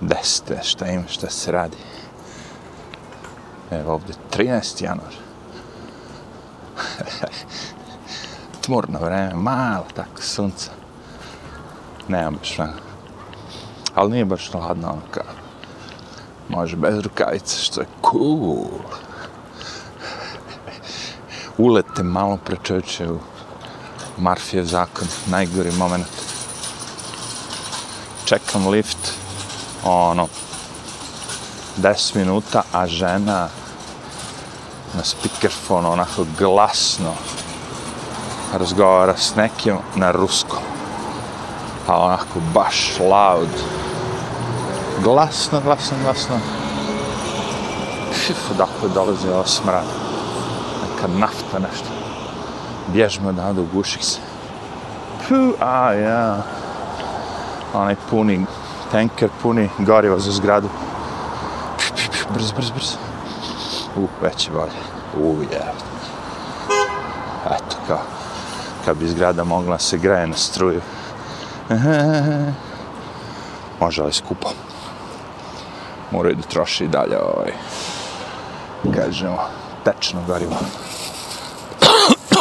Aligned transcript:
Desite 0.00 0.60
šta 0.62 0.86
ima, 0.86 1.04
šta 1.08 1.30
se 1.30 1.52
radi. 1.52 1.76
Evo 3.70 3.92
ovdje 3.92 4.14
13. 4.36 4.84
januar. 4.84 5.14
Tmurno 8.64 8.98
vreme, 8.98 9.34
malo 9.34 9.86
tako 9.94 10.22
sunca. 10.22 10.70
Nemam 12.08 12.34
baš 12.34 12.58
vremena. 12.58 12.78
Ali 13.94 14.10
nije 14.10 14.24
baš 14.24 14.50
hladno, 14.50 14.88
ono 14.88 15.02
kao. 15.10 15.24
Može 16.48 16.76
bez 16.76 16.98
rukavice, 16.98 17.56
što 17.56 17.80
je 17.80 17.86
cool. 18.10 18.64
Ulete 21.58 22.02
malo 22.02 22.38
pre 22.44 22.56
u 23.08 23.18
Marfijev 24.18 24.64
zakon, 24.64 25.08
najgori 25.26 25.72
moment. 25.72 26.06
Čekam 28.24 28.68
lift, 28.68 29.19
ono, 29.84 30.28
10 31.76 32.16
minuta, 32.16 32.62
a 32.72 32.86
žena 32.86 33.48
na 34.94 35.04
speakerfonu 35.04 35.92
onako 35.92 36.24
glasno 36.38 37.14
razgovara 38.52 39.16
s 39.16 39.34
nekim 39.36 39.76
na 39.94 40.10
ruskom. 40.10 40.58
A 41.86 41.98
onako 41.98 42.40
baš 42.54 42.92
loud. 43.00 43.48
Glasno, 45.02 45.60
glasno, 45.60 45.96
glasno. 46.04 46.36
Fif, 48.12 48.50
odakle 48.50 48.88
dolazi 48.94 49.28
ova 49.28 49.46
smrad. 49.46 49.84
Neka 50.82 51.08
nafta, 51.18 51.58
nešto. 51.58 51.88
Bježimo 52.92 53.28
odavde, 53.28 53.60
uguših 53.60 54.04
se. 54.04 54.18
Puh, 55.28 55.54
a 55.60 55.92
ja. 55.92 56.42
Onaj 57.74 57.96
puni, 58.10 58.46
tanker 58.90 59.28
puni 59.42 59.68
gorivo 59.78 60.18
za 60.18 60.32
zgradu. 60.32 60.68
Pif, 61.78 61.92
pif, 61.96 62.10
pif, 62.10 62.26
brzo, 62.34 62.54
brzo, 62.56 62.72
brzo. 62.74 62.96
U, 63.96 64.08
već 64.22 64.46
je 64.46 64.52
bolje. 64.52 64.72
U, 65.20 65.42
je. 65.42 65.72
Eto, 67.46 67.76
kao, 67.86 68.00
kad 68.84 68.96
bi 68.96 69.08
zgrada 69.08 69.44
mogla 69.44 69.78
se 69.78 69.98
greje 69.98 70.26
na 70.26 70.36
struju. 70.36 70.80
Može 73.80 74.02
ali 74.02 74.12
skupo. 74.12 74.48
Moraju 76.10 76.34
da 76.34 76.42
troši 76.42 76.84
i 76.84 76.88
dalje 76.88 77.18
ovaj, 77.22 77.52
kažemo, 78.96 79.38
tečno 79.84 80.20
gorivo. 80.26 80.56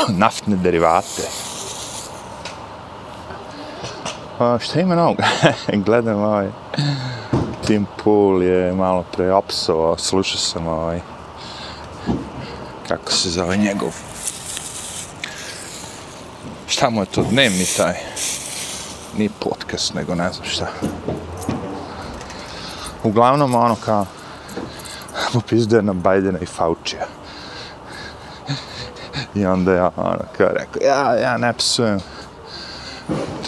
Naftne 0.23 0.55
derivate. 0.55 1.48
A, 4.39 4.57
šta 4.59 4.79
ima 4.79 4.95
novog? 4.95 5.17
Gledam 5.85 6.23
ovaj, 6.23 6.47
Tim 7.67 7.87
Pool 8.03 8.43
je 8.43 8.73
malo 8.73 9.03
pre 9.15 9.33
opsovao, 9.33 9.97
slušao 9.97 10.37
sam 10.37 10.67
ovaj, 10.67 10.99
kako 12.87 13.11
se 13.11 13.29
zove 13.29 13.57
njegov 13.57 13.91
šta 16.79 16.89
mu 16.89 17.01
je 17.01 17.05
to 17.05 17.23
dnevni 17.23 17.65
taj 17.77 17.93
ni 19.17 19.29
podcast 19.39 19.93
nego 19.93 20.15
ne 20.15 20.33
znam 20.33 20.45
šta. 20.47 20.67
Uglavnom 23.03 23.55
ono 23.55 23.75
kao 23.75 24.05
popizduje 25.33 25.81
na 25.81 25.93
Bajdena 25.93 26.39
i 26.39 26.45
Faucija. 26.45 27.05
I 29.35 29.45
onda 29.45 29.73
ja 29.73 29.91
ono 29.95 30.23
kao 30.37 30.47
rekao 30.47 30.81
ja, 30.81 31.15
ja 31.15 31.37
ne 31.37 31.53
psujem 31.53 31.99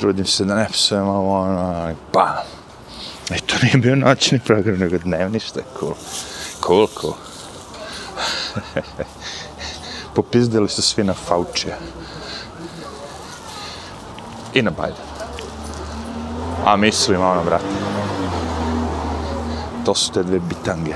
trudim 0.01 0.25
se 0.25 0.45
da 0.45 0.55
ne 0.55 0.67
psujem 0.71 1.07
ovo 1.07 1.41
ono 1.41 1.95
pa 2.11 2.43
i 3.35 3.39
to 3.39 3.55
nije 3.63 3.77
bio 3.77 3.95
noćni 3.95 4.39
program 4.39 4.77
nego 4.77 4.97
dnevni 4.97 5.39
što 5.39 5.59
je 5.59 5.65
cool 5.79 5.93
cool 6.65 6.87
cool 7.01 7.13
popizdili 10.15 10.69
su 10.69 10.81
svi 10.81 11.03
na 11.03 11.13
Faučija. 11.13 11.75
I 14.53 14.61
na 14.61 14.71
Biden. 14.71 15.11
A 16.65 16.75
mislim, 16.75 17.21
ono, 17.21 17.43
brate. 17.43 17.65
To 19.85 19.95
su 19.95 20.11
te 20.11 20.23
dve 20.23 20.39
bitange. 20.39 20.93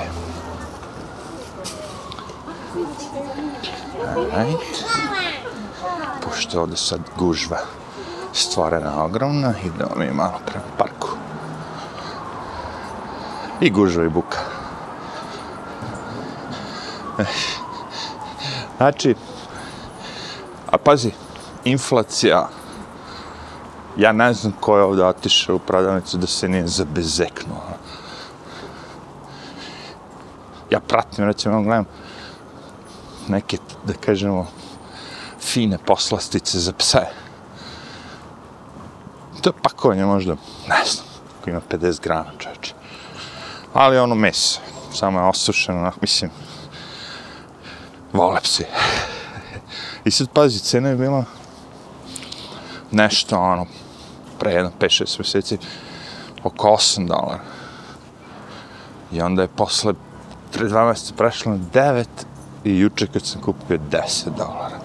Alright. 4.16 4.85
Pošto 6.25 6.62
ovde 6.62 6.78
sad 6.78 7.00
gužva 7.18 7.58
stvorena 8.35 9.03
ogromna, 9.03 9.53
idemo 9.63 9.96
mi 9.96 10.12
malo 10.12 10.40
prema 10.46 10.66
parku. 10.78 11.07
I 13.62 13.69
gužva 13.69 14.03
i 14.03 14.09
buka. 14.09 14.38
Znači, 18.78 19.16
a 20.72 20.78
pazi, 20.78 21.12
inflacija, 21.63 22.50
ja 23.97 24.12
ne 24.12 24.34
znam 24.34 24.53
ko 24.59 24.78
je 24.78 24.84
ovdje 24.84 25.06
otišao 25.06 25.56
u 25.56 25.59
prodavnicu 25.59 26.17
da 26.17 26.28
se 26.28 26.50
nije 26.50 26.67
zabezeknuo. 26.67 27.63
Ja 30.69 30.79
pratim, 30.79 31.25
recimo, 31.25 31.62
gledam 31.62 31.85
neke, 33.28 33.57
da 33.85 33.94
kažemo, 33.94 34.47
fine 35.41 35.78
poslastice 35.85 36.59
za 36.59 36.73
pse. 36.73 37.25
To 39.45 39.51
pa 39.51 39.57
je 39.57 39.61
pakovanje 39.61 40.06
možda, 40.06 40.35
ne 40.67 40.81
znam, 40.85 41.06
ko 41.44 41.50
ima 41.50 41.61
50 41.69 42.01
grana 42.03 42.31
čoveče. 42.38 42.73
Ali 43.73 43.97
ono 43.97 44.16
meso, 44.16 44.59
samo 44.94 45.19
je 45.19 45.25
osušeno, 45.25 45.91
mislim, 46.01 46.31
vole 48.13 48.41
psi. 48.41 48.66
I 50.05 50.11
sad 50.11 50.29
pazi, 50.34 50.59
cena 50.59 50.89
je 50.89 50.95
bila 50.95 51.23
nešto, 52.91 53.39
ono, 53.39 53.66
pre 54.39 54.51
jedno, 54.51 54.72
5-6 54.79 55.19
mjeseci, 55.19 55.57
oko 56.44 56.67
8 56.67 57.07
dolara. 57.07 57.44
I 59.11 59.22
onda 59.22 59.41
je 59.41 59.47
posle, 59.47 59.94
pre 60.53 60.67
dva 60.67 60.85
mjeseca 60.85 61.13
prešlo 61.17 61.51
na 61.51 61.57
9 61.73 62.05
i 62.63 62.79
juče 62.79 63.07
kad 63.07 63.25
sam 63.25 63.41
kupio 63.41 63.78
10 63.78 64.29
dolara. 64.38 64.79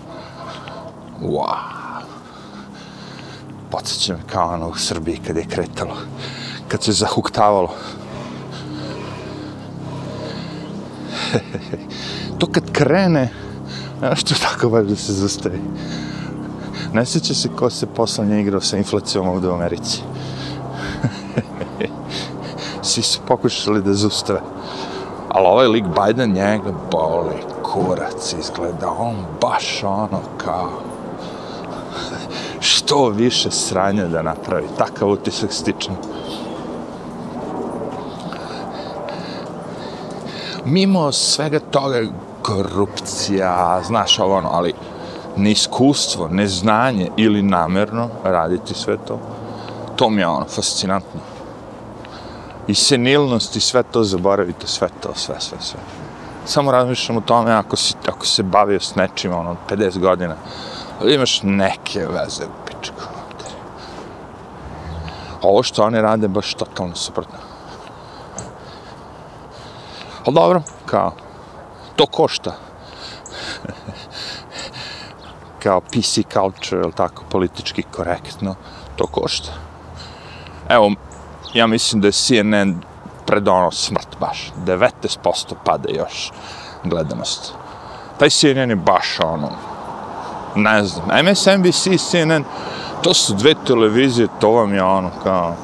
Wow. 1.21 1.80
Podsjeća 3.71 4.13
me 4.13 4.21
kao 4.33 4.55
ono 4.55 4.69
u 4.69 4.77
Srbiji 4.77 5.21
kad 5.27 5.37
je 5.37 5.45
kretalo, 5.45 5.97
kad 6.69 6.83
se 6.83 6.93
zahuktavalo. 6.93 7.75
to 12.39 12.47
kad 12.53 12.73
krene, 12.73 13.29
što 14.15 14.35
tako 14.35 14.69
baš 14.69 14.87
da 14.87 14.97
se 14.97 15.13
zastavi. 15.13 15.61
Ne 16.93 17.07
sjeća 17.07 17.35
se 17.35 17.49
ko 17.57 17.71
se 17.71 17.87
poslanje 17.87 18.41
igrao 18.41 18.61
sa 18.61 18.77
inflacijom 18.77 19.29
ovdje 19.29 19.51
u 19.51 19.55
Americi. 19.55 20.03
Svi 22.83 23.03
su 23.03 23.21
pokušali 23.27 23.83
da 23.83 23.95
zustave. 23.95 24.41
Ali 25.29 25.47
ovaj 25.47 25.67
lik 25.67 25.85
Biden 25.85 26.33
njega 26.33 26.73
boli 26.91 27.37
kurac 27.63 28.35
izgleda. 28.41 28.91
On 28.99 29.17
baš 29.41 29.85
ono 29.85 30.21
kao 30.37 30.90
što 32.91 33.09
više 33.09 33.51
sranja 33.51 34.07
da 34.07 34.23
napravi. 34.23 34.67
Takav 34.79 35.09
utisak 35.09 35.53
stičan. 35.53 35.97
Mimo 40.65 41.13
svega 41.13 41.61
toga 41.61 42.03
korupcija, 42.43 43.81
znaš 43.87 44.19
ovo 44.19 44.37
ono, 44.37 44.49
ali 44.53 44.73
neiskustvo, 45.37 46.29
neznanje 46.29 47.11
ili 47.17 47.43
namerno 47.43 48.09
raditi 48.25 48.75
sve 48.75 48.97
to, 48.97 49.19
to 49.97 50.11
mi 50.11 50.21
je 50.21 50.27
ono, 50.27 50.47
fascinantno. 50.47 51.21
I 52.67 52.75
senilnost 52.75 53.57
i 53.57 53.61
sve 53.61 53.83
to, 53.83 54.05
zaboravite 54.05 54.67
sve 54.67 54.89
to, 55.01 55.15
sve, 55.15 55.35
sve, 55.39 55.59
sve. 55.61 55.81
Samo 56.45 56.73
razmišljam 56.73 57.19
o 57.19 57.21
tome 57.21 57.53
ako, 57.53 57.77
si, 57.77 57.95
ako 58.09 58.27
se 58.27 58.43
bavio 58.43 58.81
s 58.81 58.95
nečim, 58.95 59.33
ono, 59.35 59.57
50 59.69 59.99
godina, 59.99 60.35
imaš 61.05 61.43
neke 61.43 62.07
veze 62.07 62.45
u 62.81 62.83
pičku. 62.83 63.03
Ovo 65.43 65.63
što 65.63 65.85
one 65.85 66.03
rade 66.03 66.29
baš 66.29 66.55
totalno 66.55 66.95
suprotno. 66.95 67.39
Ali 70.27 70.35
dobro, 70.35 70.63
kao, 70.87 71.13
to 71.97 72.07
košta. 72.07 72.57
kao 75.63 75.81
PC 75.81 76.19
culture, 76.33 76.83
ili 76.83 76.93
tako, 76.93 77.23
politički 77.31 77.83
korektno, 77.83 78.55
to 78.97 79.07
košta. 79.07 79.53
Evo, 80.69 80.91
ja 81.55 81.67
mislim 81.67 82.01
da 82.01 82.09
je 82.09 82.13
CNN 82.13 82.83
pred 83.27 83.49
ono 83.49 83.71
smrt 83.71 84.17
baš. 84.21 84.53
19% 84.67 85.55
pada 85.65 85.89
još 85.89 86.33
gledanost. 86.85 87.55
Taj 88.19 88.31
CNN 88.31 88.71
je 88.71 88.77
baš 88.77 89.21
ono, 89.21 89.51
ne 90.55 90.85
znam, 90.85 91.25
MSNBC, 91.25 92.11
CNN, 92.11 92.45
to 93.03 93.15
su 93.15 93.35
dve 93.35 93.55
televizije, 93.67 94.29
to 94.41 94.51
vam 94.51 94.75
je 94.75 94.83
ono 94.83 95.11
kao, 95.23 95.55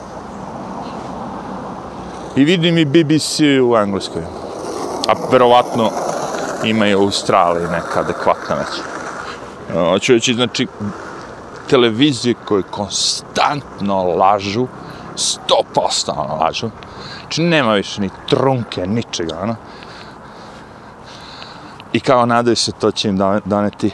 I 2.36 2.44
vidim 2.44 2.78
i 2.78 2.84
BBC 2.84 3.40
u 3.40 3.76
Engleskoj. 3.76 4.22
A 5.08 5.12
verovatno 5.32 5.90
ima 6.64 6.86
i 6.86 6.94
u 6.94 7.00
Australiji 7.00 7.66
neka 7.66 8.00
adekvatna 8.00 8.54
već. 8.54 8.80
E, 9.70 9.90
hoću 9.90 10.12
reći, 10.12 10.34
znači, 10.34 10.66
televizije 11.68 12.34
koje 12.44 12.62
konstantno 12.62 14.04
lažu, 14.04 14.66
sto 15.16 15.62
posto 15.74 16.12
ono 16.12 16.34
lažu, 16.34 16.70
znači 17.20 17.42
nema 17.42 17.72
više 17.72 18.00
ni 18.00 18.10
trunke, 18.28 18.86
ničega, 18.86 19.38
ono. 19.42 19.56
I 21.92 22.00
kao 22.00 22.26
nadaju 22.26 22.56
se 22.56 22.72
to 22.72 22.90
će 22.90 23.08
im 23.08 23.18
doneti 23.44 23.90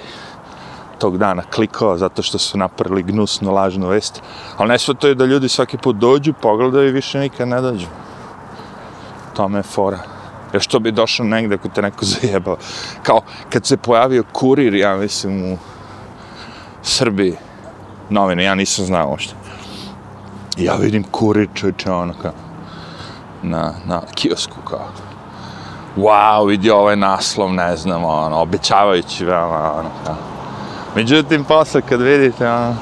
tog 1.03 1.19
dana 1.19 1.43
klikova 1.43 1.97
zato 1.99 2.23
što 2.23 2.39
su 2.39 2.59
napravili 2.59 3.03
gnusnu 3.03 3.53
lažnu 3.53 3.89
vest. 3.89 4.23
Ali 4.57 4.69
ne 4.69 4.79
sve 4.79 4.95
to 4.95 5.09
je 5.09 5.15
da 5.15 5.25
ljudi 5.25 5.49
svaki 5.49 5.79
put 5.79 5.97
dođu, 5.97 6.33
pogledaju 6.33 6.89
i 6.89 6.93
više 6.93 7.19
nikad 7.19 7.49
ne 7.49 7.61
dođu. 7.61 7.87
Tome 9.35 9.59
je 9.59 9.63
fora. 9.63 9.99
Još 10.55 10.67
to 10.67 10.79
bi 10.79 10.93
došao 10.93 11.27
negde 11.27 11.55
ako 11.55 11.69
te 11.69 11.83
neko 11.83 12.05
zajebao. 12.13 12.57
Kao 13.03 13.21
kad 13.51 13.67
se 13.67 13.77
pojavio 13.77 14.25
kurir, 14.33 14.75
ja 14.75 14.97
mislim, 14.97 15.53
u 15.53 15.59
Srbiji, 16.83 17.37
novine, 18.11 18.45
ja 18.45 18.55
nisam 18.55 18.85
znao 18.85 19.13
ošto. 19.13 19.35
Ja 20.57 20.75
vidim 20.75 21.05
kurir 21.11 21.49
čovječe, 21.55 21.91
ono 21.91 22.15
kao, 22.23 22.33
na, 23.43 23.75
na 23.87 24.03
kiosku, 24.15 24.57
kao, 24.71 24.89
wow, 25.97 26.49
vidi 26.49 26.71
ovaj 26.71 26.97
naslov, 26.97 27.53
ne 27.53 27.77
znam, 27.77 28.05
ono, 28.05 28.41
obećavajući 28.41 29.25
veoma, 29.25 29.73
ono, 29.73 29.91
kao. 30.05 30.32
Međutim, 30.97 31.45
posle 31.45 31.83
kad 31.83 32.01
vidite, 32.01 32.51
ono, 32.51 32.75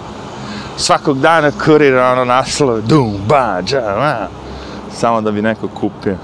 svakog 0.76 1.20
dana 1.20 1.50
kurira 1.64 2.12
ono, 2.12 2.24
naslov, 2.24 2.80
dum, 2.80 3.14
ba, 3.28 3.62
dža, 3.62 3.96
ma, 3.98 4.28
samo 4.92 5.20
da 5.20 5.30
bi 5.30 5.42
neko 5.42 5.68
kupio. 5.68 6.16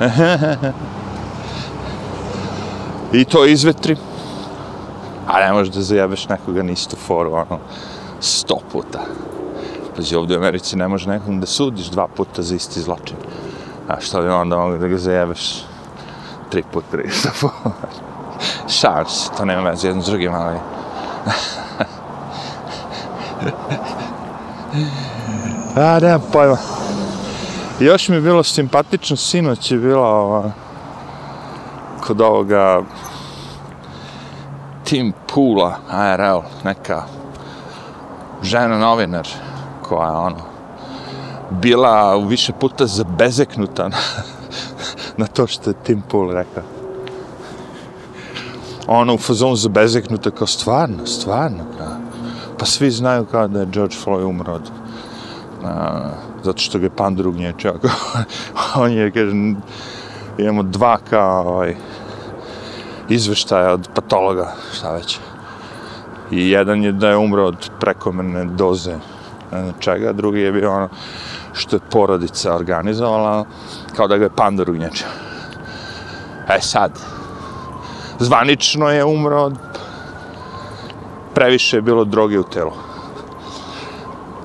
I 3.12 3.24
to 3.24 3.44
izvetri. 3.46 3.96
A 5.26 5.40
ne 5.40 5.52
možeš 5.52 5.74
da 5.74 5.82
zajebeš 5.82 6.28
nekoga 6.28 6.62
na 6.62 6.72
istu 6.72 6.96
foru, 6.96 7.32
ono, 7.32 7.58
sto 8.20 8.58
puta. 8.72 9.00
Pazi, 9.96 10.16
ovdje 10.16 10.36
u 10.36 10.40
Americi 10.40 10.76
ne 10.76 10.88
može 10.88 11.08
nekom 11.08 11.40
da 11.40 11.46
sudiš 11.46 11.86
dva 11.86 12.08
puta 12.08 12.42
za 12.42 12.54
isti 12.54 12.80
zločin. 12.80 13.16
A 13.88 14.00
što 14.00 14.22
bi 14.22 14.28
onda 14.28 14.56
mogli 14.56 14.78
da 14.78 14.88
ga 14.88 14.98
zajebeš 14.98 15.64
tri 16.50 16.62
puta 16.72 16.86
tri, 16.90 17.10
sto 17.10 17.28
puta. 17.40 18.03
Šans, 18.78 19.30
to 19.36 19.44
nema 19.44 19.70
veze 19.70 19.88
jedno 19.88 20.02
s 20.02 20.06
drugim, 20.06 20.34
ali... 20.34 20.58
A, 25.76 25.98
nema 26.00 26.18
pojma. 26.32 26.56
Još 27.80 28.08
mi 28.08 28.16
je 28.16 28.20
bilo 28.20 28.42
simpatično, 28.42 29.16
sinoć 29.16 29.70
je 29.70 29.78
bila 29.78 30.08
ova, 30.08 30.50
kod 32.06 32.20
ovoga 32.20 32.82
Tim 34.84 35.12
Pula, 35.34 35.76
ARL, 35.90 36.42
neka 36.64 37.02
žena 38.42 38.78
novinar 38.78 39.28
koja 39.82 40.06
je 40.08 40.16
ono 40.16 40.54
bila 41.50 42.16
više 42.16 42.52
puta 42.52 42.86
zabezeknuta 42.86 43.88
na, 43.88 43.96
na 45.16 45.26
to 45.26 45.46
što 45.46 45.70
je 45.70 45.74
Tim 45.84 46.02
Pool 46.08 46.30
rekao. 46.30 46.83
Ona 48.86 49.12
u 49.12 49.18
fazonu 49.18 49.56
zabezeknuta 49.56 50.30
kao 50.30 50.46
stvarno, 50.46 51.06
stvarno. 51.06 51.64
Kao. 51.78 51.96
Pa 52.58 52.66
svi 52.66 52.90
znaju 52.90 53.24
kao 53.24 53.48
da 53.48 53.60
je 53.60 53.66
George 53.66 53.96
Floyd 54.04 54.24
umro 54.24 54.52
od 54.52 54.70
a, 55.64 56.10
zato 56.42 56.58
što 56.58 56.78
ga 56.78 56.86
je 56.86 56.96
pandur 56.96 57.28
ugnječio. 57.28 57.74
On 58.82 58.92
je, 58.92 59.10
kaže, 59.10 59.32
imamo 60.38 60.62
dva 60.62 60.98
kao 61.10 61.48
ovaj, 61.48 61.76
izveštaja 63.08 63.72
od 63.72 63.88
patologa, 63.94 64.52
šta 64.72 64.92
već. 64.92 65.18
I 66.30 66.50
jedan 66.50 66.82
je 66.82 66.92
da 66.92 67.08
je 67.08 67.16
umro 67.16 67.44
od 67.44 67.70
prekomerne 67.80 68.44
doze 68.44 68.96
čega, 69.78 70.12
drugi 70.12 70.40
je 70.40 70.52
bio 70.52 70.72
ono 70.72 70.88
što 71.52 71.76
je 71.76 71.80
porodica 71.90 72.54
organizovala, 72.54 73.44
kao 73.96 74.08
da 74.08 74.16
ga 74.16 74.24
je 74.24 74.36
pandur 74.36 74.70
ugnječio. 74.70 75.06
E 76.48 76.60
sad, 76.60 76.92
zvanično 78.18 78.90
je 78.90 79.04
umro 79.04 79.42
od 79.42 79.54
previše 81.34 81.76
je 81.76 81.82
bilo 81.82 82.04
droge 82.04 82.38
u 82.38 82.44
telu 82.44 82.72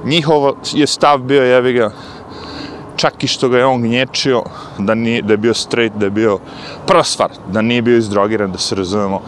njihovo 0.04 0.56
je 0.74 0.88
stav 0.88 1.18
bio, 1.18 1.44
jevi 1.44 1.74
ga, 1.74 1.92
čak 2.96 3.24
i 3.24 3.28
što 3.28 3.50
ga 3.50 3.58
je 3.58 3.66
on 3.66 3.82
gnječio, 3.82 4.44
da, 4.78 4.96
nije, 4.96 5.22
da 5.22 5.34
je 5.34 5.38
bio 5.38 5.54
straight, 5.54 5.98
da 5.98 6.06
je 6.06 6.10
bio 6.10 6.40
prosvar, 6.88 7.30
da 7.48 7.62
nije 7.62 7.82
bio 7.82 7.98
izdrogiran, 7.98 8.52
da 8.52 8.58
se 8.58 8.76
razumemo, 8.76 9.22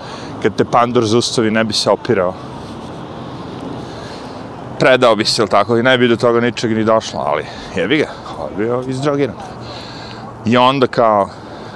kad 0.44 0.56
te 0.56 0.66
pandor 0.66 1.06
zaustavi, 1.06 1.52
ne 1.52 1.64
bi 1.64 1.74
se 1.74 1.90
opirao. 1.90 2.34
Predao 4.80 5.16
bi 5.16 5.26
se, 5.26 5.42
ili 5.42 5.50
tako, 5.50 5.78
i 5.78 5.84
ne 5.84 5.98
bi 5.98 6.08
do 6.08 6.16
toga 6.16 6.40
ničeg 6.40 6.72
ni 6.72 6.84
došlo, 6.84 7.20
ali 7.20 7.46
jebi 7.76 7.98
ga, 7.98 8.10
on 8.40 8.52
je 8.52 8.58
bio 8.58 8.84
izdrogiran. 8.88 9.36
I 10.46 10.58
onda 10.58 10.88
kao, 10.88 11.30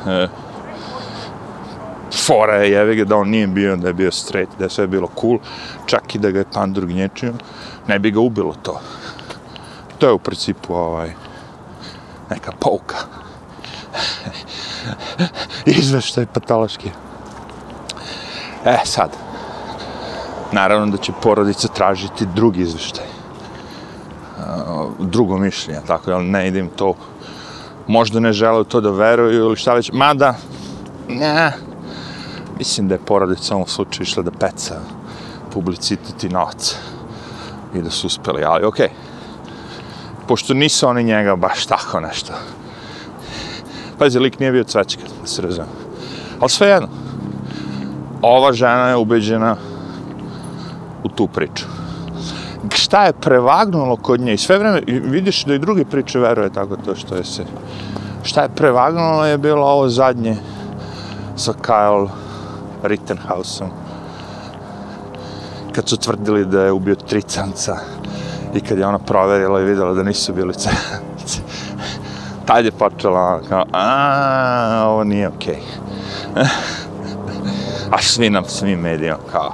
e, 0.08 0.28
fora 2.16 2.56
je, 2.56 2.72
jevi 2.72 3.06
da 3.06 3.16
on 3.16 3.30
nije 3.30 3.48
bio, 3.48 3.76
da 3.76 3.88
je 3.88 3.94
bio 3.94 4.12
straight, 4.12 4.58
da 4.60 4.66
je 4.66 4.70
sve 4.70 4.88
bilo 4.88 5.10
cool, 5.22 5.40
čak 5.86 6.16
i 6.16 6.20
da 6.20 6.32
ga 6.32 6.40
je 6.40 6.52
pandur 6.54 6.86
gnječio, 6.86 7.34
ne 7.88 8.00
bi 8.00 8.12
ga 8.12 8.20
ubilo 8.20 8.56
to. 8.62 8.82
To 9.98 10.08
je 10.08 10.14
u 10.14 10.20
principu 10.20 10.74
ovaj, 10.74 11.14
neka 12.30 12.52
pouka. 12.60 12.96
Izveštaj 15.66 16.26
patološki. 16.26 16.90
E, 18.66 18.78
sad. 18.84 19.10
Naravno 20.52 20.92
da 20.92 20.98
će 20.98 21.12
porodica 21.22 21.68
tražiti 21.68 22.26
drugi 22.36 22.62
izveštaj. 22.62 23.06
Drugo 25.00 25.38
mišljenje, 25.38 25.82
tako 25.88 26.12
da 26.12 26.20
ne 26.22 26.48
idem 26.48 26.70
to 26.76 26.94
možda 27.88 28.20
ne 28.20 28.34
žele 28.34 28.64
to 28.64 28.82
da 28.82 28.90
veruju 28.90 29.46
ili 29.46 29.56
šta 29.56 29.74
već, 29.74 29.92
mada 29.92 30.36
ne, 31.10 31.54
mislim 32.58 32.88
da 32.88 32.96
je 32.96 33.06
porodica 33.06 33.56
u 33.56 33.58
ovom 33.58 33.68
slučaju 33.68 34.04
išla 34.04 34.24
da 34.24 34.32
peca 34.32 34.76
publicitet 35.54 36.24
i 36.24 36.30
novac 36.30 36.76
i 37.76 37.82
da 37.82 37.90
su 37.90 38.08
uspeli, 38.08 38.44
ali 38.44 38.66
okej. 38.66 38.88
Okay. 38.88 39.16
Pošto 40.28 40.54
nisu 40.54 40.88
oni 40.88 41.04
njega 41.04 41.36
baš 41.36 41.66
tako 41.66 42.00
nešto. 42.00 42.34
Pazi, 44.00 44.20
lik 44.20 44.40
nije 44.40 44.52
bio 44.52 44.64
cvećka, 44.64 45.02
da 45.22 45.28
se 45.28 45.42
razumem. 45.42 45.70
Ali 46.40 46.50
sve 46.50 46.68
jedno, 46.68 46.88
ova 48.22 48.54
žena 48.54 48.90
je 48.90 48.96
ubeđena 48.96 49.56
u 51.04 51.10
tu 51.10 51.28
priču. 51.28 51.66
Šta 52.74 53.06
je 53.06 53.14
prevagnulo 53.14 53.96
kod 53.96 54.22
nje? 54.22 54.34
I 54.34 54.38
sve 54.38 54.58
vreme, 54.58 54.82
vidiš 54.88 55.44
da 55.44 55.54
i 55.54 55.60
drugi 55.60 55.86
priče 55.86 56.20
veruje 56.20 56.50
tako 56.50 56.76
to 56.76 56.96
što 56.96 57.16
je 57.16 57.24
se... 57.24 57.46
Šta 58.24 58.42
je 58.42 58.50
prevagnulo 58.50 59.26
je 59.26 59.38
bilo 59.38 59.68
ovo 59.68 59.90
zadnje 59.90 60.38
sa 61.36 61.54
Kyle 61.54 62.10
Rittenhausom 62.88 63.70
kad 65.76 65.90
su 65.90 65.98
tvrdili 65.98 66.46
da 66.46 66.62
je 66.62 66.72
ubio 66.72 66.96
tri 66.96 67.22
canca 67.22 67.78
i 68.54 68.60
kad 68.60 68.78
je 68.78 68.88
ona 68.88 69.00
proverila 69.00 69.62
i 69.62 69.66
videla 69.66 69.94
da 69.94 70.04
nisu 70.04 70.34
bili 70.34 70.54
canci. 70.54 71.42
Tad 72.46 72.66
je 72.66 72.72
počela 72.72 73.42
kao, 73.50 73.66
a 73.74 74.86
ovo 74.88 75.04
nije 75.04 75.28
okej. 75.28 75.58
Okay. 76.36 76.46
a 77.92 78.02
svi 78.02 78.30
nam, 78.30 78.44
svi 78.48 78.76
medijom, 78.76 79.18
ono 79.20 79.32
kao, 79.32 79.54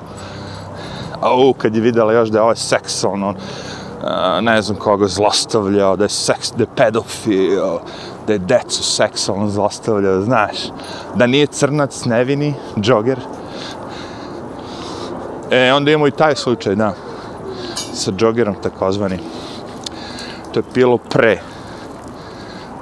au, 1.22 1.54
kad 1.54 1.76
je 1.76 1.82
videla 1.82 2.14
još 2.14 2.30
da 2.30 2.38
je 2.38 2.42
ovaj 2.42 2.56
seksualno, 2.56 3.36
ne 4.42 4.62
znam 4.62 4.78
koga 4.78 5.08
zlostavljao, 5.08 5.96
da 5.96 6.06
je 6.06 6.10
seks, 6.10 6.52
da 6.52 6.64
je 6.64 6.76
pedofil, 6.76 7.78
da 8.28 8.34
je 8.34 8.40
decu 8.40 8.84
seksualno 8.84 9.50
zlostavljao, 9.50 10.22
znaš, 10.22 10.58
da 11.16 11.28
nije 11.28 11.48
crnac 11.48 12.06
nevini, 12.06 12.54
džoger, 12.80 13.20
E, 15.52 15.74
onda 15.74 15.92
imamo 15.92 16.08
i 16.08 16.12
taj 16.12 16.36
slučaj, 16.36 16.76
da, 16.76 16.94
sa 17.94 18.12
džogerom 18.12 18.56
takozvani. 18.64 19.18
To 20.54 20.60
je 20.60 20.64
bilo 20.74 20.98
pre, 20.98 21.42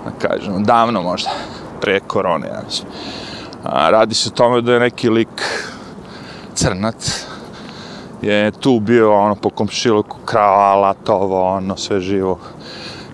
da 0.06 0.28
kažem, 0.28 0.64
davno 0.64 1.02
možda, 1.02 1.30
pre 1.82 2.00
korone, 2.00 2.48
ja 2.48 2.62
mislim. 2.66 2.92
A, 3.64 3.90
radi 3.90 4.16
se 4.16 4.30
o 4.30 4.38
tome 4.38 4.62
da 4.62 4.74
je 4.74 4.80
neki 4.80 5.10
lik 5.10 5.42
crnac, 6.54 7.26
je 8.22 8.52
tu 8.52 8.80
bio 8.80 9.14
ono 9.14 9.36
po 9.36 9.50
komšiluku 9.50 10.18
krava, 10.26 10.76
latovo, 10.76 11.44
ono 11.44 11.78
sve 11.78 12.00
živo. 12.00 12.40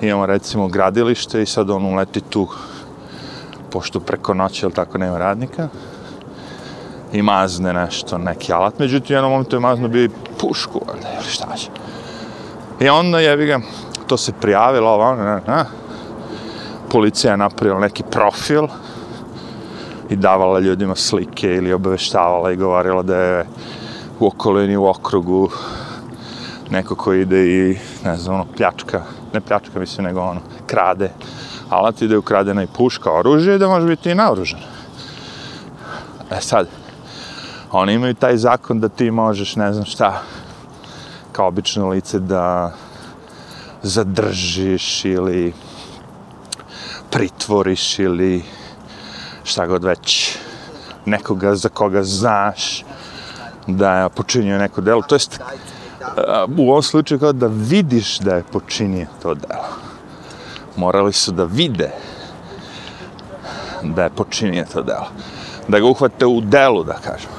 Imamo 0.01 0.25
recimo 0.25 0.67
gradilište 0.67 1.41
i 1.41 1.45
sad 1.45 1.69
on 1.69 1.85
uleti 1.85 2.21
tu, 2.21 2.47
pošto 3.69 3.99
preko 3.99 4.33
noći, 4.33 4.65
ili 4.65 4.73
tako, 4.73 4.97
nema 4.97 5.17
radnika 5.17 5.67
i 7.13 7.21
mazne 7.21 7.73
nešto, 7.73 8.17
neki 8.17 8.53
alat. 8.53 8.79
Međutim, 8.79 9.15
jednom 9.15 9.31
momentu 9.31 9.55
je 9.55 9.59
mazno 9.59 9.87
bio 9.87 10.03
i 10.03 10.09
pušku, 10.39 10.81
onda, 10.95 11.07
ili 11.13 11.29
šta 11.29 11.55
će. 11.55 11.69
I 12.79 12.89
onda 12.89 13.19
je, 13.19 13.45
ga, 13.45 13.59
to 14.07 14.17
se 14.17 14.33
prijavilo, 14.41 14.89
ovo, 14.89 15.03
ono, 15.03 15.23
ne, 15.23 15.41
ne, 15.47 15.65
policija 16.91 17.31
je 17.31 17.37
napravila 17.37 17.79
neki 17.79 18.03
profil 18.11 18.67
i 20.09 20.15
davala 20.15 20.59
ljudima 20.59 20.95
slike 20.95 21.47
ili 21.47 21.73
obaveštavala 21.73 22.51
i 22.51 22.55
govorila 22.55 23.03
da 23.03 23.17
je 23.17 23.45
u 24.19 24.27
okolini, 24.27 24.77
u 24.77 24.85
okrugu 24.85 25.49
neko 26.69 26.95
ko 26.95 27.13
ide 27.13 27.45
i, 27.47 27.77
ne 28.03 28.17
znam, 28.17 28.35
ono, 28.35 28.45
pljačka, 28.57 29.03
ne 29.35 29.41
pljačka, 29.41 29.79
mislim, 29.79 30.05
nego 30.05 30.21
ono, 30.21 30.41
krade, 30.67 31.11
alat 31.69 32.01
ide 32.01 32.17
ukradena 32.17 32.63
i 32.63 32.67
puška, 32.77 33.11
oružje, 33.11 33.57
da 33.57 33.67
može 33.67 33.87
biti 33.87 34.11
i 34.11 34.15
naoružan. 34.15 34.59
E 36.31 36.41
sad, 36.41 36.67
oni 37.71 37.93
imaju 37.93 38.13
taj 38.13 38.37
zakon 38.37 38.79
da 38.79 38.89
ti 38.89 39.11
možeš, 39.11 39.55
ne 39.55 39.73
znam 39.73 39.85
šta, 39.85 40.21
kao 41.31 41.47
obično 41.47 41.89
lice 41.89 42.19
da 42.19 42.73
zadržiš 43.83 45.05
ili 45.05 45.53
pritvoriš 47.11 47.99
ili 47.99 48.43
šta 49.43 49.67
god 49.67 49.83
već 49.83 50.37
nekoga 51.05 51.55
za 51.55 51.69
koga 51.69 52.03
znaš 52.03 52.83
da 53.67 53.91
je 53.97 54.09
počinio 54.09 54.57
neko 54.57 54.81
delo. 54.81 55.01
To 55.01 55.15
jest, 55.15 55.41
u 56.57 56.69
ovom 56.69 56.83
slučaju 56.83 57.19
kao 57.19 57.33
da 57.33 57.47
vidiš 57.47 58.19
da 58.19 58.35
je 58.35 58.43
počinio 58.43 59.07
to 59.21 59.33
delo. 59.33 59.69
Morali 60.75 61.13
su 61.13 61.31
da 61.31 61.43
vide 61.43 61.91
da 63.83 64.03
je 64.03 64.09
počinio 64.09 64.65
to 64.73 64.83
delo. 64.83 65.07
Da 65.67 65.79
ga 65.79 65.85
uhvate 65.85 66.25
u 66.25 66.41
delu, 66.41 66.83
da 66.83 66.93
kažem. 66.93 67.29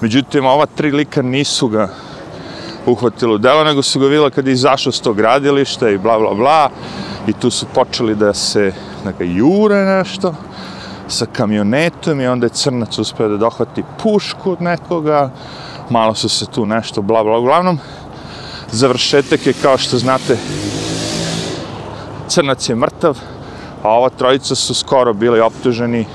Međutim, 0.00 0.46
ova 0.46 0.66
tri 0.66 0.90
lika 0.90 1.22
nisu 1.22 1.68
ga 1.68 1.88
uhvatili 2.86 3.34
u 3.34 3.38
delo, 3.38 3.64
nego 3.64 3.82
su 3.82 4.00
ga 4.00 4.06
vidjela 4.06 4.30
kad 4.30 4.46
je 4.46 4.52
izašao 4.52 4.92
s 4.92 5.00
tog 5.00 5.16
gradilišta 5.16 5.88
i 5.88 5.98
bla, 5.98 6.18
bla, 6.18 6.34
bla. 6.34 6.70
I 7.26 7.32
tu 7.32 7.50
su 7.50 7.66
počeli 7.74 8.14
da 8.14 8.34
se 8.34 8.72
da 9.04 9.12
ga 9.12 9.24
jure 9.24 9.84
nešto 9.84 10.34
sa 11.08 11.26
kamionetom 11.26 12.20
i 12.20 12.26
onda 12.26 12.46
je 12.46 12.50
crnac 12.50 12.98
uspio 12.98 13.28
da 13.28 13.36
dohvati 13.36 13.84
pušku 14.02 14.52
od 14.52 14.62
nekoga. 14.62 15.30
Malo 15.90 16.14
su 16.14 16.28
se 16.28 16.46
tu 16.46 16.66
nešto 16.66 17.02
bla, 17.02 17.24
bla, 17.24 17.38
uglavnom. 17.38 17.78
Završetak 18.72 19.46
je 19.46 19.52
kao 19.62 19.78
što 19.78 19.98
znate 19.98 20.36
crnac 22.28 22.68
je 22.68 22.76
mrtav, 22.76 23.18
a 23.82 23.88
ova 23.88 24.08
trojica 24.08 24.54
su 24.54 24.74
skoro 24.74 25.12
bili 25.12 25.40
optuženi 25.40 26.06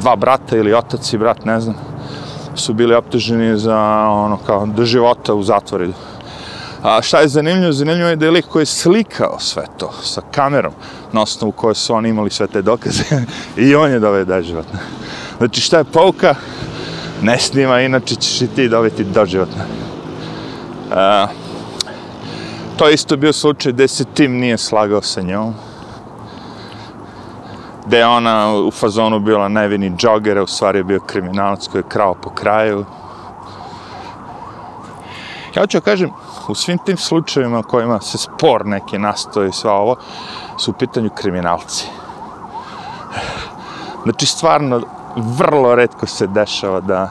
dva 0.00 0.16
brata 0.16 0.56
ili 0.56 0.74
otac 0.74 1.12
i 1.12 1.18
brat, 1.18 1.44
ne 1.44 1.60
znam 1.60 1.76
su 2.54 2.74
bili 2.74 2.94
optuženi 2.94 3.58
za 3.58 3.78
ono 4.08 4.38
kao 4.46 4.66
do 4.66 4.84
života 4.84 5.34
u 5.34 5.42
zatvoru. 5.42 5.92
A 6.82 7.02
šta 7.02 7.20
je 7.20 7.28
zanimljivo? 7.28 7.72
Zanimljivo 7.72 8.08
je 8.08 8.16
da 8.16 8.24
je 8.24 8.30
lik 8.30 8.46
koji 8.46 8.62
je 8.62 8.66
slikao 8.66 9.36
sve 9.38 9.64
to 9.78 9.92
sa 10.02 10.22
kamerom 10.30 10.72
na 11.12 11.22
osnovu 11.22 11.52
koje 11.52 11.74
su 11.74 11.94
oni 11.94 12.08
imali 12.08 12.30
sve 12.30 12.46
te 12.46 12.62
dokaze 12.62 13.04
i 13.56 13.74
on 13.74 13.90
je 13.90 14.00
doveo 14.00 14.24
doživotno. 14.24 14.78
Znači 15.38 15.60
šta 15.60 15.78
je 15.78 15.84
pouka? 15.84 16.34
Ne 17.22 17.38
snima, 17.38 17.80
inače 17.80 18.14
ćeš 18.14 18.42
i 18.42 18.46
ti 18.46 18.68
dobiti 18.68 19.04
doživotno. 19.04 19.62
Uh, 20.90 21.45
to 22.76 22.86
je 22.86 22.94
isto 22.94 23.16
bio 23.16 23.32
slučaj 23.32 23.72
gde 23.72 23.88
se 23.88 24.04
tim 24.04 24.32
nije 24.32 24.58
slagao 24.58 25.02
sa 25.02 25.22
njom 25.22 25.54
gde 27.86 27.98
je 27.98 28.06
ona 28.06 28.54
u 28.54 28.70
fazonu 28.70 29.20
bila 29.20 29.48
nevini 29.48 29.96
džogera, 29.96 30.42
u 30.42 30.46
stvari 30.46 30.78
je 30.78 30.84
bio 30.84 31.00
kriminalac 31.00 31.66
koji 31.66 31.80
je 31.80 31.88
krao 31.88 32.14
po 32.14 32.30
kraju. 32.30 32.84
Ja 35.54 35.62
hoću 35.62 35.80
kažem, 35.80 36.10
u 36.48 36.54
svim 36.54 36.78
tim 36.78 36.96
slučajevima 36.96 37.62
kojima 37.62 38.00
se 38.00 38.18
spor 38.18 38.66
neki 38.66 38.98
nastoji 38.98 39.52
sva 39.52 39.72
ovo, 39.72 39.96
su 40.58 40.70
u 40.70 40.74
pitanju 40.74 41.10
kriminalci. 41.10 41.86
Znači, 44.02 44.26
stvarno, 44.26 44.80
vrlo 45.16 45.74
redko 45.74 46.06
se 46.06 46.26
dešava 46.26 46.80
da 46.80 47.08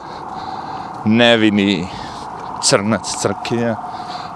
nevini 1.04 1.86
crnac 2.62 3.16
crkinja 3.22 3.76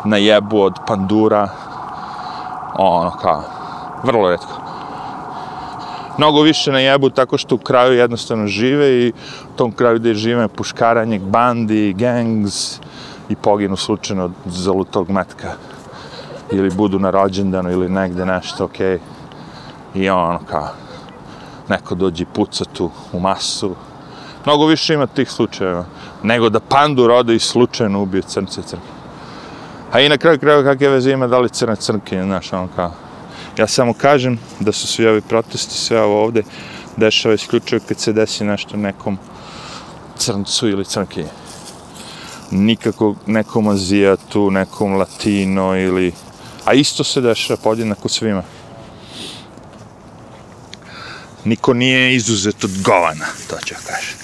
na 0.04 0.16
jebu 0.16 0.60
od 0.60 0.74
pandura, 0.86 1.48
ono 2.78 3.10
kao, 3.10 3.42
vrlo 4.04 4.30
redko 4.30 4.70
mnogo 6.20 6.42
više 6.42 6.72
na 6.72 6.78
jebu 6.78 7.10
tako 7.10 7.38
što 7.38 7.54
u 7.54 7.58
kraju 7.58 7.92
jednostavno 7.92 8.46
žive 8.46 8.90
i 8.90 9.08
u 9.54 9.56
tom 9.56 9.72
kraju 9.72 9.98
gdje 9.98 10.14
žive 10.14 10.48
puškaranje, 10.48 11.18
bandi, 11.18 11.94
gangs 11.98 12.80
i 13.28 13.36
poginu 13.36 13.76
slučajno 13.76 14.24
od 14.24 14.32
zalutog 14.46 15.10
metka 15.10 15.52
ili 16.52 16.70
budu 16.70 16.98
na 16.98 17.10
rođendanu 17.10 17.70
ili 17.70 17.88
negde 17.88 18.26
nešto, 18.26 18.64
okej. 18.64 18.98
Okay. 18.98 18.98
I 19.94 20.10
ono 20.10 20.38
kao, 20.50 20.68
neko 21.68 21.94
dođe 21.94 22.24
puca 22.24 22.64
tu 22.64 22.90
u 23.12 23.20
masu. 23.20 23.74
Mnogo 24.44 24.66
više 24.66 24.94
ima 24.94 25.06
tih 25.06 25.30
slučajeva 25.30 25.84
nego 26.22 26.48
da 26.48 26.60
pandu 26.60 27.06
rode 27.06 27.34
i 27.34 27.38
slučajno 27.38 28.02
ubije 28.02 28.22
crnce 28.22 28.62
crnke. 28.62 28.99
A 29.92 30.00
i 30.00 30.08
na 30.08 30.18
kraju 30.18 30.38
kraju 30.38 30.64
kakve 30.64 30.88
veze 30.88 31.12
ima 31.12 31.26
da 31.26 31.38
li 31.38 31.48
crne 31.48 31.76
crnke, 31.76 32.22
znaš, 32.22 32.52
ono 32.52 32.68
kao, 32.76 32.94
Ja 33.58 33.66
samo 33.66 33.92
kažem 33.92 34.38
da 34.60 34.72
su 34.72 34.86
svi 34.86 35.06
ovi 35.06 35.20
protesti, 35.20 35.74
sve 35.74 36.02
ovo 36.02 36.22
ovde, 36.22 36.42
dešava 36.96 37.34
isključivo 37.34 37.80
kad 37.88 37.98
se 37.98 38.12
desi 38.12 38.44
nešto 38.44 38.76
nekom 38.76 39.18
crncu 40.18 40.68
ili 40.68 40.84
crnkinje. 40.84 41.28
Nikako 42.50 43.14
nekom 43.26 43.68
azijatu, 43.68 44.50
nekom 44.50 44.94
latino 44.94 45.76
ili... 45.76 46.12
A 46.64 46.74
isto 46.74 47.04
se 47.04 47.20
dešava 47.20 47.56
podjednako 47.62 48.08
svima. 48.08 48.42
Niko 51.44 51.74
nije 51.74 52.14
izuzet 52.14 52.64
od 52.64 52.82
govana, 52.82 53.26
to 53.50 53.56
ću 53.64 53.74
kažem. 53.86 54.16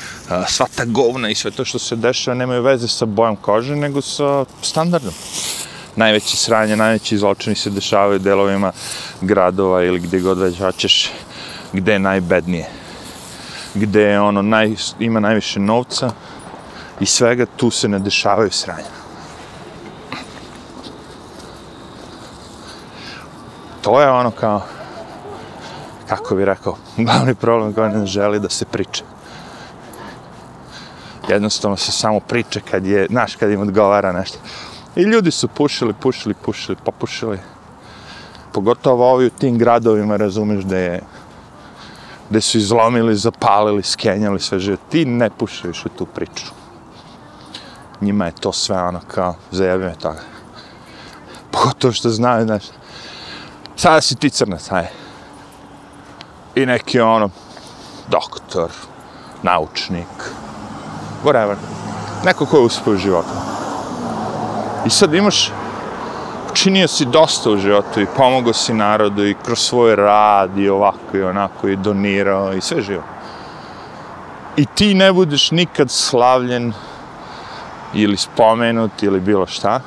Sva 0.48 0.66
ta 0.76 0.84
govna 0.84 1.30
i 1.30 1.34
sve 1.34 1.50
to 1.50 1.64
što 1.64 1.78
se 1.78 1.96
dešava 1.96 2.34
nemaju 2.34 2.62
veze 2.62 2.88
sa 2.88 3.04
bojom 3.04 3.36
kože, 3.36 3.76
nego 3.76 4.02
sa 4.02 4.44
standardom 4.62 5.14
najveće 5.96 6.36
sranje, 6.36 6.76
najveći 6.76 7.18
zločini 7.18 7.56
se 7.56 7.70
dešavaju 7.70 8.16
u 8.16 8.18
delovima 8.18 8.72
gradova 9.20 9.82
ili 9.82 10.00
gdje 10.00 10.20
god 10.20 10.38
već 10.38 10.58
hoćeš, 10.60 11.10
gdje 11.72 11.92
je 11.92 11.98
najbednije. 11.98 12.66
Gdje 13.74 14.00
je 14.00 14.20
ono, 14.20 14.42
naj, 14.42 14.74
ima 14.98 15.20
najviše 15.20 15.60
novca 15.60 16.10
i 17.00 17.06
svega, 17.06 17.46
tu 17.56 17.70
se 17.70 17.88
ne 17.88 17.98
dešavaju 17.98 18.50
sranja. 18.50 18.96
To 23.82 24.00
je 24.00 24.10
ono 24.10 24.30
kao, 24.30 24.62
kako 26.08 26.34
bi 26.34 26.44
rekao, 26.44 26.76
glavni 26.96 27.34
problem 27.34 27.72
koji 27.72 27.90
ne 27.90 28.06
želi 28.06 28.40
da 28.40 28.48
se 28.48 28.64
priča. 28.64 29.04
Jednostavno 31.28 31.76
se 31.76 31.92
samo 31.92 32.20
priča 32.20 32.60
kad 32.70 32.86
je, 32.86 33.06
znaš, 33.10 33.36
kad 33.36 33.50
im 33.50 33.60
odgovara 33.60 34.12
nešto. 34.12 34.38
I 34.96 35.02
ljudi 35.02 35.30
su 35.30 35.48
pušili, 35.48 35.92
pušili, 35.92 36.34
pušili, 36.34 36.76
pa 36.84 36.90
pušili. 36.90 37.38
Pogotovo 38.52 39.12
ovi 39.12 39.26
u 39.26 39.30
tim 39.30 39.58
gradovima, 39.58 40.16
razumeš, 40.16 40.64
da 40.64 40.78
je 40.78 41.02
gde 42.30 42.40
su 42.40 42.58
izlomili, 42.58 43.16
zapalili, 43.16 43.82
skenjali 43.82 44.40
sve 44.40 44.58
žive. 44.58 44.76
Ti 44.90 45.04
ne 45.04 45.30
pušiš 45.30 45.64
više 45.64 45.88
tu 45.98 46.06
priču. 46.06 46.46
Njima 48.00 48.26
je 48.26 48.32
to 48.32 48.52
sve 48.52 48.82
ono 48.82 49.00
kao 49.08 49.34
zajebime 49.50 49.94
toga. 49.94 50.20
Pogotovo 51.50 51.92
što 51.92 52.10
znaju, 52.10 52.44
znaš, 52.44 52.62
sada 53.76 54.00
si 54.00 54.16
ti 54.16 54.30
crnac, 54.30 54.72
aj. 54.72 54.86
I 56.54 56.66
neki 56.66 57.00
ono, 57.00 57.30
doktor, 58.08 58.70
naučnik, 59.42 60.08
whatever. 61.24 61.56
Neko 62.24 62.46
ko 62.46 62.56
je 62.56 62.62
uspio 62.62 62.92
u 62.92 62.96
životu. 62.96 63.55
I 64.86 64.90
sad 64.90 65.14
imaš, 65.14 65.52
činio 66.54 66.88
si 66.88 67.04
dosta 67.04 67.50
u 67.50 67.56
životu 67.56 68.00
i 68.00 68.06
pomogao 68.16 68.52
si 68.52 68.74
narodu 68.74 69.26
i 69.26 69.34
kroz 69.44 69.58
svoj 69.58 69.96
rad 69.96 70.58
i 70.58 70.68
ovako 70.68 71.16
i 71.16 71.22
onako 71.22 71.68
i 71.68 71.76
donirao 71.76 72.52
i 72.52 72.60
sve 72.60 72.82
živo. 72.82 73.02
I 74.56 74.66
ti 74.66 74.94
ne 74.94 75.12
budeš 75.12 75.50
nikad 75.50 75.90
slavljen 75.90 76.72
ili 77.94 78.16
spomenut 78.16 79.02
ili 79.02 79.20
bilo 79.20 79.46
šta, 79.46 79.80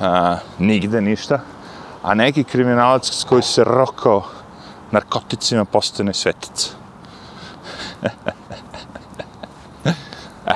a, 0.00 0.36
nigde 0.58 1.00
ništa, 1.00 1.40
a 2.02 2.14
neki 2.14 2.44
kriminalac 2.44 3.10
s 3.10 3.24
koji 3.24 3.42
se 3.42 3.64
rokao 3.64 4.22
narkoticima 4.90 5.64
postane 5.64 6.14
svetica. 6.14 6.68
e, 10.46 10.54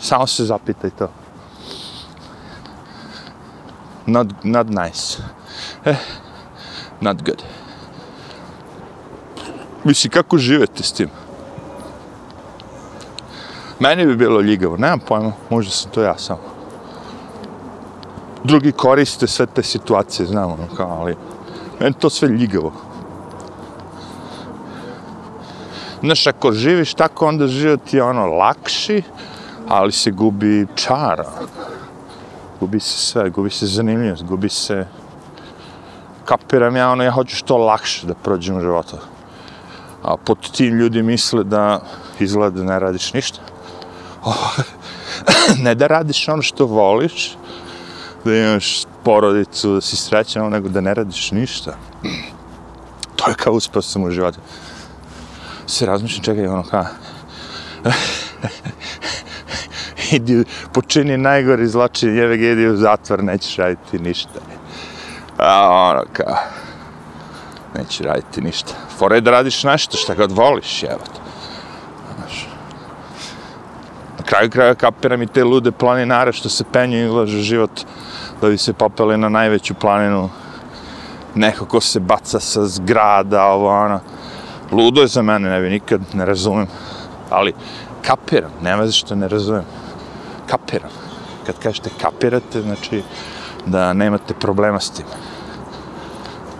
samo 0.00 0.26
se 0.26 0.44
zapitaj 0.44 0.90
to 0.90 1.08
not, 4.08 4.44
not 4.44 4.66
nice. 4.68 5.22
Eh, 5.84 5.96
not 7.00 7.22
good. 7.22 7.42
Mislim, 9.84 10.10
kako 10.10 10.38
živete 10.38 10.82
s 10.82 10.92
tim? 10.92 11.08
Meni 13.80 14.06
bi 14.06 14.16
bilo 14.16 14.40
ljigavo, 14.40 14.76
nemam 14.76 15.00
pojma, 15.00 15.32
možda 15.50 15.72
sam 15.72 15.90
to 15.90 16.02
ja 16.02 16.18
samo. 16.18 16.40
Drugi 18.44 18.72
koriste 18.72 19.26
sve 19.26 19.46
te 19.46 19.62
situacije, 19.62 20.26
znamo, 20.26 20.54
ono 20.54 20.76
kao, 20.76 20.90
ali 21.00 21.16
meni 21.80 21.94
to 21.94 22.10
sve 22.10 22.28
ljigavo. 22.28 22.72
Znaš, 26.00 26.26
ako 26.26 26.52
živiš 26.52 26.94
tako, 26.94 27.26
onda 27.26 27.46
život 27.46 27.94
je 27.94 28.02
ono 28.02 28.26
lakši, 28.26 29.02
ali 29.68 29.92
se 29.92 30.10
gubi 30.10 30.66
čara. 30.74 31.30
Gubi 32.60 32.80
se 32.80 32.98
sve, 32.98 33.30
gubi 33.30 33.50
se 33.50 33.66
zanimljivost, 33.66 34.24
gubi 34.24 34.48
se... 34.48 34.86
Kapiram 36.24 36.76
ja, 36.76 36.90
ono, 36.90 37.04
ja 37.04 37.10
hoću 37.10 37.36
što 37.36 37.56
lakše 37.56 38.06
da 38.06 38.14
prođem 38.14 38.56
u 38.56 38.60
životu. 38.60 38.96
A 40.02 40.16
pod 40.16 40.50
tim 40.50 40.78
ljudi 40.78 41.02
misle 41.02 41.44
da 41.44 41.80
izgleda 42.20 42.62
ne 42.62 42.78
radiš 42.78 43.12
ništa. 43.12 43.40
Oh, 44.24 44.58
ne 45.64 45.74
da 45.74 45.86
radiš 45.86 46.28
ono 46.28 46.42
što 46.42 46.66
voliš, 46.66 47.36
da 48.24 48.34
imaš 48.34 48.84
porodicu, 49.04 49.74
da 49.74 49.80
si 49.80 49.96
srećan, 49.96 50.50
nego 50.50 50.68
da 50.68 50.80
ne 50.80 50.94
radiš 50.94 51.30
ništa. 51.32 51.76
To 53.16 53.30
je 53.30 53.34
kao 53.34 53.52
uspeo 53.52 53.82
sam 53.82 54.04
u 54.04 54.10
životu. 54.10 54.38
Se 55.66 55.86
razmišljam, 55.86 56.24
čekaj, 56.24 56.46
ono 56.46 56.62
kao 56.62 56.84
idi, 60.12 60.44
počini 60.72 61.16
najgori 61.16 61.66
zločin, 61.66 62.16
jeve 62.16 62.36
ga, 62.36 62.46
idi 62.46 62.66
u 62.66 62.76
zatvor, 62.76 63.24
nećeš 63.24 63.56
raditi 63.56 63.98
ništa. 63.98 64.40
A 65.38 65.68
ono 65.70 66.04
kao... 66.12 66.36
nećeš 67.76 68.00
raditi 68.00 68.40
ništa. 68.40 68.72
Fora 68.98 69.14
je 69.14 69.20
da 69.20 69.30
radiš 69.30 69.64
nešto 69.64 69.96
što 69.96 70.14
god 70.14 70.32
voliš, 70.32 70.82
evo 70.82 71.00
te. 71.14 71.20
Na 74.18 74.24
kraju 74.24 74.50
kraja 74.50 74.74
kapiram 74.74 75.22
i 75.22 75.26
te 75.26 75.44
lude 75.44 75.72
planinare 75.72 76.32
što 76.32 76.48
se 76.48 76.64
penju 76.72 76.98
i 76.98 77.08
ulaže 77.08 77.40
život 77.40 77.70
da 78.40 78.48
bi 78.48 78.58
se 78.58 78.72
popeli 78.72 79.18
na 79.18 79.28
najveću 79.28 79.74
planinu. 79.74 80.30
Neko 81.34 81.64
ko 81.64 81.80
se 81.80 82.00
baca 82.00 82.40
sa 82.40 82.66
zgrada, 82.66 83.44
ovo 83.44 83.68
ono. 83.84 84.00
Ludo 84.72 85.00
je 85.00 85.06
za 85.06 85.22
mene, 85.22 85.50
ne 85.50 85.60
bi 85.60 85.70
nikad, 85.70 86.00
ne 86.12 86.24
razumem. 86.24 86.66
Ali 87.30 87.52
kapiram, 88.02 88.50
nema 88.62 88.86
zašto 88.86 89.14
ne 89.14 89.28
razumem. 89.28 89.64
Kapiram. 90.50 90.90
Kad 91.46 91.58
kažete 91.58 91.90
kapirate, 92.00 92.62
znači 92.62 93.02
da 93.66 93.92
nemate 93.92 94.34
problema 94.34 94.80
s 94.80 94.90
tim. 94.90 95.06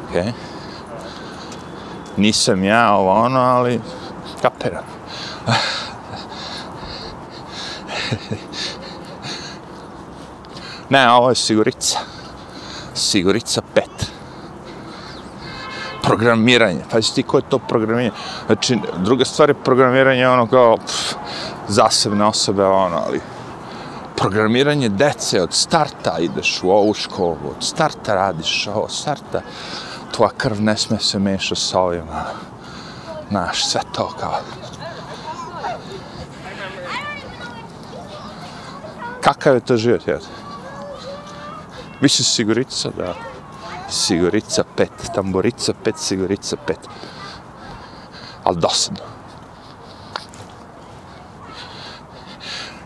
Okej? 0.09 0.23
Okay? 0.23 0.33
Nisam 2.16 2.64
ja 2.64 2.95
ovo 2.95 3.12
ono, 3.12 3.40
ali 3.40 3.80
kapiram. 4.42 4.85
ne, 10.88 11.11
ovo 11.12 11.28
je 11.28 11.35
sigurica. 11.35 11.99
Sigurica 12.95 13.62
5. 13.75 13.83
Programiranje. 16.02 16.80
Pazi 16.90 17.14
ti 17.14 17.23
ko 17.23 17.38
je 17.38 17.42
to 17.49 17.59
programiranje. 17.59 18.12
Znači, 18.47 18.78
druga 18.97 19.25
stvar 19.25 19.49
je 19.49 19.54
programiranje 19.54 20.28
ono 20.28 20.47
kao 20.47 20.76
pff, 20.76 21.14
zasebne 21.68 22.25
osobe, 22.25 22.64
ono, 22.64 22.97
ali 23.07 23.21
programiranje 24.18 24.88
dece 24.88 25.42
od 25.42 25.52
starta 25.52 26.18
ideš 26.18 26.62
u 26.62 26.70
ovu 26.70 26.94
školu, 26.94 27.52
od 27.56 27.64
starta 27.64 28.14
radiš 28.14 28.66
ovo, 28.66 28.88
starta 28.88 29.42
tvoja 30.12 30.30
krv 30.37 30.60
ne 30.60 30.76
sme 30.76 30.98
se 30.98 31.18
meša 31.18 31.54
sa 31.54 31.80
ovima, 31.80 32.25
znaš, 33.30 33.66
sve 33.66 33.80
to 33.92 34.08
kao. 34.20 34.40
Kakav 39.20 39.54
je 39.54 39.60
to 39.60 39.76
život, 39.76 40.06
jel? 40.06 40.18
Više 42.00 42.25
sigurica, 42.25 42.90
da. 42.96 43.14
Sigurica 43.90 44.64
pet, 44.76 44.92
tamborica 45.14 45.72
pet, 45.84 45.98
sigurica 45.98 46.56
pet. 46.66 46.78
Ali 48.44 48.56
dosadno. 48.56 49.08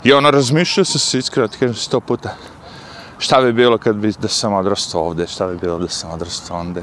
I 0.04 0.12
ono, 0.12 0.30
razmišljao 0.30 0.84
sam 0.84 1.00
se 1.00 1.18
iskreno, 1.18 1.48
ti 1.48 1.58
kažem 1.58 1.74
sto 1.74 2.00
puta, 2.00 2.34
šta 3.18 3.40
bi 3.40 3.52
bilo 3.52 3.78
kad 3.78 3.96
bi 3.96 4.12
da 4.18 4.28
sam 4.28 4.54
odrastao 4.54 5.00
ovde, 5.00 5.26
šta 5.26 5.46
bi 5.46 5.56
bilo 5.56 5.78
da 5.78 5.88
sam 5.88 6.10
odrastao 6.10 6.58
onde, 6.58 6.82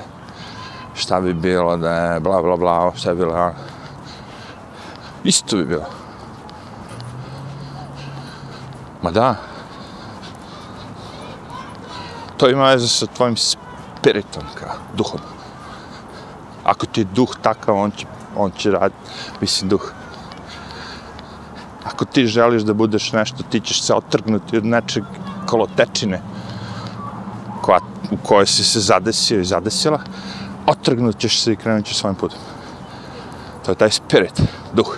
šta 0.93 1.21
bi 1.21 1.33
bilo 1.33 1.77
da 1.77 1.95
je 1.95 2.19
bla 2.19 2.41
bla 2.41 2.57
bla, 2.57 2.91
šta 2.95 3.13
bi 3.13 3.19
bilo, 3.19 3.33
ono. 3.33 3.53
Isto 5.23 5.57
bi 5.57 5.65
bilo. 5.65 5.85
Ma 9.01 9.11
da. 9.11 9.35
To 12.37 12.49
ima 12.49 12.69
veze 12.69 12.87
sa 12.87 13.05
tvojim 13.05 13.37
spiritom, 13.37 14.43
kao, 14.59 14.75
duhom. 14.95 15.19
Ako 16.63 16.85
ti 16.85 17.01
je 17.01 17.05
duh 17.05 17.35
takav, 17.41 17.75
on 17.75 17.91
će, 17.91 18.05
on 18.35 18.51
će 18.51 18.71
raditi, 18.71 19.11
mislim, 19.41 19.69
duh. 19.69 19.91
Ako 21.83 22.05
ti 22.05 22.27
želiš 22.27 22.63
da 22.63 22.73
budeš 22.73 23.11
nešto, 23.11 23.43
ti 23.43 23.59
ćeš 23.59 23.81
se 23.81 23.93
otrgnuti 23.93 24.57
od 24.57 24.65
nečeg 24.65 25.03
kolotečine 25.45 26.21
koja, 27.61 27.79
u 28.11 28.17
kojoj 28.17 28.45
si 28.45 28.63
se 28.63 28.79
zadesio 28.79 29.39
i 29.39 29.45
zadesila, 29.45 29.99
otrgnut 30.67 31.17
ćeš 31.17 31.39
se 31.41 31.53
i 31.53 31.55
krenut 31.55 31.85
ćeš 31.85 31.97
svojim 31.97 32.15
putem. 32.15 32.39
To 33.65 33.71
je 33.71 33.75
taj 33.75 33.91
spirit, 33.91 34.41
duh. 34.73 34.97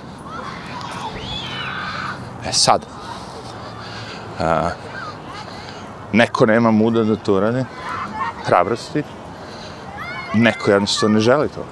E 2.45 2.53
sad, 2.53 2.85
a, 4.39 4.69
neko 6.13 6.45
nema 6.45 6.71
muda 6.71 7.03
da 7.03 7.15
to 7.15 7.39
radi, 7.39 7.65
hrabrosti, 8.45 9.03
neko 10.33 10.71
jednostavno 10.71 11.13
ne 11.13 11.19
želi 11.19 11.49
to. 11.49 11.65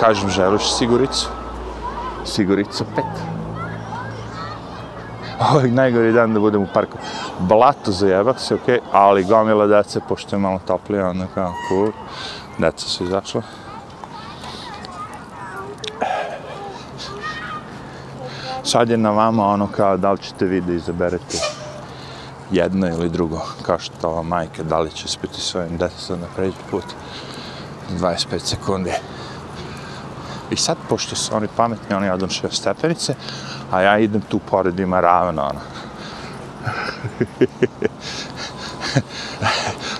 Kažem, 0.00 0.30
želiš 0.30 0.72
siguricu, 0.78 1.28
sigurica 2.24 2.84
pet 2.96 3.34
je 5.64 5.70
najgori 5.70 6.12
dan 6.12 6.34
da 6.34 6.40
budem 6.40 6.62
u 6.62 6.66
parku. 6.74 6.98
Blato 7.38 7.92
zajebak 7.92 8.40
se, 8.40 8.54
okej, 8.54 8.74
okay, 8.74 8.80
ali 8.92 9.24
gomila 9.24 9.66
dece, 9.66 10.00
pošto 10.08 10.36
je 10.36 10.40
malo 10.40 10.60
toplije, 10.66 11.04
onda 11.04 11.26
kao, 11.34 11.52
cool, 11.68 11.90
deca 12.58 12.88
su 12.88 13.04
izašla. 13.04 13.42
Sad 18.62 18.90
je 18.90 18.96
na 18.96 19.10
vama 19.10 19.46
ono 19.46 19.66
kao 19.66 19.96
da 19.96 20.12
li 20.12 20.18
ćete 20.18 20.44
vi 20.44 20.60
da 20.60 20.72
izaberete 20.72 21.38
jedno 22.50 22.88
ili 22.88 23.08
drugo, 23.08 23.40
kao 23.62 23.78
što 23.78 24.22
majke, 24.22 24.62
da 24.62 24.78
li 24.78 24.90
će 24.90 25.08
spiti 25.08 25.40
svojim 25.40 25.76
decom 25.76 26.20
na 26.20 26.26
pređu 26.36 26.56
put 26.70 26.84
25 27.98 28.38
sekundi. 28.38 28.92
I 30.54 30.56
sad, 30.56 30.76
pošto 30.88 31.16
su 31.16 31.36
oni 31.36 31.48
pametni, 31.56 31.96
oni 31.96 32.10
odu 32.10 32.28
šest 32.28 32.54
stepenice, 32.54 33.14
a 33.70 33.80
ja 33.80 33.98
idem 33.98 34.20
tu 34.20 34.38
pored 34.38 34.80
ima 34.80 35.00
ravno, 35.00 35.42
ono. 35.42 35.60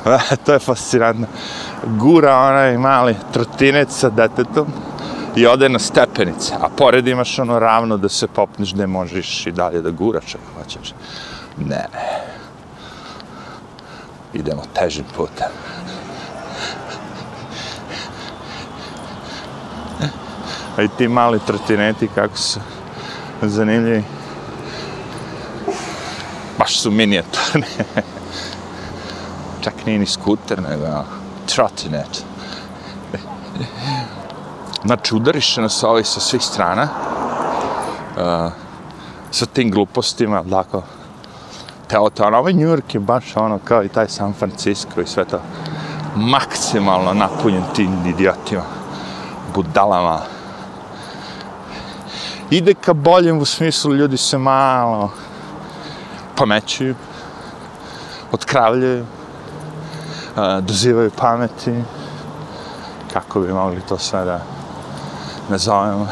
to 0.46 0.52
je 0.52 0.58
fascinantno. 0.58 1.26
Gura 1.86 2.36
onaj 2.36 2.78
mali 2.78 3.16
trotinec 3.32 3.92
sa 3.92 4.10
detetom 4.10 4.66
i 5.36 5.46
ode 5.46 5.68
na 5.68 5.78
stepenice, 5.78 6.54
a 6.60 6.68
pored 6.76 7.08
imaš 7.08 7.38
ono 7.38 7.58
ravno 7.58 7.96
da 7.96 8.08
se 8.08 8.26
popneš 8.26 8.74
gde 8.74 8.86
možeš 8.86 9.46
i 9.46 9.52
dalje 9.52 9.82
da 9.82 9.90
guraš 9.90 10.34
ako 10.34 10.62
hoćeš. 10.62 10.94
Ne. 11.58 11.86
Idemo 14.32 14.62
težim 14.74 15.04
putem. 15.16 15.48
A 20.76 20.82
i 20.82 20.88
ti 20.88 21.08
mali 21.08 21.40
trotineti 21.46 22.08
kako 22.14 22.36
su 22.36 22.60
zanimljivi. 23.42 24.04
Baš 26.58 26.80
su 26.80 26.90
minijaturne. 26.90 27.66
Čak 29.64 29.74
nije 29.86 29.98
ni 29.98 30.06
skuter, 30.06 30.62
nego 30.62 31.04
trotinet. 31.46 32.24
Znači, 34.84 35.14
udariš 35.14 35.56
nas 35.56 35.82
ovaj 35.82 36.04
sa 36.04 36.20
svih 36.20 36.42
strana. 36.42 36.88
Uh, 38.16 38.52
sa 39.30 39.46
tim 39.46 39.70
glupostima, 39.70 40.44
tako. 40.50 40.82
Teo 41.88 42.10
to, 42.10 42.24
ono, 42.24 42.38
ovaj 42.38 42.52
New 42.52 42.68
York 42.68 42.94
je 42.94 43.00
baš 43.00 43.36
ono, 43.36 43.58
kao 43.64 43.84
i 43.84 43.88
taj 43.88 44.08
San 44.08 44.32
Francisco 44.32 45.00
i 45.00 45.06
sve 45.06 45.24
to. 45.24 45.40
Maksimalno 46.16 47.14
napunjen 47.14 47.62
tim 47.74 48.06
idiotima. 48.06 48.62
Budalama 49.54 50.20
ide 52.50 52.74
ka 52.74 52.92
boljem 52.92 53.38
u 53.38 53.44
smislu 53.44 53.94
ljudi 53.94 54.16
se 54.16 54.38
malo 54.38 55.10
pamećuju, 56.36 56.94
otkravljaju, 58.32 59.06
dozivaju 60.60 61.10
pameti, 61.10 61.74
kako 63.12 63.40
bi 63.40 63.52
mogli 63.52 63.80
to 63.88 63.98
sve 63.98 64.24
da 64.24 64.40
nazovemo. 65.48 66.08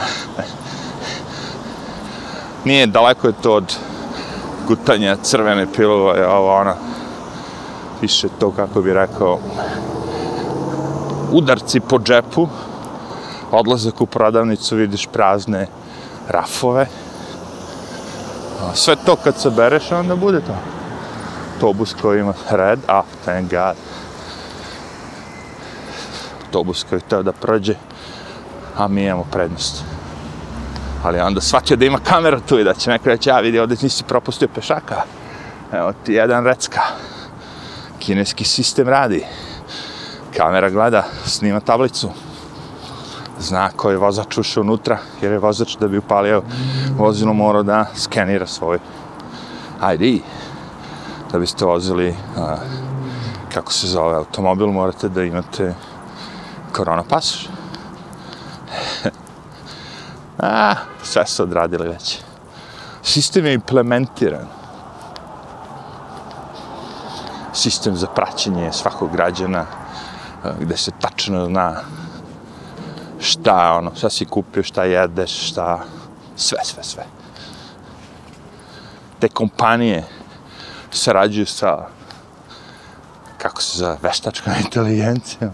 Nije 2.64 2.86
daleko 2.86 3.26
je 3.26 3.32
to 3.42 3.54
od 3.54 3.76
gutanja 4.68 5.16
crvene 5.22 5.66
pilova, 5.72 6.36
ovo 6.36 6.60
ono, 6.60 6.74
više 8.00 8.28
to 8.40 8.50
kako 8.50 8.82
bi 8.82 8.92
rekao, 8.92 9.38
udarci 11.32 11.80
po 11.80 11.98
džepu, 11.98 12.48
odlazak 13.50 14.00
u 14.00 14.06
prodavnicu, 14.06 14.76
vidiš 14.76 15.06
prazne 15.06 15.66
rafove. 16.32 16.86
Sve 18.74 18.96
to 18.96 19.16
kad 19.16 19.40
se 19.40 19.50
bereš, 19.50 19.92
onda 19.92 20.16
bude 20.16 20.40
to. 20.40 20.56
Autobus 21.54 21.94
koji 22.02 22.20
ima 22.20 22.34
red, 22.50 22.78
a, 22.88 23.02
thank 23.24 23.50
God. 23.50 23.76
Autobus 26.44 26.84
koji 26.88 27.00
teo 27.00 27.22
da 27.22 27.32
prođe, 27.32 27.74
a 28.76 28.88
mi 28.88 29.04
imamo 29.04 29.24
prednost. 29.32 29.84
Ali 31.04 31.20
onda 31.20 31.40
shvatio 31.40 31.76
da 31.76 31.84
ima 31.84 31.98
kamera 31.98 32.40
tu 32.40 32.58
i 32.58 32.64
da 32.64 32.74
će 32.74 32.90
neko 32.90 33.08
reći, 33.08 33.28
ja 33.28 33.40
vidi, 33.40 33.58
ovdje 33.58 33.76
nisi 33.82 34.04
propustio 34.04 34.48
pešaka. 34.54 35.02
Evo 35.72 35.92
ti 36.04 36.12
jedan 36.12 36.44
recka. 36.44 36.80
Kineski 37.98 38.44
sistem 38.44 38.88
radi. 38.88 39.24
Kamera 40.36 40.70
gleda, 40.70 41.04
snima 41.24 41.60
tablicu. 41.60 42.10
Zna 43.42 43.70
ko 43.76 43.90
je 43.90 43.98
vozač 43.98 44.38
ušao 44.38 44.60
unutra, 44.60 44.98
jer 45.20 45.32
je 45.32 45.38
vozač 45.38 45.76
da 45.76 45.88
bi 45.88 45.98
upalio 45.98 46.42
vozilo 46.98 47.32
morao 47.34 47.62
da 47.62 47.86
skenira 47.94 48.46
svoj 48.46 48.78
ID. 49.94 50.22
Da 51.32 51.38
biste 51.38 51.64
vozili, 51.64 52.14
a, 52.36 52.56
kako 53.54 53.72
se 53.72 53.86
zove 53.86 54.16
automobil, 54.16 54.66
morate 54.66 55.08
da 55.08 55.22
imate 55.22 55.74
korona 56.72 57.02
pasoš. 57.08 57.48
A, 60.38 60.74
sve 61.02 61.26
su 61.26 61.42
odradili 61.42 61.88
već. 61.88 62.18
Sistem 63.02 63.46
je 63.46 63.54
implementiran. 63.54 64.46
Sistem 67.52 67.96
za 67.96 68.06
praćenje 68.06 68.72
svakog 68.72 69.12
građana, 69.12 69.66
a, 70.44 70.52
gde 70.60 70.76
se 70.76 70.90
tačno 71.00 71.46
zna 71.46 71.74
šta, 73.22 73.72
ono, 73.78 73.94
šta 73.96 74.10
si 74.10 74.24
kupio, 74.24 74.62
šta 74.62 74.84
jedeš, 74.84 75.50
šta, 75.50 75.84
sve, 76.36 76.58
sve, 76.64 76.82
sve. 76.82 77.04
Te 79.18 79.28
kompanije 79.28 80.04
sarađuju 80.90 81.46
sa, 81.46 81.86
kako 83.38 83.62
se 83.62 83.78
zove, 83.78 83.96
veštačkom 84.02 84.52
inteligencijom. 84.64 85.50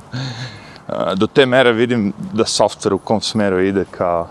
Do 1.16 1.26
te 1.26 1.46
mere 1.46 1.72
vidim 1.72 2.12
da 2.33 2.44
software 2.44 2.92
u 2.92 2.98
kom 2.98 3.20
smeru 3.20 3.61
ide 3.61 3.85
kao 3.90 4.28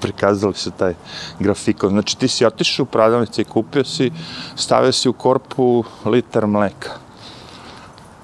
prikazali 0.00 0.54
su 0.54 0.70
taj 0.70 0.94
grafikon. 1.38 1.90
Znači 1.90 2.18
ti 2.18 2.28
si 2.28 2.44
otišao 2.44 2.82
u 2.82 2.86
prodavnici 2.86 3.40
i 3.40 3.44
kupio 3.44 3.84
si, 3.84 4.12
stavio 4.56 4.92
si 4.92 5.08
u 5.08 5.12
korpu 5.12 5.84
litar 6.04 6.46
mleka. 6.46 7.07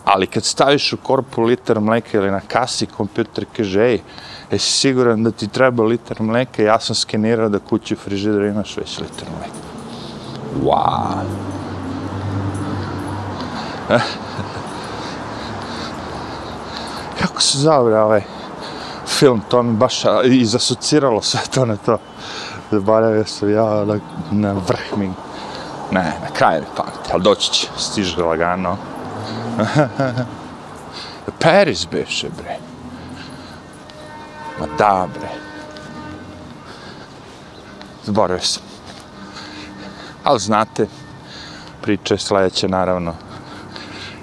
Ali 0.05 0.27
kad 0.27 0.45
staviš 0.45 0.93
u 0.93 0.97
korpu 0.97 1.43
liter 1.43 1.81
mleka 1.81 2.19
ili 2.19 2.31
na 2.31 2.41
kasi, 2.41 2.87
kompjuter 2.87 3.45
kaže, 3.57 3.81
ej, 3.81 4.01
jesi 4.51 4.73
siguran 4.73 5.25
da 5.25 5.31
ti 5.31 5.49
treba 5.49 5.85
liter 5.85 6.23
mleka? 6.23 6.63
Ja 6.63 6.81
sam 6.81 6.95
skenirao 6.95 7.49
da 7.49 7.59
kući 7.59 7.95
u 7.95 7.97
frižideru 7.97 8.47
imaš 8.47 8.77
već 8.77 8.99
liter 8.99 9.29
mleka. 9.39 9.55
Wow. 10.65 11.21
Kako 17.21 17.43
se 17.43 17.59
zove 17.59 18.01
ovaj 18.01 18.23
film, 19.07 19.43
to 19.49 19.63
mi 19.63 19.77
baš 19.77 19.95
izasociralo 19.95 20.23
i 20.23 20.45
zasociralo 20.45 21.23
sve 21.23 21.41
to 21.55 21.65
na 21.65 21.77
to. 21.77 21.99
Zaboravio 22.71 23.25
sam 23.25 23.51
ja 23.51 23.85
na, 23.85 23.99
na 24.31 24.53
vrh 24.53 24.97
mi. 24.97 25.13
Ne, 25.91 26.19
na 26.23 26.29
kraju 26.33 26.61
mi 26.61 26.67
pameti, 26.77 27.11
ali 27.13 27.23
doći 27.23 27.53
će, 27.53 27.69
stiže 27.79 28.23
lagano. 28.23 28.77
Paris 31.43 31.87
beše, 31.91 32.29
bre. 32.37 32.57
Ma 34.61 34.67
da, 34.79 35.09
bre. 35.19 35.29
Zborio 38.05 38.41
sam. 38.41 38.63
Ali 40.25 40.41
znate, 40.41 40.87
priča 41.83 42.15
je 42.15 42.19
sledeća, 42.19 42.69
naravno. 42.69 43.15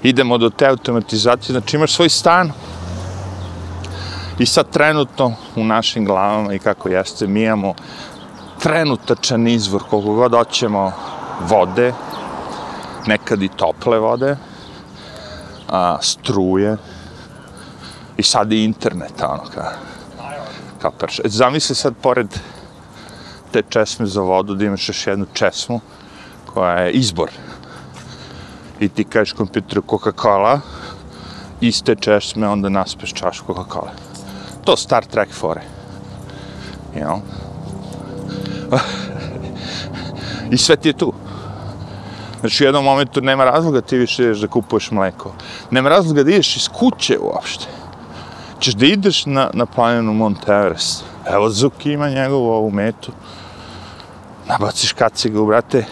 Idemo 0.02 0.38
do 0.38 0.50
te 0.50 0.66
automatizacije, 0.66 1.52
znači 1.52 1.76
imaš 1.76 1.94
svoj 1.94 2.08
stan, 2.08 2.52
I 4.38 4.46
sad 4.46 4.70
trenutno 4.70 5.34
u 5.56 5.64
našim 5.64 6.04
glavama 6.04 6.54
i 6.54 6.58
kako 6.58 6.88
jeste, 6.88 7.26
mi 7.26 7.42
imamo 7.42 7.74
trenutačan 8.58 9.46
izvor 9.46 9.82
koliko 9.90 10.14
god 10.14 10.32
hoćemo 10.32 10.92
vode, 11.40 11.92
nekad 13.06 13.42
i 13.42 13.48
tople 13.48 13.98
vode, 13.98 14.36
a, 15.68 15.98
struje 16.02 16.76
i 18.16 18.22
sad 18.22 18.52
i 18.52 18.64
internet, 18.64 19.22
ono, 19.22 19.44
ka, 19.54 19.72
kao 20.82 20.92
E, 21.24 21.28
Zamisli 21.28 21.74
sad 21.74 21.94
pored 22.02 22.28
te 23.52 23.62
česme 23.68 24.06
za 24.06 24.20
vodu 24.20 24.54
da 24.54 24.64
imaš 24.64 24.88
još 24.88 25.06
jednu 25.06 25.26
česmu 25.32 25.80
koja 26.46 26.74
je 26.74 26.92
izbor. 26.92 27.30
I 28.80 28.88
ti 28.88 29.04
kažeš 29.04 29.32
kompjuteru 29.32 29.82
Coca-Cola, 29.82 30.60
iste 31.60 31.94
česme, 31.94 32.48
onda 32.48 32.68
naspeš 32.68 33.12
čašu 33.12 33.44
Coca-Cola 33.44 34.12
to 34.64 34.76
Star 34.76 35.04
Trek 35.04 35.32
fore. 35.32 35.62
You 36.94 37.02
know? 37.06 37.20
I 40.50 40.56
sve 40.56 40.76
ti 40.76 40.88
je 40.88 40.92
tu. 40.92 41.12
Znači 42.42 42.64
u 42.64 42.66
jednom 42.66 42.84
momentu 42.84 43.20
nema 43.20 43.44
razloga 43.44 43.80
ti 43.80 43.98
više 43.98 44.22
ideš 44.22 44.38
da 44.38 44.48
kupuješ 44.48 44.90
mleko. 44.90 45.32
Nema 45.70 45.88
razloga 45.88 46.22
da 46.22 46.30
ideš 46.30 46.56
iz 46.56 46.68
kuće 46.68 47.18
uopšte. 47.18 47.66
Češ 48.58 48.74
da 48.74 48.86
ideš 48.86 49.26
na, 49.26 49.50
na 49.54 49.66
planinu 49.66 50.12
Mont 50.12 50.48
Everest. 50.48 51.04
Evo 51.26 51.50
Zuki 51.50 51.92
ima 51.92 52.10
njegovu 52.10 52.50
ovu 52.50 52.70
metu. 52.70 53.12
Nabaciš 54.48 54.92
kacigu, 54.92 55.46
brate. 55.46 55.84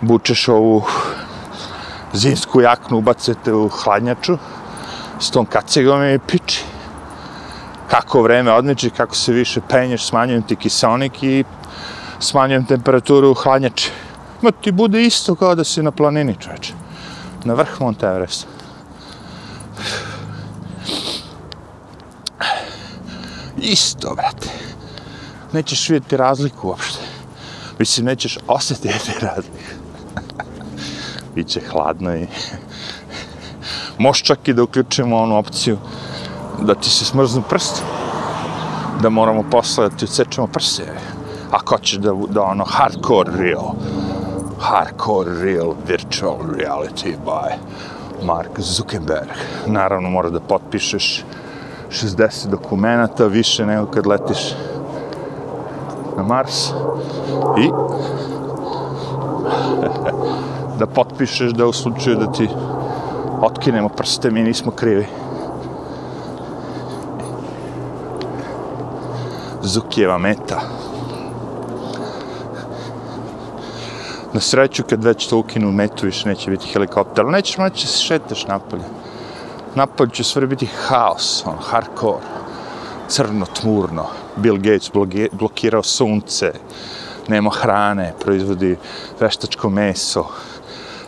Bučeš 0.00 0.48
ovu 0.48 0.82
zimsku 2.12 2.60
jaknu, 2.60 2.98
ubacete 2.98 3.52
u 3.52 3.68
hladnjaču. 3.68 4.38
S 5.20 5.30
tom 5.30 5.46
kacigom 5.46 6.04
i 6.04 6.18
piči 6.18 6.64
kako 7.90 8.22
vreme 8.22 8.52
odmiče, 8.52 8.90
kako 8.90 9.14
se 9.14 9.32
više 9.32 9.60
penješ, 9.68 10.04
smanjujem 10.04 10.42
ti 10.42 10.56
kiselnik 10.56 11.22
i 11.22 11.44
smanjujem 12.20 12.66
temperaturu 12.66 13.30
u 13.30 13.34
hladnjači. 13.34 13.90
Ma 14.42 14.50
ti 14.50 14.72
bude 14.72 15.02
isto 15.02 15.34
kao 15.34 15.54
da 15.54 15.64
si 15.64 15.82
na 15.82 15.90
planini, 15.90 16.36
čoveče. 16.40 16.74
Na 17.44 17.54
vrh 17.54 17.80
Monte 17.80 18.06
Everesta. 18.06 18.46
Isto, 23.56 24.14
brate. 24.14 24.48
Nećeš 25.52 25.88
vidjeti 25.88 26.16
razliku 26.16 26.68
uopšte. 26.68 26.98
Mislim, 27.78 28.06
nećeš 28.06 28.38
osjetiti 28.46 29.12
razliku. 29.20 29.56
Biće 31.34 31.60
hladno 31.70 32.16
i... 32.16 32.26
Možeš 33.98 34.22
čak 34.22 34.48
i 34.48 34.52
da 34.52 34.62
uključimo 34.62 35.18
onu 35.18 35.36
opciju 35.36 35.78
da 36.62 36.74
ti 36.74 36.90
se 36.90 37.04
smrznu 37.04 37.42
prsti, 37.48 37.80
da 39.02 39.08
moramo 39.08 39.44
posle 39.50 39.88
da 39.88 39.96
ti 39.96 40.04
odsečemo 40.04 40.46
prse. 40.46 40.82
Ako 41.50 41.76
hoćeš 41.76 41.98
da, 41.98 42.12
da 42.28 42.42
ono 42.42 42.64
hardcore 42.64 43.32
real, 43.36 43.74
hardcore 44.60 45.42
real 45.42 45.74
virtual 45.86 46.38
reality 46.38 47.16
by 47.24 47.58
Mark 48.22 48.58
Zuckerberg. 48.58 49.28
Naravno 49.66 50.10
mora 50.10 50.30
da 50.30 50.40
potpišeš 50.40 51.24
60 51.90 52.46
dokumenta 52.46 53.26
više 53.26 53.66
nego 53.66 53.86
kad 53.86 54.06
letiš 54.06 54.54
na 56.16 56.22
Mars 56.22 56.68
i 57.58 57.70
da 60.78 60.86
potpišeš 60.86 61.50
da 61.50 61.66
u 61.66 61.72
slučaju 61.72 62.16
da 62.16 62.32
ti 62.32 62.48
otkinemo 63.42 63.88
prste, 63.88 64.30
mi 64.30 64.42
nismo 64.42 64.72
krivi. 64.72 65.06
Zukijeva 69.62 70.18
meta. 70.18 70.60
Na 74.32 74.40
sreću, 74.40 74.82
kad 74.88 75.04
već 75.04 75.26
to 75.26 75.38
ukinu 75.38 75.72
metu, 75.72 76.06
više 76.06 76.28
neće 76.28 76.50
biti 76.50 76.66
helikopter, 76.66 77.24
ali 77.24 77.32
nećeš 77.32 77.58
moći 77.58 77.86
se 77.86 77.98
šetaš 77.98 78.46
napolje. 78.46 78.84
Napolje 79.74 80.10
će 80.10 80.24
sve 80.24 80.46
biti 80.46 80.66
haos, 80.66 81.46
on, 81.46 81.56
hardcore, 81.60 82.24
crno, 83.08 83.46
tmurno. 83.46 84.06
Bill 84.36 84.56
Gates 84.56 84.90
blokirao 85.32 85.82
sunce, 85.82 86.52
nema 87.28 87.50
hrane, 87.50 88.14
proizvodi 88.20 88.76
veštačko 89.20 89.70
meso, 89.70 90.24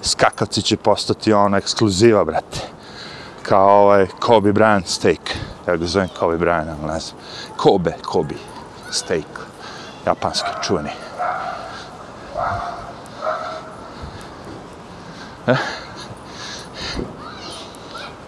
skakavci 0.02 0.62
će 0.62 0.76
postati 0.76 1.32
ona 1.32 1.58
ekskluziva, 1.58 2.24
brate. 2.24 2.60
Kao 3.42 3.82
ovaj 3.82 4.06
Kobe 4.20 4.52
Bryant 4.52 4.86
steak. 4.86 5.36
Ja 5.68 5.76
ga 5.76 5.86
zovem 5.86 6.08
Kobe 6.18 6.36
Bryant, 6.36 6.74
ali 6.82 6.92
ne 6.92 7.00
znam. 7.00 7.16
Kobe, 7.56 7.92
Kobe 8.04 8.34
steak, 8.90 9.46
japanski, 10.06 10.50
čuveni. 10.62 10.90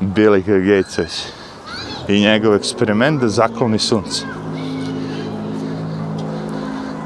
Billy 0.01 0.43
Bili 0.45 0.45
i 2.09 2.21
njegov 2.21 2.55
eksperiment 2.55 3.21
da 3.21 3.29
zakloni 3.29 3.79
sunce. 3.79 4.27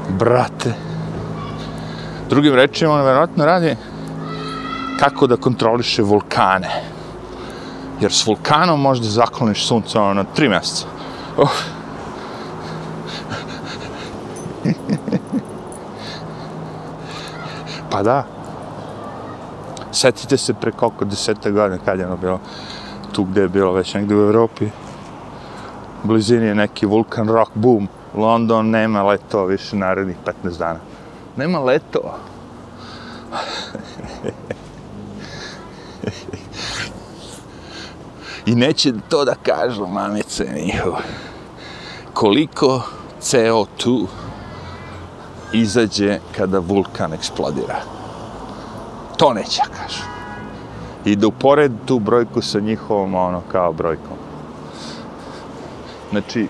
Brate. 0.09 0.73
Drugim 2.29 2.55
rečima, 2.55 2.93
on 2.93 3.05
verovatno 3.05 3.45
radi 3.45 3.75
kako 4.99 5.27
da 5.27 5.37
kontroliše 5.37 6.01
vulkane. 6.01 6.83
Jer 8.01 8.13
s 8.13 8.27
vulkanom 8.27 8.81
možda 8.81 9.07
zakloniš 9.07 9.67
sunce 9.67 9.99
ono, 9.99 10.13
na 10.13 10.23
tri 10.23 10.49
mjeseca. 10.49 10.85
Oh. 11.37 11.51
pa 17.91 18.03
da. 18.03 18.38
Setite 19.99 20.37
se 20.37 20.53
pre 20.53 20.71
koliko 20.71 21.05
deseta 21.05 21.49
godina 21.51 21.81
kad 21.85 21.99
je 21.99 22.05
ono 22.05 22.17
bilo 22.17 22.39
tu 23.11 23.23
gde 23.23 23.41
je 23.41 23.49
bilo 23.49 23.71
već 23.71 23.93
negdje 23.93 24.17
u 24.17 24.21
Evropi. 24.21 24.65
U 26.03 26.07
blizini 26.07 26.45
je 26.45 26.55
neki 26.55 26.85
vulkan 26.85 27.27
rock 27.27 27.51
boom. 27.53 27.87
London 28.15 28.69
nema 28.69 29.03
letova 29.03 29.45
više 29.45 29.75
narednih 29.75 30.15
15 30.43 30.57
dana. 30.57 30.79
Nema 31.37 31.59
letova. 31.59 32.17
I 38.45 38.55
neće 38.55 38.93
to 39.09 39.25
da 39.25 39.35
kažu 39.43 39.87
mamice 39.87 40.47
njihove. 40.65 41.03
Koliko 42.13 42.81
CO2 43.21 44.05
izađe 45.53 46.19
kada 46.37 46.59
vulkan 46.59 47.13
eksplodira. 47.13 47.98
To 49.19 49.33
neće 49.33 49.61
kažu. 49.61 50.03
I 51.05 51.15
da 51.15 51.27
upored 51.27 51.71
tu 51.85 51.99
brojku 51.99 52.41
sa 52.41 52.59
njihovom, 52.59 53.15
ono, 53.15 53.41
kao 53.51 53.73
brojkom. 53.73 54.17
Znači, 56.09 56.47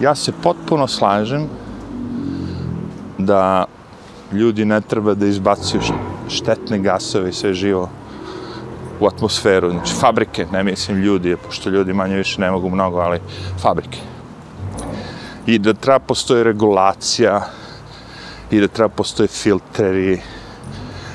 ja 0.00 0.14
se 0.14 0.32
potpuno 0.42 0.86
slažem 0.86 1.48
da 3.18 3.64
ljudi 4.32 4.64
ne 4.64 4.80
treba 4.80 5.14
da 5.14 5.26
izbacuju 5.26 5.80
štetne 6.28 6.78
gasove 6.78 7.30
i 7.30 7.32
sve 7.32 7.54
živo 7.54 7.88
u 9.00 9.06
atmosferu. 9.06 9.70
Znači, 9.70 9.94
fabrike, 9.94 10.46
ne 10.52 10.64
mislim 10.64 11.02
ljudi, 11.02 11.36
pošto 11.46 11.70
ljudi 11.70 11.92
manje 11.92 12.16
više 12.16 12.40
ne 12.40 12.50
mogu 12.50 12.70
mnogo, 12.70 12.98
ali 12.98 13.20
fabrike. 13.58 13.98
I 15.46 15.58
da 15.58 15.74
treba 15.74 15.98
postoji 15.98 16.42
regulacija, 16.42 17.40
i 18.50 18.60
da 18.60 18.68
treba 18.68 18.88
postoji 18.88 19.28
filteri, 19.28 20.20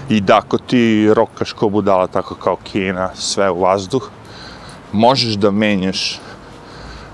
i 0.09 0.21
da 0.21 0.37
ako 0.37 0.57
ti 0.57 1.13
rokaš 1.13 1.53
ko 1.53 1.69
budala, 1.69 2.07
tako 2.07 2.35
kao 2.35 2.55
Kina, 2.63 3.09
sve 3.15 3.49
u 3.49 3.61
vazduh, 3.61 4.09
možeš 4.91 5.33
da 5.33 5.51
menjaš 5.51 6.19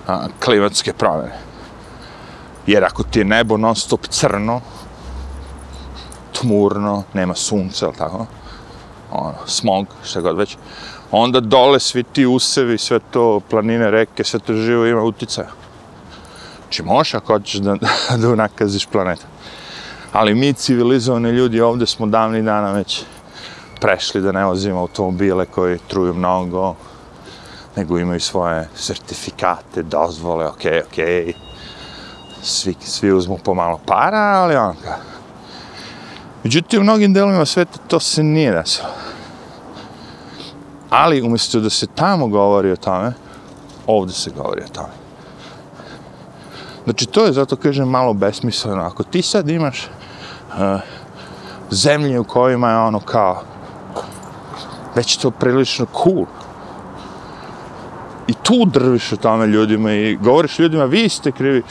a, 0.07 0.27
klimatske 0.43 0.93
promjene. 0.93 1.37
Jer 2.67 2.83
ako 2.83 3.03
ti 3.03 3.19
je 3.19 3.25
nebo 3.25 3.57
non 3.57 3.75
stop 3.75 4.07
crno, 4.07 4.61
tmurno, 6.39 7.03
nema 7.13 7.35
sunca, 7.35 7.85
ali 7.85 7.95
tako, 7.95 8.25
ono, 9.11 9.33
smog, 9.45 9.87
šta 10.03 10.21
god 10.21 10.37
već, 10.37 10.57
onda 11.11 11.39
dole 11.39 11.79
svi 11.79 12.03
ti 12.03 12.25
usevi, 12.25 12.77
sve 12.77 12.99
to, 12.99 13.41
planine, 13.49 13.91
reke, 13.91 14.23
sve 14.23 14.39
to 14.39 14.53
živo 14.53 14.85
ima 14.85 15.01
uticaja. 15.01 15.49
Znači 16.61 16.83
možeš 16.83 17.13
ako 17.13 17.33
hoćeš 17.33 17.59
da, 17.59 17.75
da 18.21 18.29
unakaziš 18.29 18.85
planetu. 18.85 19.25
Ali 20.13 20.35
mi 20.35 20.53
civilizovani 20.53 21.29
ljudi 21.29 21.61
ovde 21.61 21.85
smo 21.85 22.05
davni 22.05 22.41
dana 22.41 22.71
već 22.71 23.03
prešli 23.81 24.21
da 24.21 24.31
ne 24.31 24.45
vozimo 24.45 24.79
automobile 24.79 25.45
koji 25.45 25.79
truju 25.87 26.13
mnogo, 26.13 26.75
nego 27.75 27.97
imaju 27.97 28.19
svoje 28.19 28.69
sertifikate, 28.75 29.83
dozvole, 29.83 30.47
okej, 30.47 30.71
okay, 30.71 30.85
okej. 30.87 31.25
Okay. 31.25 31.33
Svi, 32.41 32.75
svi 32.79 33.11
uzmu 33.11 33.37
pomalo 33.43 33.79
para, 33.85 34.17
ali 34.17 34.55
onaka, 34.55 34.97
Međutim, 36.43 36.79
u 36.79 36.83
mnogim 36.83 37.13
delovima 37.13 37.45
sveta 37.45 37.79
to 37.87 37.99
se 37.99 38.23
nije 38.23 38.51
desilo. 38.51 38.87
Ali, 40.89 41.21
umjesto 41.21 41.59
da 41.59 41.69
se 41.69 41.87
tamo 41.95 42.27
govori 42.27 42.71
o 42.71 42.75
tome, 42.75 43.13
ovde 43.87 44.13
se 44.13 44.29
govori 44.29 44.61
o 44.63 44.73
tome. 44.73 44.93
Znači, 46.83 47.05
to 47.05 47.25
je 47.25 47.33
zato, 47.33 47.55
kažem, 47.55 47.89
malo 47.89 48.13
besmisleno. 48.13 48.83
Ako 48.83 49.03
ti 49.03 49.21
sad 49.21 49.49
imaš 49.49 49.87
uh, 50.57 50.79
zemlje 51.71 52.19
u 52.19 52.23
kojima 52.23 52.69
je 52.69 52.77
ono 52.77 52.99
kao 52.99 53.43
već 54.95 55.17
to 55.17 55.31
prilično 55.31 55.85
cool. 56.03 56.25
I 58.27 58.33
tu 58.33 58.65
drviš 58.65 59.13
o 59.13 59.17
tome 59.17 59.47
ljudima 59.47 59.91
i 59.91 60.15
govoriš 60.15 60.59
ljudima, 60.59 60.85
vi 60.85 61.09
ste 61.09 61.31
krivi 61.31 61.63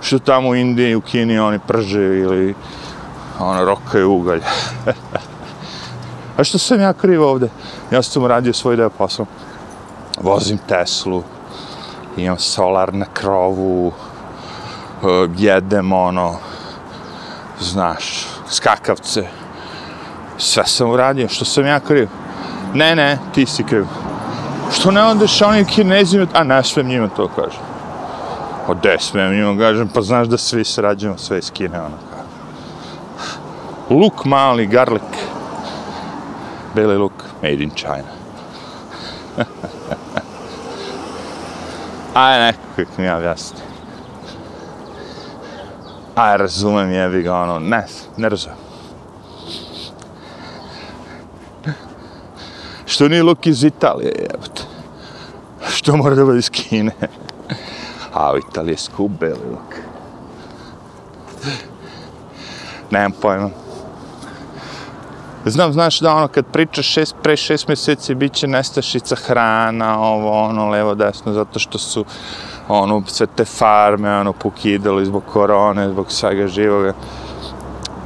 što 0.00 0.18
tamo 0.18 0.48
u 0.48 0.54
Indiji, 0.54 0.94
u 0.94 1.00
Kini 1.00 1.38
oni 1.38 1.58
prže 1.58 2.18
ili 2.18 2.54
ono, 3.38 3.64
rokaju 3.64 4.12
ugalj. 4.12 4.40
A 6.36 6.44
što 6.44 6.58
sam 6.58 6.80
ja 6.80 6.92
kriv 6.92 7.22
ovde? 7.22 7.48
Ja 7.90 8.02
sam 8.02 8.26
radio 8.26 8.52
svoj 8.52 8.76
deo 8.76 8.90
posla. 8.90 9.26
Vozim 10.20 10.58
Teslu, 10.68 11.22
imam 12.16 12.38
solar 12.38 12.94
na 12.94 13.06
krovu, 13.12 13.92
eh, 15.02 15.28
jedem 15.36 15.92
ono, 15.92 16.36
znaš, 17.60 18.29
skakavce. 18.50 19.26
Sve 20.38 20.66
sam 20.66 20.90
uradio, 20.90 21.28
što 21.28 21.44
sam 21.44 21.66
ja 21.66 21.80
kriv? 21.80 22.08
Ne, 22.74 22.96
ne, 22.96 23.18
ti 23.34 23.46
si 23.46 23.64
kriv. 23.64 23.84
Što 24.72 24.90
ne 24.90 25.04
odeš 25.04 25.42
onim 25.42 25.64
kinezima, 25.64 26.26
a 26.34 26.44
ne 26.44 26.64
smem 26.64 26.86
njima 26.86 27.08
to 27.08 27.28
kažem. 27.28 27.60
Pa 28.66 28.72
o, 28.72 28.74
de 28.74 28.96
smem 29.00 29.32
njima 29.32 29.58
kažem, 29.58 29.88
pa 29.94 30.02
znaš 30.02 30.28
da 30.28 30.38
svi 30.38 30.64
srađujemo 30.64 31.18
sve 31.18 31.38
iz 31.38 31.50
Kine, 31.50 31.80
ono 31.80 32.10
luk 33.90 34.24
mali, 34.24 34.66
garlic. 34.66 35.02
Beli 36.74 36.96
luk, 36.96 37.12
made 37.42 37.62
in 37.62 37.70
China. 37.70 38.06
Aj, 42.14 42.40
nekako 42.40 42.66
kako 42.76 42.90
mi 42.98 43.04
ja 43.04 43.16
objasni. 43.16 43.69
A 46.14 46.36
razumem 46.36 46.92
jebi 46.92 47.22
ga, 47.22 47.34
ono, 47.34 47.58
ne, 47.58 47.86
ne 48.16 48.28
razumem. 48.28 48.56
Što 52.86 53.08
nije 53.08 53.22
luk 53.22 53.46
iz 53.46 53.64
Italije, 53.64 54.12
jebote. 54.18 54.62
Što 55.68 55.96
mora 55.96 56.14
da 56.14 56.24
bude 56.24 56.38
iz 56.38 56.50
Kine? 56.50 56.92
A 58.14 58.32
u 58.32 58.38
Italije 58.38 58.76
skupe 58.76 59.28
luk. 59.28 59.74
Nemam 62.90 63.12
pojma. 63.12 63.50
Znam, 65.44 65.72
znaš 65.72 66.00
da 66.00 66.14
ono, 66.14 66.28
kad 66.28 66.44
pričaš 66.46 66.86
šest, 66.86 67.16
pre 67.22 67.36
šest 67.36 67.68
mjeseci, 67.68 68.14
bit 68.14 68.32
će 68.32 68.46
nestašica 68.46 69.16
hrana, 69.16 70.00
ovo, 70.00 70.42
ono, 70.42 70.68
levo, 70.68 70.94
desno, 70.94 71.32
zato 71.32 71.58
što 71.58 71.78
su, 71.78 72.04
ono, 72.68 73.02
sve 73.06 73.26
te 73.26 73.44
farme, 73.44 74.16
ono, 74.16 74.32
pokidali 74.32 75.06
zbog 75.06 75.22
korone, 75.32 75.88
zbog 75.88 76.12
svega 76.12 76.46
živoga. 76.46 76.92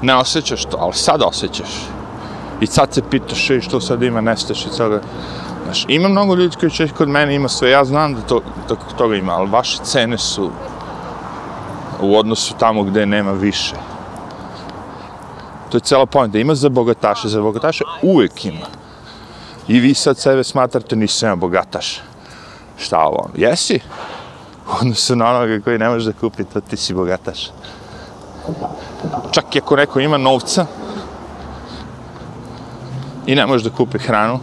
Ne 0.03 0.17
osjećaš 0.17 0.65
to, 0.65 0.77
ali 0.81 0.95
sad 0.95 1.23
osjećaš. 1.23 1.71
I 2.61 2.67
sad 2.67 2.95
se 2.95 3.03
pitaš 3.11 3.49
što 3.61 3.81
sad 3.81 4.03
ima 4.03 4.21
nestašica, 4.21 4.77
toga. 4.77 5.01
Znaš, 5.65 5.85
ima 5.89 6.09
mnogo 6.09 6.35
ljudi 6.35 6.57
koji 6.61 6.71
će 6.71 6.89
kod 6.89 7.09
mene 7.09 7.35
ima 7.35 7.49
sve, 7.49 7.71
ja 7.71 7.85
znam 7.85 8.15
da 8.15 8.21
to, 8.21 8.41
da 8.69 8.75
toga 8.99 9.17
ima, 9.17 9.33
ali 9.33 9.51
vaše 9.51 9.79
cene 9.85 10.19
su 10.19 10.51
u 12.01 12.19
odnosu 12.19 12.55
tamo 12.59 12.83
gde 12.83 13.07
nema 13.07 13.33
više. 13.33 13.75
To 15.75 15.79
je 15.79 15.83
cela 15.83 16.07
pojenta. 16.07 16.39
Ima 16.39 16.55
za 16.55 16.69
bogataše, 16.69 17.29
za 17.29 17.41
bogataše 17.41 17.85
uvek 18.03 18.45
ima. 18.45 18.67
I 19.69 19.81
vi 19.81 19.95
sad 19.95 20.19
sebe 20.19 20.45
smatrate, 20.45 20.97
nisam 20.97 21.29
ja 21.29 21.37
bogataš. 21.37 22.01
Šta 22.79 22.99
ovo 22.99 23.19
ono? 23.25 23.35
Jesi? 23.37 23.81
Odnosno 24.81 25.17
na 25.17 25.31
onoga 25.31 25.61
koji 25.65 25.79
ne 25.79 25.89
može 25.89 26.13
da 26.13 26.19
kupi, 26.19 26.45
to 26.45 26.61
ti 26.61 26.77
si 26.77 26.95
bogataš. 26.95 27.51
Čak 29.31 29.57
i 29.57 29.59
ako 29.59 29.77
neko 29.77 30.01
ima 30.01 30.19
novca 30.19 30.67
i 33.27 33.35
ne 33.35 33.47
može 33.47 33.71
da 33.71 33.77
kupi 33.77 33.99
hranu, 33.99 34.39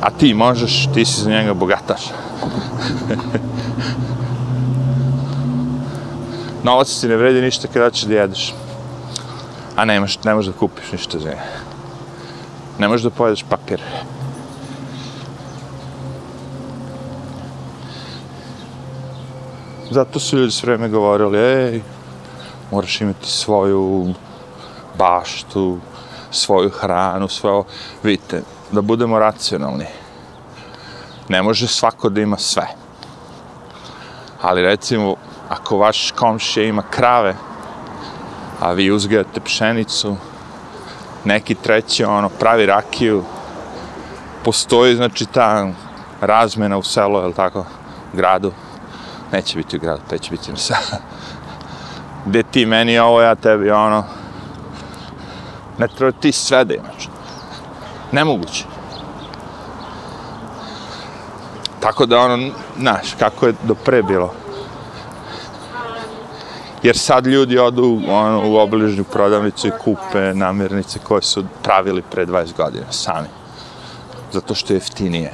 a 0.00 0.10
ti 0.10 0.34
možeš, 0.34 0.88
ti 0.94 1.04
si 1.04 1.20
za 1.20 1.30
njega 1.30 1.54
bogataš. 1.54 2.02
Novac 6.64 7.00
ti 7.00 7.08
ne 7.08 7.16
vredi 7.16 7.40
ništa 7.40 7.68
kada 7.68 7.90
ćeš 7.90 8.04
da 8.04 8.14
jedeš 8.14 8.54
a 9.76 9.84
ne 9.84 9.96
imaš, 9.96 10.24
ne 10.24 10.34
možeš 10.34 10.52
da 10.52 10.58
kupiš 10.58 10.92
ništa 10.92 11.18
za 11.18 11.32
Ne 12.78 12.88
možeš 12.88 13.02
da 13.02 13.10
pojedeš 13.10 13.44
papir. 13.48 13.80
Zato 19.90 20.20
su 20.20 20.38
ljudi 20.38 20.52
sve 20.52 20.66
vreme 20.66 20.88
govorili, 20.88 21.38
ej, 21.38 21.82
moraš 22.70 23.00
imati 23.00 23.30
svoju 23.30 24.14
baštu, 24.98 25.78
svoju 26.30 26.70
hranu, 26.70 27.28
svoje... 27.28 27.54
ovo. 27.54 27.64
Vidite, 28.02 28.42
da 28.72 28.80
budemo 28.80 29.18
racionalni. 29.18 29.86
Ne 31.28 31.42
može 31.42 31.66
svako 31.66 32.08
da 32.08 32.20
ima 32.20 32.38
sve. 32.38 32.66
Ali 34.42 34.62
recimo, 34.62 35.14
ako 35.48 35.76
vaš 35.76 36.10
komšija 36.10 36.66
ima 36.66 36.82
krave, 36.90 37.34
a 38.60 38.72
vi 38.72 38.90
uzgajate 38.90 39.40
pšenicu, 39.40 40.16
neki 41.24 41.54
treći 41.54 42.04
ono 42.04 42.28
pravi 42.28 42.66
rakiju, 42.66 43.24
postoji 44.44 44.96
znači 44.96 45.26
ta 45.26 45.68
razmena 46.20 46.78
u 46.78 46.82
selu, 46.82 47.18
je 47.18 47.32
tako, 47.32 47.64
gradu, 48.12 48.52
neće 49.32 49.58
biti 49.58 49.76
u 49.76 49.80
gradu, 49.80 50.02
to 50.10 50.18
će 50.18 50.30
biti 50.30 50.50
na 50.50 50.56
selu. 50.56 51.00
Gde 52.26 52.42
ti 52.42 52.66
meni 52.66 52.98
ovo, 52.98 53.20
ja 53.22 53.34
tebi 53.34 53.70
ono, 53.70 54.04
ne 55.78 55.88
treba 55.88 56.12
ti 56.12 56.32
sve 56.32 56.64
da 56.64 56.74
imaš. 56.74 57.08
Nemoguće. 58.12 58.64
Tako 61.80 62.06
da 62.06 62.18
ono, 62.18 62.50
znaš, 62.78 63.14
kako 63.18 63.46
je 63.46 63.54
do 63.62 63.74
pre 63.74 64.02
bilo. 64.02 64.45
Jer 66.86 66.98
sad 66.98 67.26
ljudi 67.26 67.58
odu 67.58 68.00
ono, 68.08 68.50
u 68.50 68.56
obližnju 68.56 69.04
prodavnicu 69.04 69.68
i 69.68 69.72
kupe 69.84 70.34
namirnice 70.34 70.98
koje 70.98 71.22
su 71.22 71.44
pravili 71.62 72.02
pre 72.10 72.26
20 72.26 72.56
godina, 72.56 72.84
sami. 72.90 73.26
Zato 74.32 74.54
što 74.54 74.72
je 74.72 74.76
jeftinije. 74.76 75.32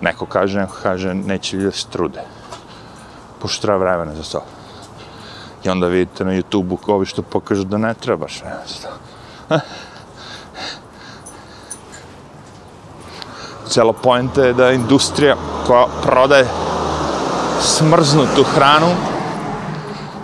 Neko 0.00 0.26
kaže, 0.26 0.58
neko 0.58 0.76
kaže, 0.82 1.14
neće 1.14 1.56
ljudi 1.56 1.76
se 1.76 1.86
trude. 1.90 2.20
Pošto 3.38 3.62
treba 3.62 3.78
vremena 3.78 4.14
za 4.14 4.22
to. 4.22 4.44
I 5.64 5.68
onda 5.68 5.86
vidite 5.86 6.24
na 6.24 6.32
YouTube-u 6.32 6.92
ovi 6.92 7.06
što 7.06 7.22
pokažu 7.22 7.64
da 7.64 7.78
ne 7.78 7.94
trebaš 7.94 8.40
vremena 8.40 8.66
za 8.66 8.88
to. 8.88 8.88
Cijela 13.70 13.92
pojenta 13.92 14.44
je 14.44 14.52
da 14.52 14.72
industrija 14.72 15.36
koja 15.66 15.86
prodaje 16.02 16.46
smrznutu 17.60 18.44
hranu, 18.54 19.15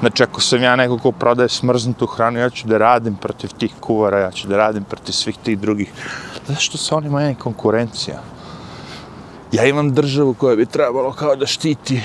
znači 0.02 0.22
ako 0.22 0.40
sam 0.40 0.62
ja 0.62 0.76
neko 0.76 0.98
ko 0.98 1.12
prodaje 1.12 1.48
smrznutu 1.48 2.06
hranu, 2.06 2.38
ja 2.38 2.50
ću 2.50 2.66
da 2.68 2.78
radim 2.78 3.14
protiv 3.14 3.50
tih 3.58 3.74
kuvara, 3.80 4.18
ja 4.18 4.30
ću 4.30 4.48
da 4.48 4.56
radim 4.56 4.84
protiv 4.84 5.12
svih 5.12 5.36
tih 5.38 5.58
drugih. 5.58 5.92
Zašto 6.46 6.78
se 6.78 6.94
oni 6.94 7.08
moja 7.08 7.34
konkurencija? 7.34 8.18
Ja 9.52 9.64
imam 9.64 9.92
državu 9.94 10.34
koja 10.34 10.56
bi 10.56 10.66
trebalo 10.66 11.12
kao 11.12 11.36
da 11.36 11.46
štiti 11.46 12.00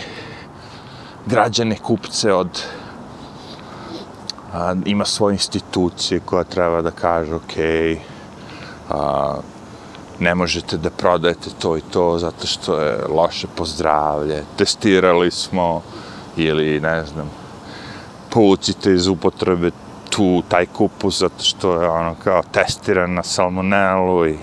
građane, 1.26 1.78
kupce 1.78 2.34
od 2.34 2.62
a, 4.54 4.76
ima 4.86 5.06
svoje 5.06 5.34
institucije 5.34 6.20
koja 6.20 6.44
treba 6.44 6.82
da 6.82 6.92
kaže 6.92 7.36
ok, 7.36 7.58
a, 8.90 9.36
ne 10.20 10.36
možete 10.36 10.78
da 10.78 10.90
prodajete 10.90 11.50
to 11.60 11.78
i 11.78 11.82
to 11.82 12.20
zato 12.20 12.48
što 12.48 12.80
je 12.80 12.98
loše 13.10 13.48
pozdravlje, 13.56 14.44
testirali 14.58 15.32
smo 15.32 15.82
ili 16.36 16.80
ne 16.80 17.06
znam, 17.06 17.30
povucite 18.30 18.94
iz 18.94 19.08
upotrebe 19.08 19.72
tu, 20.10 20.44
taj 20.48 20.66
kupus 20.66 21.20
zato 21.20 21.44
što 21.44 21.82
je 21.82 21.90
ono 21.90 22.16
kao 22.24 22.42
testiran 22.52 23.14
na 23.14 23.24
salmonelu 23.24 24.28
i 24.28 24.38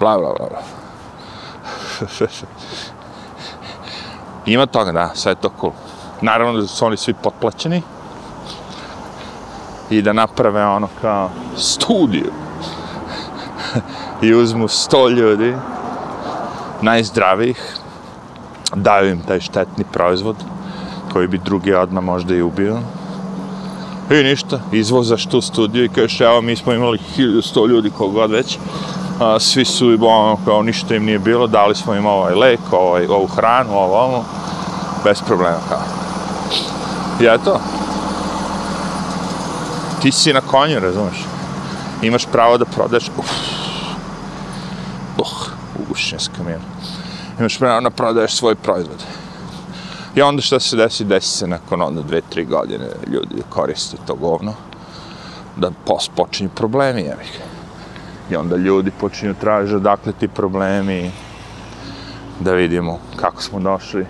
bla 0.00 0.18
bla 0.18 0.34
bla. 0.38 0.62
Ima 4.46 4.66
toga, 4.66 4.92
da, 4.92 5.10
sve 5.14 5.32
je 5.32 5.36
to 5.36 5.50
cool. 5.60 5.72
Naravno 6.20 6.60
da 6.60 6.66
su 6.66 6.86
oni 6.86 6.96
svi 6.96 7.14
potplaćeni 7.14 7.82
i 9.90 10.02
da 10.02 10.12
naprave 10.12 10.66
ono 10.66 10.88
kao 11.00 11.30
studiju 11.56 12.32
i 14.22 14.34
uzmu 14.34 14.68
sto 14.68 15.08
ljudi 15.08 15.54
najzdravijih 16.82 17.76
daju 18.74 19.10
im 19.10 19.22
taj 19.22 19.40
štetni 19.40 19.84
proizvod 19.92 20.36
koji 21.12 21.28
bi 21.28 21.38
drugi 21.38 21.74
odmah 21.74 22.04
možda 22.04 22.34
i 22.34 22.42
ubio 22.42 22.78
i 24.10 24.22
ništa, 24.22 24.60
izvozaš 24.72 25.26
tu 25.26 25.40
studiju 25.40 25.84
i 25.84 25.88
kažeš 25.88 26.20
evo 26.20 26.40
mi 26.40 26.56
smo 26.56 26.72
imali 26.72 26.98
1100 27.16 27.68
ljudi 27.68 27.90
kogod 27.90 28.30
već. 28.30 28.58
A, 29.20 29.40
svi 29.40 29.64
su 29.64 29.98
ono, 30.00 30.38
kao 30.44 30.62
ništa 30.62 30.94
im 30.94 31.04
nije 31.04 31.18
bilo 31.18 31.46
dali 31.46 31.74
smo 31.74 31.94
im 31.94 32.06
ovaj 32.06 32.34
lek, 32.34 32.60
ovaj, 32.70 33.06
ovu 33.06 33.26
hranu, 33.26 33.70
ovo, 33.70 33.96
ovo. 33.96 34.24
Bez 35.04 35.22
problema 35.22 35.58
kao. 35.68 35.82
I 37.20 37.24
eto. 37.24 37.60
Ti 40.02 40.12
si 40.12 40.32
na 40.32 40.40
konju, 40.40 40.80
razumeš? 40.80 41.24
Imaš 42.02 42.26
pravo 42.32 42.58
da 42.58 42.64
prodaš, 42.64 43.10
uf, 43.18 43.30
uh, 45.18 45.48
ugušen 45.80 46.20
s 46.20 46.28
kamion. 46.36 46.60
Imaš 47.38 47.58
pravo 47.58 47.80
da 47.80 47.90
prodaješ 47.90 48.36
svoj 48.36 48.54
proizvod. 48.54 49.23
I 50.16 50.22
onda 50.22 50.42
što 50.42 50.60
se 50.60 50.76
desi, 50.76 51.04
desi 51.04 51.28
se 51.28 51.46
nakon 51.46 51.82
onda 51.82 52.02
dve, 52.02 52.20
tri 52.20 52.44
godine 52.44 52.86
ljudi 53.06 53.42
koriste 53.48 53.96
to 54.06 54.14
govno, 54.14 54.54
da 55.56 55.70
pos 55.86 56.10
počinju 56.16 56.50
problemi, 56.54 57.00
jevih. 57.00 57.40
I 58.30 58.36
onda 58.36 58.56
ljudi 58.56 58.90
počinju 59.00 59.34
tražiti 59.40 59.76
odakle 59.76 60.12
ti 60.12 60.28
problemi, 60.28 61.10
da 62.40 62.52
vidimo 62.52 62.98
kako 63.16 63.42
smo 63.42 63.60
došli. 63.60 64.06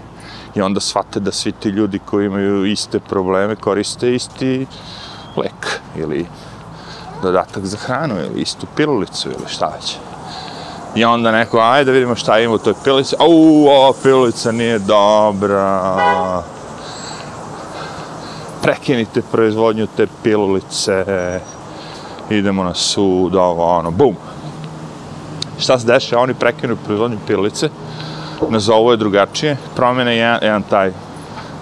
I 0.54 0.60
onda 0.60 0.80
shvate 0.80 1.20
da 1.20 1.32
svi 1.32 1.52
ti 1.52 1.68
ljudi 1.68 1.98
koji 1.98 2.26
imaju 2.26 2.66
iste 2.66 3.00
probleme 3.00 3.56
koriste 3.56 4.14
isti 4.14 4.66
lek 5.36 5.80
ili 5.96 6.26
dodatak 7.22 7.64
za 7.64 7.76
hranu 7.76 8.14
ili 8.20 8.40
istu 8.40 8.66
pilulicu 8.76 9.28
ili 9.28 9.48
šta 9.48 9.66
već. 9.66 9.96
I 10.94 11.04
onda 11.04 11.32
neko, 11.32 11.58
ajde 11.58 11.84
da 11.84 11.92
vidimo 11.92 12.14
šta 12.14 12.38
ima 12.38 12.54
u 12.54 12.58
toj 12.58 12.74
pilici. 12.84 13.16
Au, 13.18 13.66
ova 13.66 13.92
pilica 14.02 14.52
nije 14.52 14.78
dobra. 14.78 16.42
Prekinite 18.62 19.22
proizvodnju 19.32 19.86
te 19.96 20.06
pilulice. 20.22 21.04
Idemo 22.30 22.64
na 22.64 22.74
sud, 22.74 23.34
ovo, 23.34 23.64
ono, 23.64 23.90
bum. 23.90 24.16
Šta 25.58 25.78
se 25.78 25.86
dešava? 25.86 26.22
Oni 26.22 26.34
prekinu 26.34 26.76
proizvodnju 26.84 27.18
pilice. 27.26 27.68
Nazovu 28.48 28.90
je 28.90 28.96
drugačije. 28.96 29.56
Promene 29.76 30.16
jedan, 30.16 30.38
jedan 30.42 30.62
taj 30.62 30.92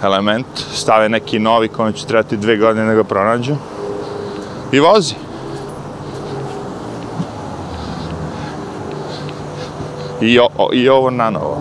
element. 0.03 0.47
Stave 0.75 1.09
neki 1.09 1.39
novi 1.39 1.69
koji 1.69 1.93
će 1.93 2.07
trebati 2.07 2.37
dve 2.37 2.57
godine 2.57 2.87
da 2.87 2.95
ga 2.95 3.05
pronađu. 3.05 3.57
I 4.73 4.81
vozi. 4.81 5.15
I, 10.23 10.39
o, 10.39 10.71
i 10.73 10.89
ovo 10.89 11.11
na 11.11 11.31
novo. 11.31 11.57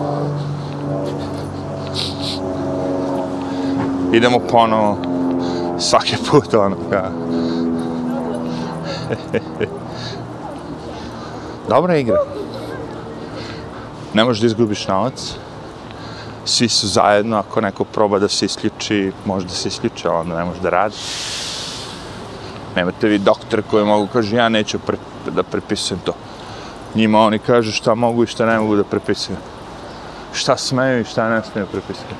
Idemo 4.12 4.38
ponovo 4.38 4.98
svaki 5.78 6.16
put 6.30 6.54
ono 6.54 6.76
ja. 6.92 7.10
Dobra 11.68 11.96
igra. 11.96 12.16
Ne 14.14 14.24
možeš 14.24 14.40
da 14.40 14.46
izgubiš 14.46 14.88
novac. 14.88 15.34
Svi 16.44 16.68
su 16.68 16.88
zajedno, 16.88 17.36
ako 17.36 17.60
neko 17.60 17.84
proba 17.84 18.18
da 18.18 18.28
se 18.28 18.44
isključi, 18.44 19.12
može 19.24 19.46
da 19.46 19.52
se 19.52 19.68
isključi, 19.68 20.08
ali 20.08 20.16
onda 20.16 20.38
ne 20.38 20.44
može 20.44 20.60
da 20.60 20.70
radi. 20.70 20.94
Nemate 22.76 23.08
vi 23.08 23.18
doktor 23.18 23.62
koji 23.70 23.84
mogu 23.84 24.08
kaže, 24.12 24.36
ja 24.36 24.48
neću 24.48 24.78
pre, 24.78 24.96
da 25.30 25.42
prepisujem 25.42 26.00
to 26.04 26.12
njima 26.94 27.20
oni 27.20 27.38
kažu 27.38 27.72
šta 27.72 27.94
mogu 27.94 28.24
i 28.24 28.26
šta 28.26 28.46
ne 28.46 28.58
mogu 28.58 28.76
da 28.76 28.84
prepisuju. 28.84 29.36
Šta 30.32 30.56
smeju 30.56 31.00
i 31.00 31.04
šta 31.04 31.28
ne 31.28 31.42
smeju 31.52 31.66
prepisuju. 31.66 32.16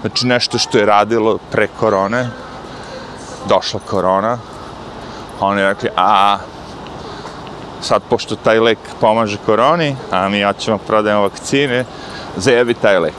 Znači 0.00 0.26
nešto 0.26 0.58
što 0.58 0.78
je 0.78 0.86
radilo 0.86 1.38
pre 1.52 1.68
korone, 1.80 2.28
došla 3.48 3.80
korona, 3.90 4.38
oni 5.40 5.62
rekli, 5.62 5.90
a 5.96 6.38
sad 7.80 8.02
pošto 8.10 8.36
taj 8.36 8.60
lek 8.60 8.78
pomaže 9.00 9.36
koroni, 9.46 9.96
a 10.10 10.28
mi 10.28 10.42
hoćemo 10.42 10.78
prodajemo 10.78 11.22
vakcine, 11.22 11.84
zajebi 12.36 12.74
taj 12.74 12.98
lek. 12.98 13.14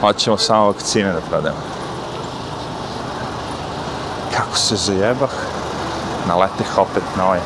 Hoćemo 0.00 0.36
samo 0.36 0.66
vakcine 0.66 1.12
da 1.12 1.20
prodajemo. 1.20 1.60
Kako 4.36 4.56
se 4.56 4.76
zajebah, 4.76 5.30
naleteh 6.28 6.78
opet 6.78 7.02
na 7.16 7.26
ovaj 7.26 7.40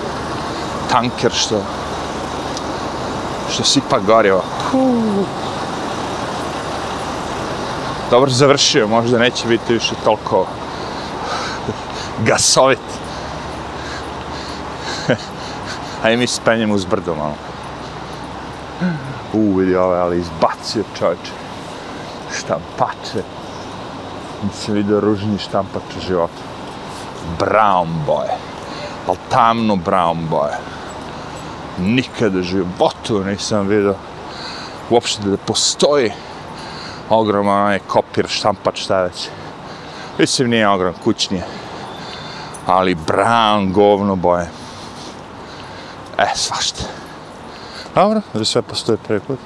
tanker 0.92 1.32
što 1.32 1.60
što 3.52 3.64
sipa 3.64 3.98
gorivo. 3.98 4.42
Dobro 8.10 8.30
završio, 8.30 8.88
možda 8.88 9.18
neće 9.18 9.48
biti 9.48 9.72
više 9.72 9.94
toliko 10.04 10.46
gasovit. 12.26 12.78
Ajde 16.02 16.16
mi 16.16 16.26
spenjem 16.26 16.70
uz 16.70 16.84
brdo 16.84 17.14
malo. 17.14 17.34
U, 19.32 19.54
vidi 19.56 19.76
ove, 19.76 19.98
ali 19.98 20.18
izbacio 20.18 20.84
čovječe. 20.98 21.32
Štampače. 22.38 23.22
Nisam 24.44 24.74
vidio 24.74 25.00
ružni 25.00 25.38
štampač 25.38 25.96
u 25.96 26.00
životu. 26.06 26.42
Brown 27.38 27.88
boje. 28.06 28.36
Ali 29.08 29.18
tamno 29.30 29.76
brown 29.76 30.28
boje 30.30 30.72
nikada 31.78 32.42
životu 32.42 33.24
nisam 33.24 33.66
vidio 33.66 33.94
uopšte 34.90 35.22
da 35.22 35.36
postoji 35.36 36.12
ogroman 37.10 37.62
onaj 37.62 37.78
kopir, 37.86 38.28
štampač, 38.28 38.82
šta 38.82 39.02
već. 39.02 39.28
Mislim, 40.18 40.50
nije 40.50 40.68
ogrom, 40.68 40.94
kućni 41.04 41.36
je. 41.36 41.44
Ali 42.66 42.94
brown, 42.94 43.72
govno 43.72 44.16
boje. 44.16 44.50
E, 46.18 46.26
svašta. 46.34 46.84
Dobro, 47.94 48.20
da 48.34 48.44
sve 48.44 48.62
postoje 48.62 48.98
prvi 48.98 49.20
put. 49.20 49.38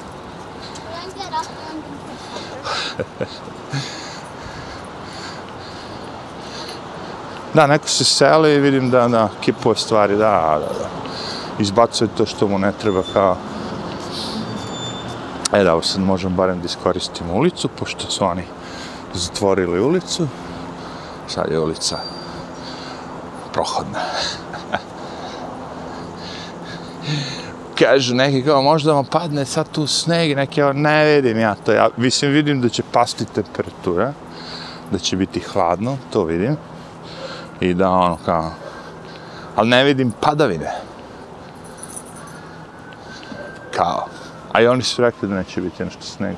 Da, 7.54 7.66
neko 7.66 7.88
se 7.88 8.04
seli 8.04 8.54
i 8.54 8.60
vidim 8.60 8.90
da, 8.90 9.08
da, 9.08 9.28
kipuje 9.40 9.76
stvari, 9.76 10.16
da, 10.16 10.58
da, 10.60 10.72
da. 10.78 10.88
Izbacuje 11.58 12.08
to 12.16 12.26
što 12.26 12.48
mu 12.48 12.58
ne 12.58 12.72
treba 12.72 13.02
kao... 13.12 13.36
E 15.52 15.64
da, 15.64 15.82
sad 15.82 16.00
možemo 16.00 16.36
barem 16.36 16.60
da 16.60 16.66
iskoristimo 16.66 17.34
ulicu, 17.34 17.68
pošto 17.68 18.10
su 18.10 18.24
oni 18.24 18.42
zatvorili 19.14 19.80
ulicu. 19.80 20.26
Sad 21.28 21.50
je 21.50 21.60
ulica 21.60 21.98
prohodna. 23.52 24.00
Kažu 27.78 28.14
neki 28.14 28.42
kao 28.42 28.62
možda 28.62 28.92
vam 28.92 29.04
padne 29.04 29.44
sad 29.44 29.68
tu 29.68 29.86
sneg, 29.86 30.36
neki 30.36 30.60
kao 30.60 30.72
ne 30.72 31.04
vidim 31.04 31.38
ja 31.38 31.54
to. 31.54 31.72
Ja 31.72 31.88
mislim 31.96 32.30
vidim 32.30 32.60
da 32.60 32.68
će 32.68 32.82
pasti 32.92 33.24
temperatura, 33.24 34.12
da 34.90 34.98
će 34.98 35.16
biti 35.16 35.40
hladno, 35.40 35.96
to 36.12 36.24
vidim. 36.24 36.56
I 37.60 37.74
da 37.74 37.90
ono 37.90 38.18
kao, 38.24 38.50
ali 39.56 39.68
ne 39.68 39.84
vidim 39.84 40.12
padavine. 40.20 40.85
Kao, 43.76 44.06
a 44.52 44.60
i 44.60 44.66
oni 44.66 44.82
su 44.82 45.02
rekli 45.02 45.28
da 45.28 45.34
neće 45.34 45.60
biti 45.60 45.84
nešto 45.84 46.02
sneg. 46.02 46.36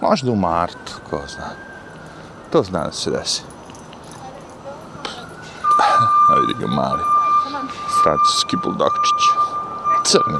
Možda 0.00 0.30
u 0.30 0.36
martu, 0.36 0.92
ko 1.10 1.20
zna. 1.28 1.50
To 2.52 2.62
zna 2.62 2.84
da 2.84 2.92
se 2.92 3.10
desi. 3.10 3.42
A 6.30 6.34
vidi 6.34 6.54
ga 6.60 6.66
mali. 6.66 7.02
Francuski 8.02 8.56
buldogčić. 8.62 9.22
Crni. 10.04 10.38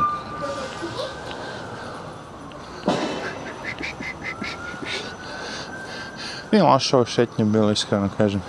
Nije 6.53 6.63
loša 6.63 6.97
ovo 6.97 7.07
šetnje 7.07 7.45
bilo, 7.45 7.71
iskreno 7.71 8.09
kažem. 8.17 8.43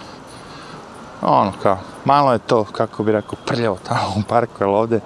Ono 1.21 1.53
kao, 1.63 1.79
malo 2.05 2.33
je 2.33 2.39
to, 2.39 2.63
kako 2.63 3.03
bi 3.03 3.11
rekao, 3.11 3.39
prljavo 3.45 3.77
tamo 3.87 4.13
u 4.17 4.21
parku, 4.29 4.63
ali 4.63 4.73
ovde, 4.73 4.99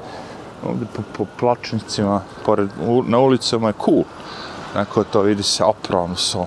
ovde 0.68 0.86
po, 0.95 1.01
po 1.18 1.26
plačnicima, 1.39 2.22
pored, 2.45 2.70
u, 2.88 3.03
na 3.07 3.20
ulicama 3.20 3.68
je 3.68 3.74
cool. 3.86 4.03
Neko 4.76 5.03
to 5.03 5.22
vidi 5.22 5.43
se 5.43 5.64
opravno 5.64 6.16
so. 6.16 6.45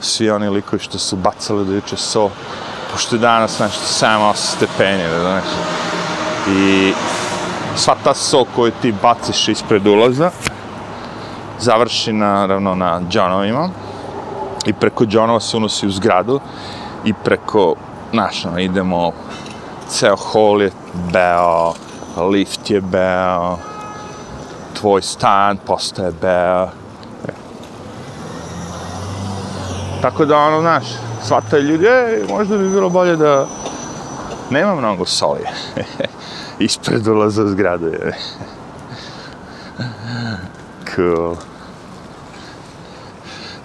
Svi 0.00 0.30
oni 0.30 0.48
likovi 0.48 0.82
što 0.82 0.98
su 0.98 1.16
bacali 1.16 1.66
do 1.66 1.72
juče 1.72 1.96
so, 1.96 2.30
pošto 2.92 3.16
je 3.16 3.20
danas 3.20 3.58
nešto 3.58 4.06
7-8 4.06 4.34
stepeni, 4.34 5.02
da 5.02 5.20
znaš. 5.20 5.44
I 6.48 6.92
sva 7.76 7.96
ta 8.04 8.14
so 8.14 8.44
koju 8.56 8.72
ti 8.82 8.94
baciš 9.02 9.48
ispred 9.48 9.86
ulaza, 9.86 10.30
završi 11.58 12.12
naravno 12.12 12.74
na 12.74 13.00
džonovima 13.08 13.68
i 14.66 14.72
preko 14.72 15.06
džonova 15.06 15.40
se 15.40 15.56
unosi 15.56 15.86
u 15.86 15.90
zgradu 15.90 16.40
i 17.04 17.12
preko, 17.24 17.74
znaš, 18.12 18.44
ono, 18.44 18.58
idemo, 18.58 19.12
ceo 19.88 20.16
hol 20.16 20.62
je 20.62 20.70
beo, 21.12 21.72
lift 22.16 22.70
je 22.70 22.80
beo, 22.80 23.58
tvoj 24.74 25.02
stan 25.02 25.56
postaje 25.56 26.12
beo. 26.20 26.68
Tako 30.02 30.24
da, 30.24 30.38
ono, 30.38 30.60
znaš, 30.60 30.84
shvataju 31.24 31.62
ljudi, 31.62 31.86
ej, 31.86 32.24
možda 32.28 32.58
bi 32.58 32.70
bilo 32.70 32.90
bolje 32.90 33.16
da 33.16 33.46
nema 34.50 34.74
mnogo 34.74 35.04
soli. 35.04 35.40
Ispred 36.58 37.06
ulaza 37.06 37.42
u 37.42 37.48
zgradu 37.48 37.86
je. 37.86 38.16
cool. 40.94 41.36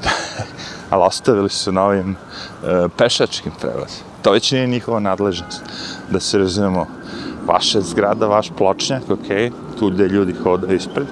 Ali 0.89 1.04
ostavili 1.04 1.49
su 1.49 1.72
na 1.72 1.84
ovim 1.84 2.10
uh, 2.10 2.91
pešačkim 2.97 3.52
prelazima. 3.60 4.12
To 4.22 4.32
već 4.32 4.52
nije 4.52 4.68
njihova 4.68 4.99
nadležnost. 4.99 5.64
Da 6.10 6.20
se 6.20 6.38
razumemo, 6.38 6.88
vaša 7.46 7.82
zgrada, 7.82 8.28
vaš 8.28 8.52
pločnjak, 8.58 9.04
ok, 9.10 9.28
tu 9.80 9.89
gde 9.89 10.08
ljudi 10.08 10.36
hodaju 10.44 10.76
ispred, 10.76 11.08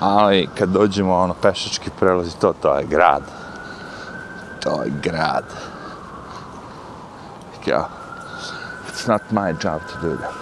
ali 0.00 0.48
kad 0.58 0.68
dođemo 0.68 1.14
ono 1.14 1.34
pešački 1.34 1.90
prelazi, 2.00 2.38
to, 2.40 2.54
to 2.62 2.78
je 2.78 2.84
grad. 2.84 3.22
To 4.60 4.82
je 4.82 4.92
grad 5.02 5.44
ja. 7.66 7.88
It's 8.88 9.08
not 9.08 9.22
my 9.30 9.52
job 9.52 9.80
to 9.90 10.08
do 10.08 10.16
that. 10.16 10.34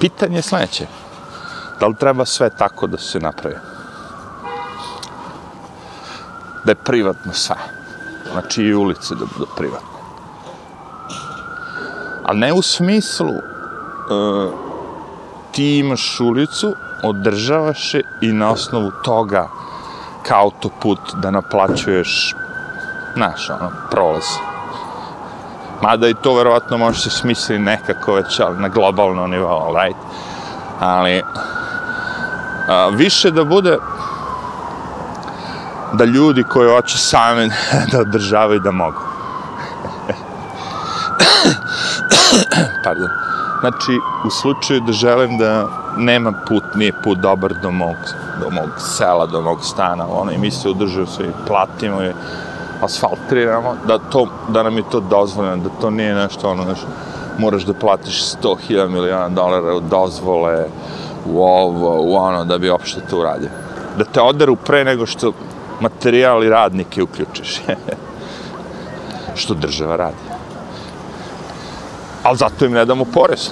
Pitanje 0.00 0.36
je 0.36 0.42
sljedeće. 0.42 0.86
Da 1.80 1.86
li 1.86 1.96
treba 1.96 2.24
sve 2.24 2.50
tako 2.50 2.86
da 2.86 2.98
se 2.98 3.20
napravi? 3.20 3.56
Da 6.64 6.70
je 6.70 6.74
privatno 6.74 7.32
sve. 7.32 7.56
Znači 8.32 8.62
i 8.62 8.74
ulice 8.74 9.14
da 9.14 9.24
budu 9.24 9.46
privatne. 9.56 9.98
Ali 12.24 12.38
ne 12.38 12.52
u 12.52 12.62
smislu 12.62 13.34
uh, 14.10 14.50
ti 15.52 15.78
imaš 15.78 16.20
ulicu, 16.20 16.74
održavaš 17.02 17.94
je 17.94 18.02
i 18.20 18.32
na 18.32 18.50
osnovu 18.50 18.90
toga 19.04 19.48
kao 20.22 20.42
autoput 20.42 20.98
da 21.14 21.30
naplaćuješ 21.30 22.34
naš 23.16 23.50
ono, 23.50 23.70
prolaz. 23.90 24.24
Mada 25.82 26.08
i 26.08 26.14
to 26.14 26.34
verovatno 26.34 26.78
može 26.78 27.00
se 27.00 27.10
smisliti 27.10 27.62
nekako 27.62 28.14
već 28.14 28.40
ali 28.40 28.58
na 28.58 28.68
globalnom 28.68 29.30
nivou, 29.30 29.74
right? 29.74 29.96
Ali 30.80 31.22
a, 32.68 32.88
više 32.88 33.30
da 33.30 33.44
bude 33.44 33.78
da 35.92 36.04
ljudi 36.04 36.42
koji 36.42 36.70
hoće 36.70 36.98
sami 36.98 37.50
da 37.92 38.00
održavaju 38.00 38.60
da 38.60 38.70
mogu. 38.70 39.00
Pardon. 42.84 43.08
Znači, 43.60 43.92
u 44.26 44.30
slučaju 44.30 44.80
da 44.80 44.92
želim 44.92 45.38
da 45.38 45.68
nema 45.96 46.32
put, 46.48 46.64
nije 46.74 46.92
put 47.04 47.18
dobar 47.18 47.54
do 47.62 47.70
mog, 47.70 47.96
do 48.40 48.50
mog 48.50 48.68
sela, 48.78 49.26
do 49.26 49.40
mog 49.42 49.64
stana, 49.64 50.06
ono, 50.10 50.32
i 50.32 50.38
mi 50.38 50.50
se 50.50 50.68
udržaju 50.68 51.06
se 51.06 51.22
i 51.22 51.46
platimo 51.46 52.02
i 52.02 52.12
asfaltiramo, 52.82 53.76
da, 53.86 53.98
to, 53.98 54.26
da 54.48 54.62
nam 54.62 54.76
je 54.76 54.82
to 54.90 55.00
dozvoljeno, 55.00 55.56
da 55.56 55.68
to 55.80 55.90
nije 55.90 56.14
nešto 56.14 56.50
ono, 56.50 56.64
znaš, 56.64 56.78
moraš 57.38 57.62
da 57.62 57.74
platiš 57.74 58.22
100.000 58.22 58.88
miliona 58.88 59.28
dolara 59.28 59.74
u 59.74 59.80
dozvole, 59.80 60.66
u 61.26 61.42
ovo, 61.42 62.02
u 62.02 62.14
ono, 62.14 62.44
da 62.44 62.58
bi 62.58 62.70
opšte 62.70 63.00
to 63.10 63.18
uradio. 63.18 63.48
Da 63.98 64.04
te 64.04 64.20
oderu 64.20 64.56
pre 64.56 64.84
nego 64.84 65.06
što 65.06 65.32
materijal 65.80 66.44
i 66.44 66.48
radnike 66.48 67.02
uključiš. 67.02 67.60
što 69.40 69.54
država 69.54 69.96
radi. 69.96 70.37
Ali 72.22 72.36
zato 72.36 72.64
im 72.64 72.72
ne 72.72 72.84
damo 72.84 73.04
porez. 73.04 73.50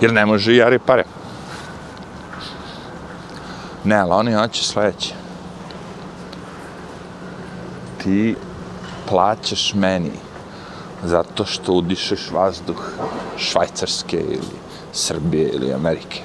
Jer 0.00 0.12
ne 0.12 0.26
može 0.26 0.52
i 0.52 0.56
jari 0.56 0.78
pare. 0.78 1.04
Ne, 3.84 3.96
ali 3.96 4.12
oni 4.12 4.34
hoće 4.34 4.64
sledeće 4.64 5.14
ti 8.06 8.36
plaćaš 9.08 9.74
meni 9.74 10.10
zato 11.04 11.44
što 11.44 11.72
udišeš 11.72 12.30
vazduh 12.30 12.82
Švajcarske 13.36 14.16
ili 14.16 14.56
Srbije 14.92 15.48
ili 15.48 15.72
Amerike. 15.72 16.20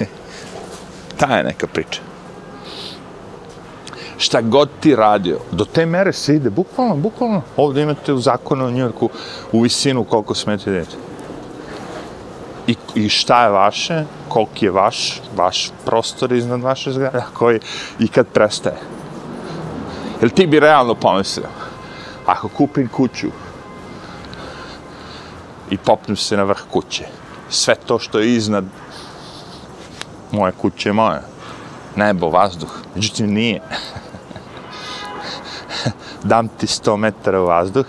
Ta 1.18 1.36
je 1.36 1.44
neka 1.44 1.66
priča. 1.66 2.00
Šta 4.20 4.40
god 4.40 4.68
ti 4.80 4.96
radio, 4.96 5.38
do 5.50 5.64
te 5.64 5.86
mere 5.86 6.12
se 6.12 6.34
ide, 6.34 6.50
bukvalno, 6.50 6.96
bukvalno, 6.96 7.42
ovdje 7.56 7.82
imate 7.82 8.12
u 8.12 8.18
zakonu 8.18 8.66
u 8.66 8.70
Njorku 8.70 9.08
u 9.52 9.60
visinu 9.60 10.04
koliko 10.04 10.34
smete 10.34 10.70
djeti. 10.70 10.96
I, 12.66 12.76
I 12.94 13.08
šta 13.08 13.44
je 13.44 13.50
vaše, 13.50 14.04
koliki 14.28 14.64
je 14.64 14.70
vaš, 14.70 15.20
vaš 15.36 15.70
prostor 15.84 16.32
iznad 16.32 16.60
vaše 16.60 16.92
zgrade, 16.92 17.22
koji 17.32 17.60
i 17.98 18.08
kad 18.08 18.26
prestaje. 18.26 18.76
Jel 20.20 20.30
ti 20.30 20.46
bi 20.46 20.60
realno 20.60 20.94
pomislio, 20.94 21.48
ako 22.26 22.48
kupim 22.48 22.88
kuću 22.88 23.28
i 25.70 25.78
popnem 25.78 26.16
se 26.16 26.36
na 26.36 26.42
vrh 26.42 26.62
kuće, 26.70 27.04
sve 27.48 27.74
to 27.74 27.98
što 27.98 28.18
je 28.18 28.34
iznad 28.34 28.64
moje 30.32 30.52
kuće 30.52 30.88
je 30.88 30.92
moje, 30.92 31.20
nebo, 31.96 32.28
vazduh, 32.28 32.70
međutim 32.94 33.32
nije. 33.32 33.60
Dam 36.30 36.48
ti 36.48 36.66
100 36.66 36.96
metara 36.96 37.40
u 37.40 37.46
vazduh, 37.46 37.86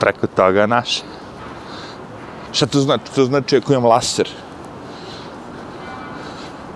preko 0.00 0.26
toga 0.26 0.66
naš. 0.66 1.02
Šta 2.52 2.66
to 2.66 2.80
znači? 2.80 3.04
To 3.14 3.24
znači 3.24 3.56
ako 3.56 3.72
imam 3.72 3.84
laser. 3.84 4.28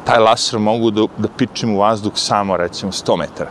taj 0.05 0.19
laser 0.19 0.59
mogu 0.59 0.91
da, 0.91 1.07
da 1.19 1.29
pičim 1.29 1.75
u 1.75 1.79
vazduh 1.79 2.13
samo, 2.15 2.57
recimo, 2.57 2.93
100 2.93 3.19
metara. 3.19 3.51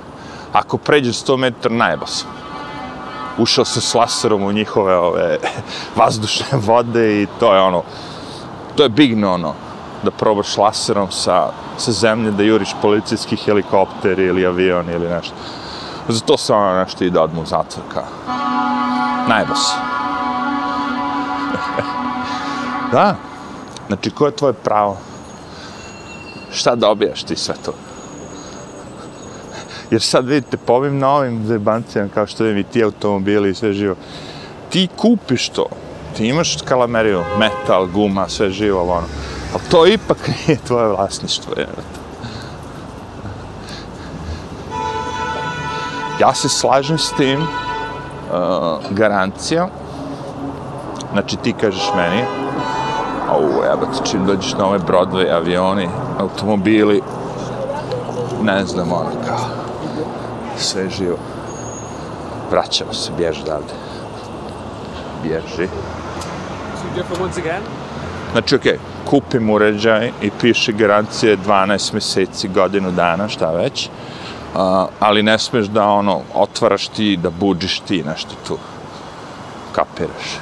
Ako 0.54 0.78
pređe 0.78 1.12
100 1.12 1.38
metara, 1.38 1.76
najeba 1.76 2.08
sam. 2.08 2.28
Ušao 3.38 3.66
sam 3.66 3.82
s 3.82 3.94
laserom 3.94 4.44
u 4.44 4.52
njihove 4.52 4.96
ove 4.96 5.38
vazdušne 6.00 6.46
vode 6.52 7.22
i 7.22 7.28
to 7.40 7.54
je 7.54 7.62
ono, 7.62 7.84
to 8.76 8.84
je 8.84 8.90
big 8.90 9.18
no 9.18 9.38
no, 9.38 9.54
da 10.04 10.12
probaš 10.12 10.58
laserom 10.58 11.12
sa, 11.12 11.50
sa 11.78 11.92
zemlje, 11.92 12.32
da 12.32 12.44
juriš 12.44 12.76
policijski 12.82 13.36
helikopter 13.36 14.20
ili 14.20 14.46
avion 14.46 14.90
ili 14.90 15.10
nešto. 15.10 15.36
Zato 16.12 16.38
sam 16.38 16.58
ona 16.58 16.84
nešto 16.84 17.04
i 17.04 17.10
da 17.10 17.24
odmu 17.24 17.42
u 17.42 17.46
zatvor, 17.46 17.86
kao. 17.94 18.04
Se. 19.56 19.76
da. 22.92 23.16
Znači, 23.88 24.12
ko 24.12 24.26
je 24.26 24.36
tvoje 24.36 24.54
pravo? 24.54 24.98
Šta 26.52 26.76
dobijaš 26.76 27.24
ti 27.24 27.36
sve 27.36 27.56
to? 27.66 27.74
Jer 29.92 30.02
sad 30.02 30.28
vidite, 30.28 30.58
po 30.58 30.74
ovim 30.74 31.00
novim 31.00 31.48
zebancijama, 31.48 32.10
kao 32.14 32.28
što 32.28 32.44
vidim 32.44 32.60
i 32.60 32.64
ti 32.64 32.84
automobili 32.84 33.50
i 33.50 33.56
sve 33.56 33.74
živo, 33.74 33.96
ti 34.70 34.88
kupiš 34.98 35.50
to, 35.50 35.66
ti 36.18 36.28
imaš 36.28 36.58
kalameriju, 36.62 37.24
metal, 37.40 37.88
guma, 37.88 38.30
sve 38.30 38.50
živo, 38.50 38.82
ono, 38.82 39.08
ali 39.54 39.64
to 39.72 39.88
ipak 39.88 40.18
nije 40.48 40.60
tvoje 40.68 40.88
vlasništvo, 40.88 41.54
je. 41.58 41.68
Ja 46.22 46.34
se 46.34 46.50
slažem 46.50 46.98
s 46.98 47.14
tim, 47.18 47.42
uh, 47.42 47.48
garancija, 48.90 49.68
znači 51.12 51.38
ti 51.38 51.54
kažeš 51.54 51.90
meni, 51.96 52.24
au, 53.30 53.44
jebate, 53.44 54.10
čim 54.12 54.26
dođeš 54.26 54.54
na 54.54 54.66
ove 54.66 54.80
Broadway, 54.80 55.36
avioni, 55.36 55.90
automobili, 56.20 57.02
ne 58.44 58.66
znam, 58.66 58.92
ono 58.92 59.10
kao, 59.28 59.46
sve 60.58 60.90
živo. 60.90 61.18
Vraćamo 62.52 62.94
se, 62.94 63.12
bježi 63.18 63.44
davde. 63.44 63.74
Bježi. 65.24 65.70
Znači, 68.32 68.56
okej, 68.56 68.74
okay, 68.74 69.10
kupim 69.10 69.50
uređaj 69.50 70.12
i 70.22 70.32
piše 70.42 70.72
garancije 70.72 71.38
12 71.38 71.94
mjeseci, 71.94 72.48
godinu 72.48 72.92
dana, 72.92 73.28
šta 73.28 73.52
već. 73.52 73.88
Uh, 73.88 74.21
ali 75.00 75.24
ne 75.24 75.40
smeš 75.40 75.66
da 75.68 75.86
ono, 75.86 76.22
otvaraš 76.34 76.88
ti, 76.88 77.18
da 77.18 77.30
buđiš 77.30 77.80
ti 77.80 78.04
nešto 78.04 78.36
tu. 78.48 78.58
Kapiraš. 79.72 80.40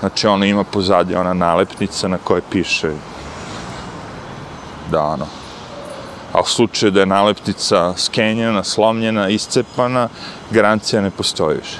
Znači, 0.00 0.26
ono 0.26 0.44
ima 0.44 0.64
pozadnje 0.64 1.18
ona 1.18 1.34
nalepnica 1.34 2.08
na 2.08 2.18
kojoj 2.24 2.42
piše 2.50 2.90
da 4.90 5.02
ono, 5.02 5.26
a 6.32 6.40
u 6.40 6.46
slučaju 6.46 6.92
da 6.92 7.00
je 7.00 7.06
nalepnica 7.06 7.94
skenjena, 7.96 8.64
slomljena, 8.64 9.28
iscepana, 9.28 10.08
garancija 10.50 11.02
ne 11.02 11.10
postoji 11.10 11.56
više. 11.56 11.78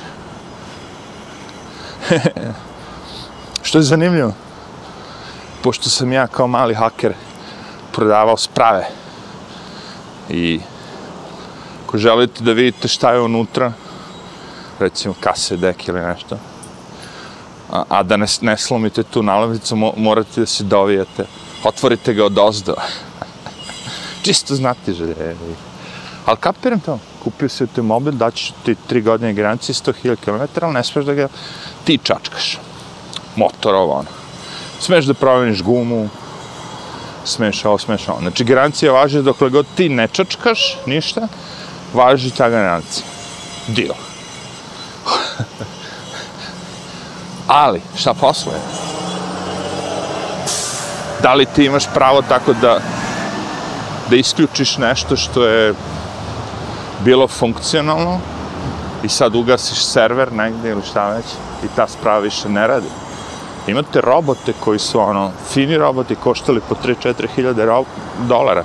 Što 3.62 3.78
je 3.78 3.82
zanimljivo? 3.82 4.32
Pošto 5.62 5.90
sam 5.90 6.12
ja 6.12 6.26
kao 6.26 6.46
mali 6.46 6.74
haker 6.74 7.14
prodavao 7.92 8.36
sprave 8.36 8.86
i 10.28 10.60
ako 11.90 11.98
želite 11.98 12.44
da 12.44 12.52
vidite 12.52 12.88
šta 12.88 13.12
je 13.12 13.20
unutra, 13.20 13.72
recimo 14.78 15.14
kase, 15.20 15.56
dek 15.56 15.88
ili 15.88 16.00
nešto, 16.00 16.36
a, 17.70 17.82
a 17.88 18.02
da 18.02 18.16
ne, 18.16 18.26
ne 18.40 18.56
slomite 18.58 19.02
tu 19.02 19.22
nalepnicu, 19.22 19.76
morate 19.96 20.40
da 20.40 20.46
se 20.46 20.64
dovijete, 20.64 21.26
otvorite 21.64 22.14
ga 22.14 22.24
od 22.24 22.38
ozdo 22.38 22.74
čisto 24.24 24.54
znati 24.54 24.92
želje. 24.92 25.34
Ali 26.26 26.36
kapiram 26.36 26.80
to, 26.80 26.98
kupio 27.24 27.48
si 27.48 27.62
automobil, 27.62 28.12
daćeš 28.12 28.52
ti 28.64 28.76
tri 28.86 29.02
godine 29.02 29.32
garancije, 29.32 29.74
100.000 29.74 30.16
km, 30.16 30.64
ali 30.64 30.74
ne 30.74 30.84
smeš 30.84 31.04
da 31.04 31.14
ga 31.14 31.28
ti 31.84 31.98
čačkaš. 32.02 32.58
Motor, 33.36 33.74
ovo 33.74 33.92
ono. 33.92 34.08
Smeš 34.80 35.04
da 35.04 35.14
promeniš 35.14 35.62
gumu, 35.62 36.08
smeš 37.24 37.64
ovo, 37.64 37.78
smeš 37.78 38.08
ovo. 38.08 38.20
Znači, 38.20 38.44
garancija 38.44 38.92
važi 38.92 39.22
dokle 39.22 39.50
god 39.50 39.66
ti 39.76 39.88
ne 39.88 40.08
čačkaš 40.08 40.76
ništa, 40.86 41.28
važi 41.94 42.30
ta 42.30 42.48
garancija. 42.48 43.06
Dio. 43.66 43.94
ali, 47.46 47.80
šta 47.96 48.14
posle? 48.14 48.52
Da 51.22 51.34
li 51.34 51.46
ti 51.46 51.64
imaš 51.64 51.84
pravo 51.94 52.22
tako 52.22 52.52
da 52.52 52.80
da 54.10 54.16
isključiš 54.16 54.78
nešto 54.78 55.16
što 55.16 55.46
je 55.46 55.74
bilo 57.04 57.28
funkcionalno 57.28 58.18
i 59.02 59.08
sad 59.08 59.34
ugasiš 59.34 59.84
server 59.84 60.32
negdje 60.32 60.70
ili 60.70 60.82
šta 60.82 61.08
već 61.08 61.24
i 61.64 61.66
ta 61.76 61.88
sprava 61.88 62.18
više 62.18 62.48
ne 62.48 62.66
radi. 62.66 62.88
Imate 63.66 64.00
robote 64.00 64.52
koji 64.60 64.78
su 64.78 65.00
ono, 65.00 65.30
fini 65.52 65.78
roboti, 65.78 66.14
koštali 66.14 66.60
po 66.68 66.74
3-4 66.84 67.28
hiljade 67.36 67.66
dolara. 68.18 68.64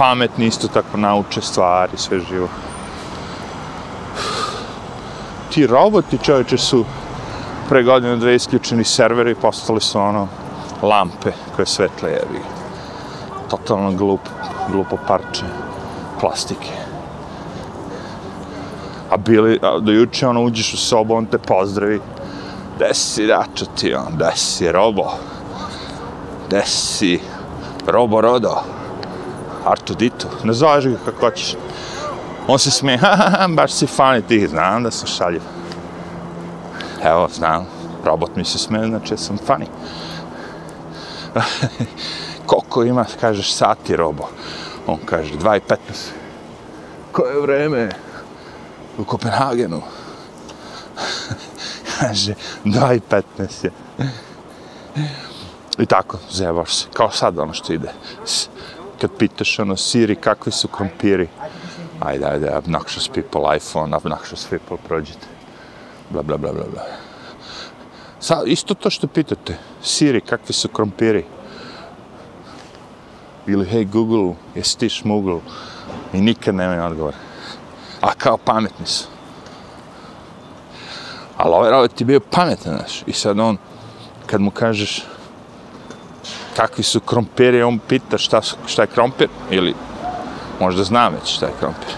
Pametni 0.00 0.46
isto 0.46 0.68
tako 0.68 0.96
nauče 0.96 1.40
stvari, 1.40 1.92
sve 1.96 2.20
živo. 2.20 2.48
Ti 5.52 5.66
roboti 5.66 6.18
čovječe 6.22 6.58
su 6.58 6.84
pre 7.68 7.82
godinu 7.82 8.16
dve 8.16 8.34
isključeni 8.34 8.84
serveri 8.84 9.30
i 9.30 9.34
postali 9.34 9.80
su 9.80 9.98
ono 9.98 10.28
lampe 10.82 11.32
koje 11.56 11.66
svetle 11.66 12.10
jebi. 12.10 12.40
Totalno 13.50 13.92
glup, 13.92 14.20
glupo 14.68 14.96
parče 15.08 15.44
plastike. 16.20 16.72
A 19.10 19.16
bili, 19.16 19.58
a 19.62 19.78
do 19.78 19.92
juče, 19.92 20.26
ono, 20.26 20.42
uđeš 20.42 20.74
u 20.74 20.76
sobu, 20.76 21.14
on 21.14 21.26
te 21.26 21.38
pozdravi. 21.38 22.00
Desi 22.78 23.26
račo 23.26 23.64
ti, 23.64 23.94
on, 23.94 24.06
gde 24.14 24.72
robo? 24.72 25.10
Gde 26.48 26.62
robo 27.86 28.20
rodo? 28.20 28.79
Artu 29.70 29.94
ditu, 29.94 30.26
nazoveš 30.44 30.84
ga 30.84 30.96
kako 31.04 31.20
hoćeš. 31.20 31.56
On 32.48 32.58
se 32.58 32.70
smije, 32.70 32.98
ha, 33.02 33.16
ha, 33.16 33.30
ha, 33.30 33.48
baš 33.48 33.72
si 33.72 33.86
fani 33.86 34.22
ti, 34.22 34.48
znam 34.48 34.82
da 34.82 34.90
sam 34.90 35.06
šaljiv. 35.08 35.42
Evo, 37.02 37.28
znam, 37.32 37.66
robot 38.04 38.36
mi 38.36 38.44
se 38.44 38.58
smije, 38.58 38.86
znači 38.86 39.16
sam 39.16 39.38
fani. 39.46 39.66
koliko 42.46 42.84
ima, 42.84 43.04
kažeš, 43.20 43.54
sati 43.54 43.96
robo. 43.96 44.28
On 44.86 44.98
kaže, 45.04 45.34
2.15. 45.34 45.76
Koje 47.12 47.40
vreme 47.40 47.88
u 48.98 49.04
Kopenhagenu? 49.04 49.82
kaže, 52.00 52.34
2.15 52.64 53.64
je. 53.64 53.70
I 55.78 55.86
tako, 55.86 56.18
zebaš 56.30 56.74
se. 56.74 56.86
Kao 56.92 57.10
sad 57.10 57.38
ono 57.38 57.52
što 57.52 57.72
ide. 57.72 57.92
Kad 59.00 59.10
pitaš 59.18 59.58
ono, 59.58 59.76
Siri, 59.76 60.16
kakvi 60.16 60.52
su 60.52 60.68
krompiri? 60.68 61.28
Ajde, 62.00 62.26
ajde, 62.26 62.50
obnoxious 62.50 63.08
people, 63.14 63.56
iPhone, 63.56 63.96
obnoxious 63.96 64.48
people, 64.50 64.76
prođite. 64.88 65.26
Bla, 66.10 66.22
bla, 66.22 66.36
bla, 66.36 66.52
bla, 66.52 66.64
bla. 66.72 66.82
Sa, 68.20 68.42
isto 68.46 68.74
to 68.74 68.90
što 68.90 69.06
pitate. 69.06 69.56
Siri, 69.82 70.20
kakvi 70.20 70.52
su 70.52 70.68
krompiri? 70.68 71.24
ili 73.50 73.66
hej 73.66 73.84
Google, 73.84 74.34
jesi 74.54 74.78
ti 74.78 74.88
šmugl? 74.88 75.38
I 76.12 76.20
nikad 76.20 76.54
nemaju 76.54 76.84
odgovor. 76.84 77.14
A 78.00 78.14
kao 78.14 78.36
pametni 78.36 78.86
su. 78.86 79.08
Ali 81.36 81.54
ovaj 81.54 81.70
robot 81.70 81.94
ti 81.94 82.04
bio 82.04 82.20
pametan, 82.20 82.76
znaš. 82.76 83.02
I 83.06 83.12
sad 83.12 83.38
on, 83.38 83.56
kad 84.26 84.40
mu 84.40 84.50
kažeš 84.50 85.04
kakvi 86.60 86.82
su 86.84 87.00
krompiri, 87.00 87.62
on 87.62 87.78
pita 87.78 88.18
šta, 88.18 88.40
šta 88.66 88.82
je 88.82 88.86
krompir, 88.86 89.28
ili 89.50 89.74
možda 90.60 90.84
zna 90.84 91.08
već 91.08 91.36
šta 91.36 91.46
je 91.46 91.52
krompir. 91.58 91.94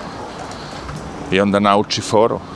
I 1.31 1.41
onda 1.41 1.61
nauči 1.61 2.01
foru. 2.01 2.39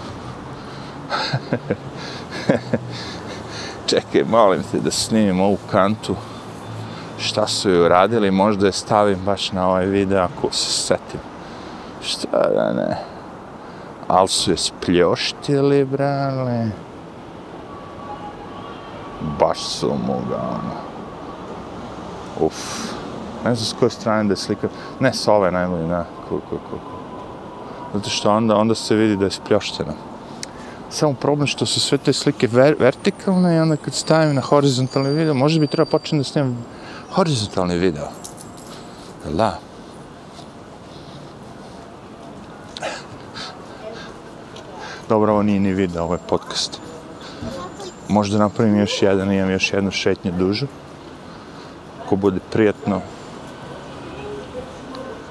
Čekaj, 3.90 4.24
molim 4.30 4.62
te 4.72 4.78
da 4.80 4.90
snimim 4.90 5.40
ovu 5.40 5.58
kantu 5.70 6.16
šta 7.18 7.46
su 7.46 7.70
joj 7.70 7.86
uradili, 7.86 8.30
možda 8.30 8.66
je 8.66 8.72
stavim 8.72 9.18
baš 9.24 9.52
na 9.52 9.68
ovaj 9.68 9.86
video 9.86 10.22
ako 10.22 10.52
se 10.52 10.72
setim. 10.72 11.20
Šta 12.02 12.48
da 12.54 12.72
ne? 12.72 12.96
Ali 14.08 14.28
su 14.28 14.50
je 14.50 14.56
spljoštili, 14.56 15.84
brale. 15.84 16.70
Baš 19.38 19.58
su 19.58 19.88
mu 19.88 20.20
ga, 20.30 20.36
ono. 20.36 20.85
Uf. 22.40 22.54
Ne 23.44 23.54
znam 23.54 23.66
s 23.66 23.72
koje 23.78 23.90
strane 23.90 24.24
da 24.24 24.32
je 24.32 24.36
slika. 24.36 24.68
Ne, 25.00 25.14
s 25.14 25.28
ove 25.28 25.50
najbolje, 25.52 25.86
ne. 25.86 26.04
Kuk, 26.28 26.42
kuk, 26.50 26.60
kuk. 26.70 26.80
Zato 27.94 28.10
što 28.10 28.30
onda, 28.30 28.56
onda 28.56 28.74
se 28.74 28.94
vidi 28.94 29.16
da 29.16 29.24
je 29.24 29.30
spljoštena. 29.30 29.92
Samo 30.90 31.14
problem 31.14 31.46
što 31.46 31.66
su 31.66 31.80
sve 31.80 31.98
te 31.98 32.12
slike 32.12 32.48
ver 32.52 32.76
vertikalne 32.78 33.56
i 33.56 33.58
onda 33.58 33.76
kad 33.76 33.94
stavim 33.94 34.34
na 34.34 34.40
horizontalni 34.40 35.10
video, 35.10 35.34
možda 35.34 35.60
bi 35.60 35.66
trebao 35.66 35.90
početi 35.90 36.16
da 36.18 36.24
snimam 36.24 36.64
horizontalni 37.10 37.78
video. 37.78 38.08
Jel 39.24 39.36
da? 39.36 39.58
Dobro, 45.08 45.32
ovo 45.32 45.42
nije 45.42 45.60
ni 45.60 45.72
video, 45.72 46.02
ovo 46.04 46.14
je 46.14 46.20
podcast. 46.28 46.80
Možda 48.08 48.38
napravim 48.38 48.76
još 48.76 49.02
jedan, 49.02 49.32
imam 49.32 49.50
još 49.50 49.72
jednu 49.72 49.90
šetnju 49.90 50.32
dužu. 50.32 50.66
Ako 52.06 52.16
bude 52.16 52.40
prijetno, 52.52 53.00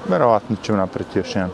verovatno 0.08 0.56
ćemo 0.62 0.78
napraviti 0.78 1.18
još 1.18 1.34
jedan. 1.34 1.50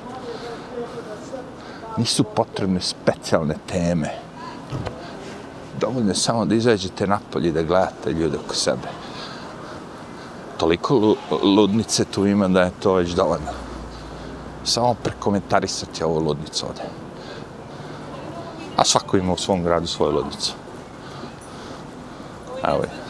Nisu 1.97 2.25
potrebne 2.25 2.81
specijalne 2.81 3.55
teme. 3.67 4.11
Dovoljno 5.81 6.11
je 6.11 6.15
samo 6.15 6.45
da 6.45 6.55
izađete 6.55 7.07
napolje 7.07 7.49
i 7.49 7.53
da 7.53 7.63
gledate 7.63 8.13
ljude 8.13 8.39
oko 8.39 8.55
sebe. 8.55 8.89
Toliko 10.57 11.17
ludnice 11.43 12.05
tu 12.05 12.27
ima 12.27 12.49
da 12.49 12.63
je 12.63 12.73
to 12.83 12.95
već 12.95 13.11
dovoljno. 13.11 13.53
Samo 14.65 14.95
prekomentarisati 14.95 16.05
ovu 16.05 16.19
ludnicu 16.19 16.67
ovde. 16.67 16.83
A 18.77 18.85
svako 18.85 19.17
ima 19.17 19.33
u 19.33 19.37
svom 19.37 19.63
gradu 19.63 19.87
svoju 19.87 20.13
ludnicu. 20.13 20.53
Evo 22.65 22.83
je 22.83 23.02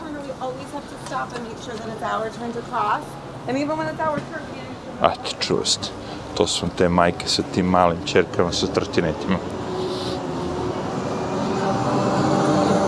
stop 1.23 1.39
and 1.39 1.49
make 1.49 1.63
sure 1.63 1.75
that 1.75 1.89
it's 1.89 2.03
our 2.03 2.31
turns 2.31 2.57
across. 2.57 3.05
And 3.49 3.59
even 3.59 3.77
when 3.79 3.87
it's 3.89 3.99
tower 3.99 4.19
turns 4.19 4.49
we 4.53 4.63
Eto, 5.09 5.37
čuo 5.41 5.65
ste. 5.65 5.89
To 6.37 6.47
su 6.47 6.67
te 6.77 6.89
majke 6.89 7.29
sa 7.29 7.43
tim 7.43 7.67
malim 7.67 7.99
čerkama 8.07 8.53
sa 8.53 8.67
trotinetima. 8.67 9.39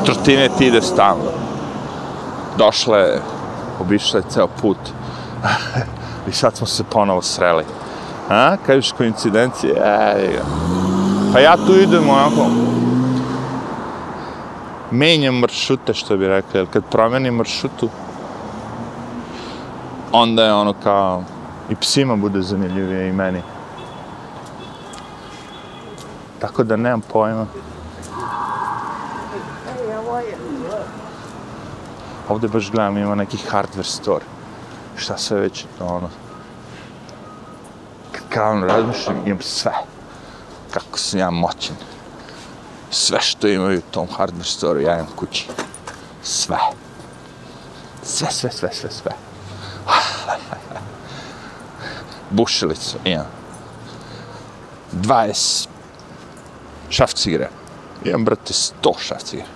Trotinet 0.04 0.60
ide 0.60 0.82
stalno. 0.82 1.32
Došla 2.58 2.98
je, 2.98 3.22
obišla 3.80 4.20
je 4.20 4.30
ceo 4.30 4.46
put. 4.46 4.78
I 6.28 6.32
sad 6.32 6.56
smo 6.56 6.66
se 6.66 6.84
ponovo 6.84 7.22
sreli. 7.22 7.64
A, 8.30 8.56
kažeš 8.66 8.92
koincidencije? 8.92 9.74
Ej, 9.74 10.38
pa 11.32 11.40
ja 11.40 11.56
tu 11.56 11.74
idem 11.80 12.08
onako, 12.10 12.46
menjam 14.90 15.34
maršrute, 15.34 15.94
što 15.94 16.16
bi 16.16 16.28
rekli, 16.28 16.60
jer 16.60 16.66
kad 16.72 16.84
promenim 16.90 17.34
maršrutu, 17.34 17.88
onda 20.14 20.44
je 20.44 20.52
ono 20.52 20.74
kao, 20.82 21.24
i 21.70 21.76
psima 21.76 22.16
bude 22.16 22.42
zanimljivije 22.42 23.08
i 23.08 23.12
meni. 23.12 23.42
Tako 26.38 26.64
da 26.64 26.76
nemam 26.76 27.00
pojma. 27.00 27.46
Ovde 32.28 32.48
baš 32.48 32.70
gledam, 32.70 32.96
ima 32.98 33.14
neki 33.14 33.38
hardware 33.50 33.82
store. 33.82 34.24
Šta 34.96 35.16
sve 35.18 35.40
već, 35.40 35.64
ono... 35.80 36.08
Kad 38.12 38.22
kao 38.28 38.52
ono 38.52 38.66
razmišljam, 38.66 39.22
imam 39.26 39.42
sve. 39.42 39.72
Kako 40.70 40.98
sam 40.98 41.20
ja 41.20 41.30
moćan. 41.30 41.76
Sve 42.90 43.20
što 43.20 43.48
imaju 43.48 43.78
u 43.78 43.90
tom 43.90 44.06
hardware 44.18 44.44
store, 44.44 44.82
ja 44.82 44.94
imam 44.94 45.12
kući. 45.16 45.48
Sve. 46.22 46.58
Sve, 48.02 48.30
sve, 48.30 48.50
sve, 48.50 48.72
sve, 48.72 48.90
sve. 48.90 49.23
Bušilicu 52.34 52.98
imam. 53.04 53.26
20 54.92 55.68
šafcigre. 56.90 57.48
Imam, 58.04 58.24
brate, 58.24 58.52
100 58.52 58.98
šafcigre. 58.98 59.46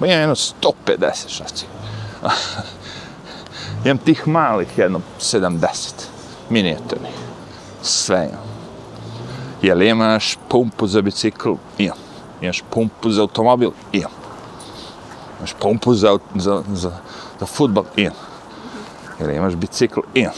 Ma 0.00 0.06
imam 0.06 0.20
jedno 0.20 0.34
150 0.34 1.28
šafcigre. 1.28 1.74
imam 3.84 3.98
tih 3.98 4.28
malih, 4.28 4.78
jedno 4.78 5.00
70. 5.20 5.92
Minijaturnih. 6.50 7.14
Sve 7.82 8.28
imam. 8.28 8.52
Jel 9.62 9.82
imaš 9.82 10.38
pumpu 10.48 10.86
za 10.86 11.02
bicikl? 11.02 11.52
Imam. 11.78 11.98
Imaš 12.40 12.62
pumpu 12.70 13.10
za 13.10 13.22
automobil? 13.22 13.70
Imam. 13.92 14.10
Imaš 15.38 15.54
pumpu 15.60 15.94
za, 15.94 16.18
za, 16.34 16.62
za, 16.72 16.92
za 17.40 17.46
futbol? 17.46 17.84
Imam. 17.96 18.16
Jel 19.20 19.30
imaš 19.30 19.54
bicikl? 19.54 20.00
Imam. 20.14 20.34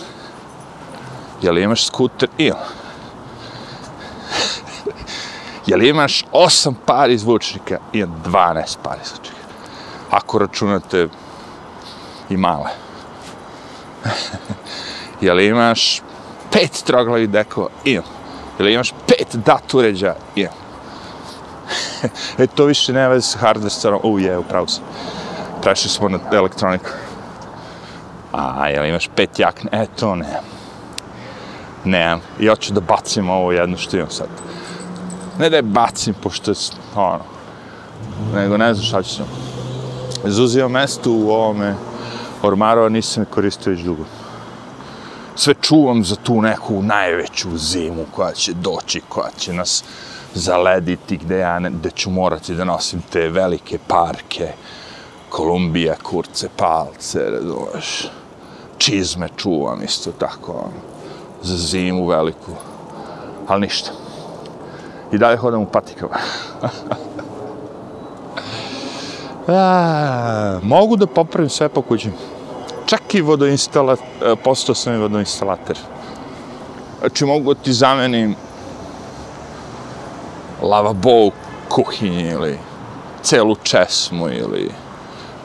Jel 1.45 1.59
imaš 1.59 1.87
skuter? 1.87 2.29
Imam. 2.39 2.59
Jel 5.67 5.83
imaš 5.83 6.25
osam 6.33 6.75
par 6.87 7.11
izvučnika? 7.11 7.79
Imam 7.93 8.23
12 8.27 8.77
par 8.83 8.99
izvučnika. 9.05 9.45
Ako 10.11 10.39
računate 10.39 11.09
i 12.31 12.37
male. 12.37 12.71
Jel 15.21 15.41
imaš 15.41 16.03
pet 16.53 16.83
troglavih 16.87 17.31
dekova? 17.31 17.69
Imam. 17.85 18.05
Jel 18.59 18.69
imaš 18.69 18.93
pet 19.07 19.35
dat 19.35 19.75
uređaja? 19.75 20.17
Imam. 20.35 20.55
e, 22.39 22.47
to 22.47 22.65
više 22.65 22.93
nema 22.93 23.09
veze 23.09 23.27
sa 23.27 23.39
hardware 23.39 23.71
starom. 23.71 24.01
U, 24.03 24.19
je, 24.19 24.39
upravo 24.39 24.67
sam. 24.67 24.85
Prešli 25.63 25.91
smo 25.91 26.09
na 26.09 26.19
elektroniku. 26.33 26.91
A, 28.33 28.69
jel 28.69 28.85
imaš 28.85 29.09
pet 29.17 29.39
jakne? 29.39 29.71
E, 29.73 29.87
to 29.97 30.17
ne. 30.17 30.54
Nemam. 31.85 32.20
I 32.41 32.47
hoću 32.47 32.72
da 32.72 32.80
bacim 32.80 33.30
ovo 33.30 33.53
jedno 33.53 33.76
što 33.76 33.97
imam 33.97 34.11
sad. 34.11 34.28
Ne 35.39 35.51
da 35.51 35.57
je 35.57 35.62
bacim, 35.62 36.14
pošto 36.22 36.51
je, 36.51 36.57
ono, 36.97 37.20
nego 38.35 38.57
ne 38.57 38.74
znam 38.74 38.87
šta 38.87 39.03
ću 39.03 39.14
sam. 39.14 39.26
Zuzio 40.24 40.68
mesto 40.68 41.12
u 41.12 41.30
ovome 41.30 41.74
ormaru, 42.43 42.82
a 42.82 42.89
nisam 42.89 43.22
je 43.22 43.26
koristio 43.30 43.72
već 43.72 43.82
dugo. 43.82 44.05
Sve 45.37 45.55
čuvam 45.61 46.05
za 46.05 46.16
tu 46.16 46.43
neku 46.43 46.82
najveću 46.82 47.59
zimu 47.59 48.05
koja 48.11 48.32
će 48.32 48.53
doći, 48.53 49.01
koja 49.09 49.30
će 49.39 49.53
nas 49.53 49.85
zalediti, 50.35 51.16
gde, 51.16 51.39
ja 51.39 51.59
ne, 51.59 51.70
gde 51.70 51.91
ću 51.91 52.11
morati 52.11 52.55
da 52.55 52.64
nosim 52.64 53.03
te 53.11 53.28
velike 53.28 53.78
parke, 53.87 54.53
Kolumbija, 55.28 55.95
kurce, 56.03 56.49
palce, 56.57 57.30
razumeš, 57.30 58.09
čizme 58.78 59.28
čuvam 59.37 59.82
isto 59.82 60.12
tako, 60.12 60.53
ono, 60.53 60.94
za 61.45 61.57
zimu 61.57 62.07
veliku, 62.07 62.53
ali 63.49 63.61
ništa. 63.61 63.91
I 65.13 65.19
dalje 65.19 65.37
hodam 65.37 65.63
u 65.63 65.67
patikama. 65.67 66.17
A, 69.49 70.59
mogu 70.63 70.97
da 70.97 71.07
popravim 71.07 71.51
sve 71.51 71.69
po 71.69 71.83
kući. 71.83 72.11
Čak 72.87 73.15
i 73.15 73.21
vodoinstalater, 73.21 74.07
postao 74.45 74.75
sam 74.75 74.95
i 74.95 74.99
vodoinstalater. 74.99 75.79
Znači 77.01 77.25
mogu 77.25 77.55
da 77.55 77.61
ti 77.61 77.73
zamenim 77.73 78.35
lavabo 80.63 81.27
u 81.27 81.31
kuhinji 81.69 82.31
ili 82.31 82.59
celu 83.23 83.57
česmu 83.63 84.29
ili 84.29 84.71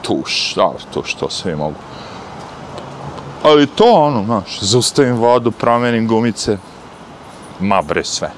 tuš, 0.02 0.54
da, 0.56 0.72
tuš, 0.94 1.14
to 1.14 1.30
sve 1.30 1.56
mogu. 1.56 1.89
Ali 3.42 3.66
to 3.66 3.84
ono, 3.84 4.24
znaš, 4.24 4.60
zaustavim 4.60 5.16
vodu, 5.16 5.50
promenim 5.50 6.08
gumice, 6.08 6.58
ma 7.60 7.82
bre 7.82 8.04
sve. 8.04 8.30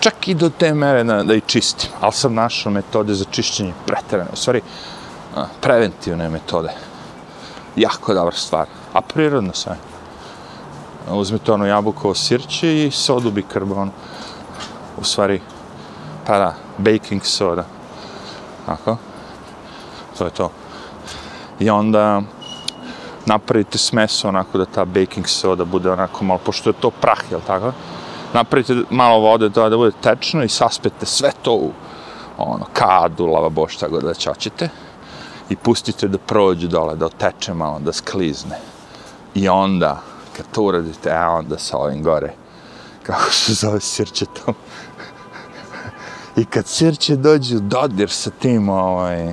Čak 0.00 0.28
i 0.28 0.34
do 0.34 0.50
te 0.50 0.74
mere 0.74 1.04
da, 1.04 1.22
da 1.22 1.34
i 1.34 1.40
čistim, 1.40 1.90
ali 2.00 2.12
sam 2.12 2.34
našao 2.34 2.72
metode 2.72 3.14
za 3.14 3.24
čišćenje 3.30 3.72
preterane, 3.86 4.30
u 4.32 4.36
stvari, 4.36 4.62
preventivne 5.60 6.28
metode. 6.28 6.72
Jako 7.76 8.14
dobra 8.14 8.36
stvar, 8.36 8.66
a 8.92 9.00
prirodno 9.00 9.52
sve. 9.54 9.76
Uzmite 11.10 11.52
ono 11.52 11.66
jabukovo 11.66 12.14
sirće 12.14 12.86
i 12.86 12.90
sodu 12.90 13.30
bikarbonu. 13.30 13.90
U 15.00 15.04
stvari, 15.04 15.40
pa 16.26 16.38
da, 16.38 16.54
baking 16.78 17.24
soda. 17.24 17.64
Tako? 18.66 18.96
To 20.18 20.24
je 20.24 20.30
to. 20.30 20.50
I 21.60 21.70
onda 21.70 22.22
napravite 23.28 23.78
smeso 23.78 24.28
onako 24.28 24.58
da 24.58 24.64
ta 24.64 24.84
baking 24.84 25.28
soda 25.28 25.64
bude 25.64 25.90
onako 25.90 26.24
malo, 26.24 26.40
pošto 26.44 26.70
je 26.70 26.80
to 26.80 26.90
prah, 26.90 27.20
jel 27.30 27.40
tako? 27.46 27.72
Napravite 28.34 28.76
malo 28.90 29.18
vode 29.18 29.48
da, 29.48 29.68
da 29.68 29.76
bude 29.76 29.92
tečno 30.02 30.44
i 30.44 30.48
saspete 30.48 31.06
sve 31.06 31.30
to 31.42 31.52
u 31.52 31.72
ono, 32.38 32.66
kadu, 32.72 33.26
lavabo, 33.26 33.68
šta 33.68 33.88
god 33.88 34.02
da 34.02 34.14
ćoćete. 34.14 34.68
I 35.50 35.56
pustite 35.56 36.08
da 36.08 36.18
prođe 36.18 36.68
dole, 36.68 36.96
da 36.96 37.06
oteče 37.06 37.54
malo, 37.54 37.78
da 37.78 37.92
sklizne. 37.92 38.58
I 39.34 39.48
onda, 39.48 40.02
kad 40.36 40.46
to 40.52 40.62
uradite, 40.62 41.10
a 41.12 41.30
onda 41.30 41.58
sa 41.58 41.78
ovim 41.78 42.02
gore, 42.02 42.34
kako 43.02 43.30
se 43.30 43.54
zove 43.54 43.80
sirčetom. 43.80 44.54
I 46.40 46.44
kad 46.44 46.66
sirće 46.66 47.16
dođe 47.16 47.56
u 47.56 47.60
dodir 47.60 48.10
sa 48.10 48.30
tim, 48.30 48.68
ovaj, 48.68 49.32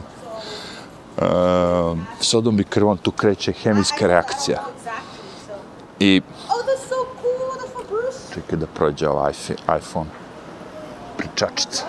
uh, 1.17 1.97
sodom 2.19 2.59
i 2.59 2.63
krvom, 2.63 2.97
tu 2.97 3.11
kreće 3.11 3.51
hemijska 3.51 4.07
reakcija. 4.07 4.59
I 5.99 6.21
Oh, 6.49 6.65
čekaj 8.33 8.59
da 8.59 8.65
prođe 8.67 9.09
ovaj 9.09 9.33
iPhone-. 9.79 10.09
Pričačica. 11.17 11.83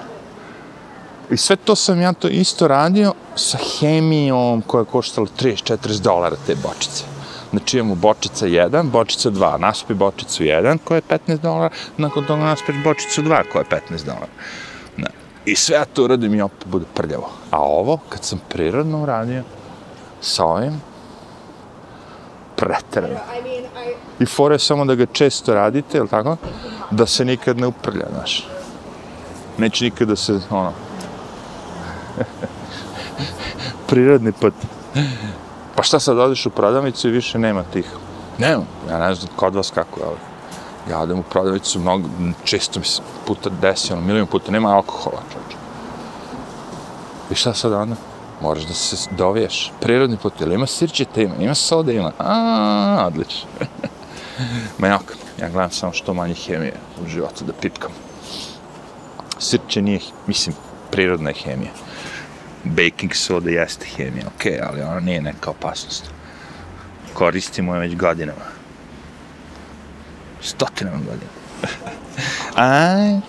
I 1.30 1.36
sve 1.36 1.56
to 1.56 1.76
sam 1.76 2.00
ja 2.00 2.12
to 2.12 2.28
isto 2.28 2.68
radio 2.68 3.12
sa 3.36 3.58
hemijom 3.58 4.62
koja 4.62 4.80
je 4.80 4.84
koštala 4.84 5.26
30-40 5.40 6.00
dolara 6.02 6.36
te 6.46 6.54
bočice. 6.54 7.04
Znači 7.50 7.78
imamo 7.78 7.94
bočica 7.94 8.46
1, 8.46 8.90
bočica 8.90 9.30
2, 9.30 9.58
naspi 9.58 9.94
bočicu 9.94 10.42
1 10.42 10.78
koja 10.84 10.96
je 10.96 11.02
15 11.28 11.38
dolara, 11.38 11.70
nakon 11.96 12.24
toga 12.24 12.42
naspi 12.42 12.72
bočicu 12.84 13.22
2 13.22 13.42
koja 13.52 13.60
je 13.62 13.80
15 13.90 14.04
dolara. 14.04 14.32
I 15.46 15.56
sve 15.56 15.76
ja 15.76 15.84
to 15.84 16.04
uradim 16.04 16.34
i 16.34 16.42
opet 16.42 16.66
bude 16.66 16.84
prljavo. 16.94 17.30
A 17.50 17.60
ovo, 17.60 17.98
kad 18.08 18.24
sam 18.24 18.40
prirodno 18.48 19.02
uradio, 19.02 19.42
sa 20.20 20.44
ovim, 20.44 20.80
pretrano. 22.56 23.18
I 24.20 24.24
je 24.52 24.58
samo 24.58 24.84
da 24.84 24.94
ga 24.94 25.06
često 25.06 25.54
radite, 25.54 25.98
jel 25.98 26.08
tako? 26.08 26.36
Da 26.90 27.06
se 27.06 27.24
nikad 27.24 27.58
ne 27.58 27.66
uprlja, 27.66 28.06
znaš. 28.12 28.48
Neće 29.58 29.84
nikad 29.84 30.08
da 30.08 30.16
se, 30.16 30.40
ono... 30.50 30.72
Prirodni 33.88 34.32
put. 34.32 34.54
Pa 35.76 35.82
šta 35.82 36.00
sad 36.00 36.18
odeš 36.18 36.46
u 36.46 36.50
prodavnicu 36.50 37.08
i 37.08 37.12
više 37.12 37.38
nema 37.38 37.62
tih? 37.62 37.86
Nema. 38.38 38.64
Ja 38.90 38.98
ne 38.98 39.14
znam 39.14 39.32
kod 39.36 39.54
vas 39.54 39.70
kako, 39.70 40.00
ali... 40.06 40.16
Ja 40.90 41.00
odem 41.00 41.18
u 41.18 41.22
prodavnicu 41.22 41.80
mnogo, 41.80 42.08
često 42.44 42.80
mi 42.80 42.86
se 42.86 43.02
puta 43.26 43.50
desi, 43.50 43.92
ono, 43.92 44.02
milion 44.02 44.26
puta, 44.26 44.52
nema 44.52 44.74
alkohola, 44.74 45.22
čovječe. 45.32 45.56
I 47.30 47.34
šta 47.34 47.54
sad 47.54 47.72
onda? 47.72 47.96
Moraš 48.42 48.64
da 48.64 48.74
se 48.74 49.10
doviješ. 49.10 49.72
Prirodni 49.80 50.16
put, 50.16 50.40
ili 50.40 50.54
ima 50.54 50.66
sirćete, 50.66 51.22
ima, 51.22 51.34
ima 51.40 51.54
soda, 51.54 51.92
ima. 51.92 52.12
A, 52.18 53.04
odlično. 53.06 53.48
Ma 54.78 54.86
ja 54.86 54.98
gledam 55.38 55.70
samo 55.70 55.92
što 55.92 56.14
manje 56.14 56.34
hemije 56.34 56.74
u 57.04 57.08
životu 57.08 57.44
da 57.44 57.52
pipkam. 57.52 57.90
Sirće 59.38 59.82
nije, 59.82 60.00
mislim, 60.26 60.56
prirodna 60.90 61.30
je 61.30 61.34
hemija. 61.34 61.70
Baking 62.64 63.14
soda 63.14 63.50
jeste 63.50 63.86
hemija, 63.86 64.26
okej, 64.36 64.52
okay, 64.52 64.68
ali 64.68 64.82
ona 64.82 65.00
nije 65.00 65.22
neka 65.22 65.50
opasnost. 65.50 66.04
Koristimo 67.14 67.74
je 67.74 67.80
već 67.80 67.96
godinama. 67.96 68.44
Stotinama 70.42 70.96
godina. 70.96 71.35
Aj, 72.56 73.22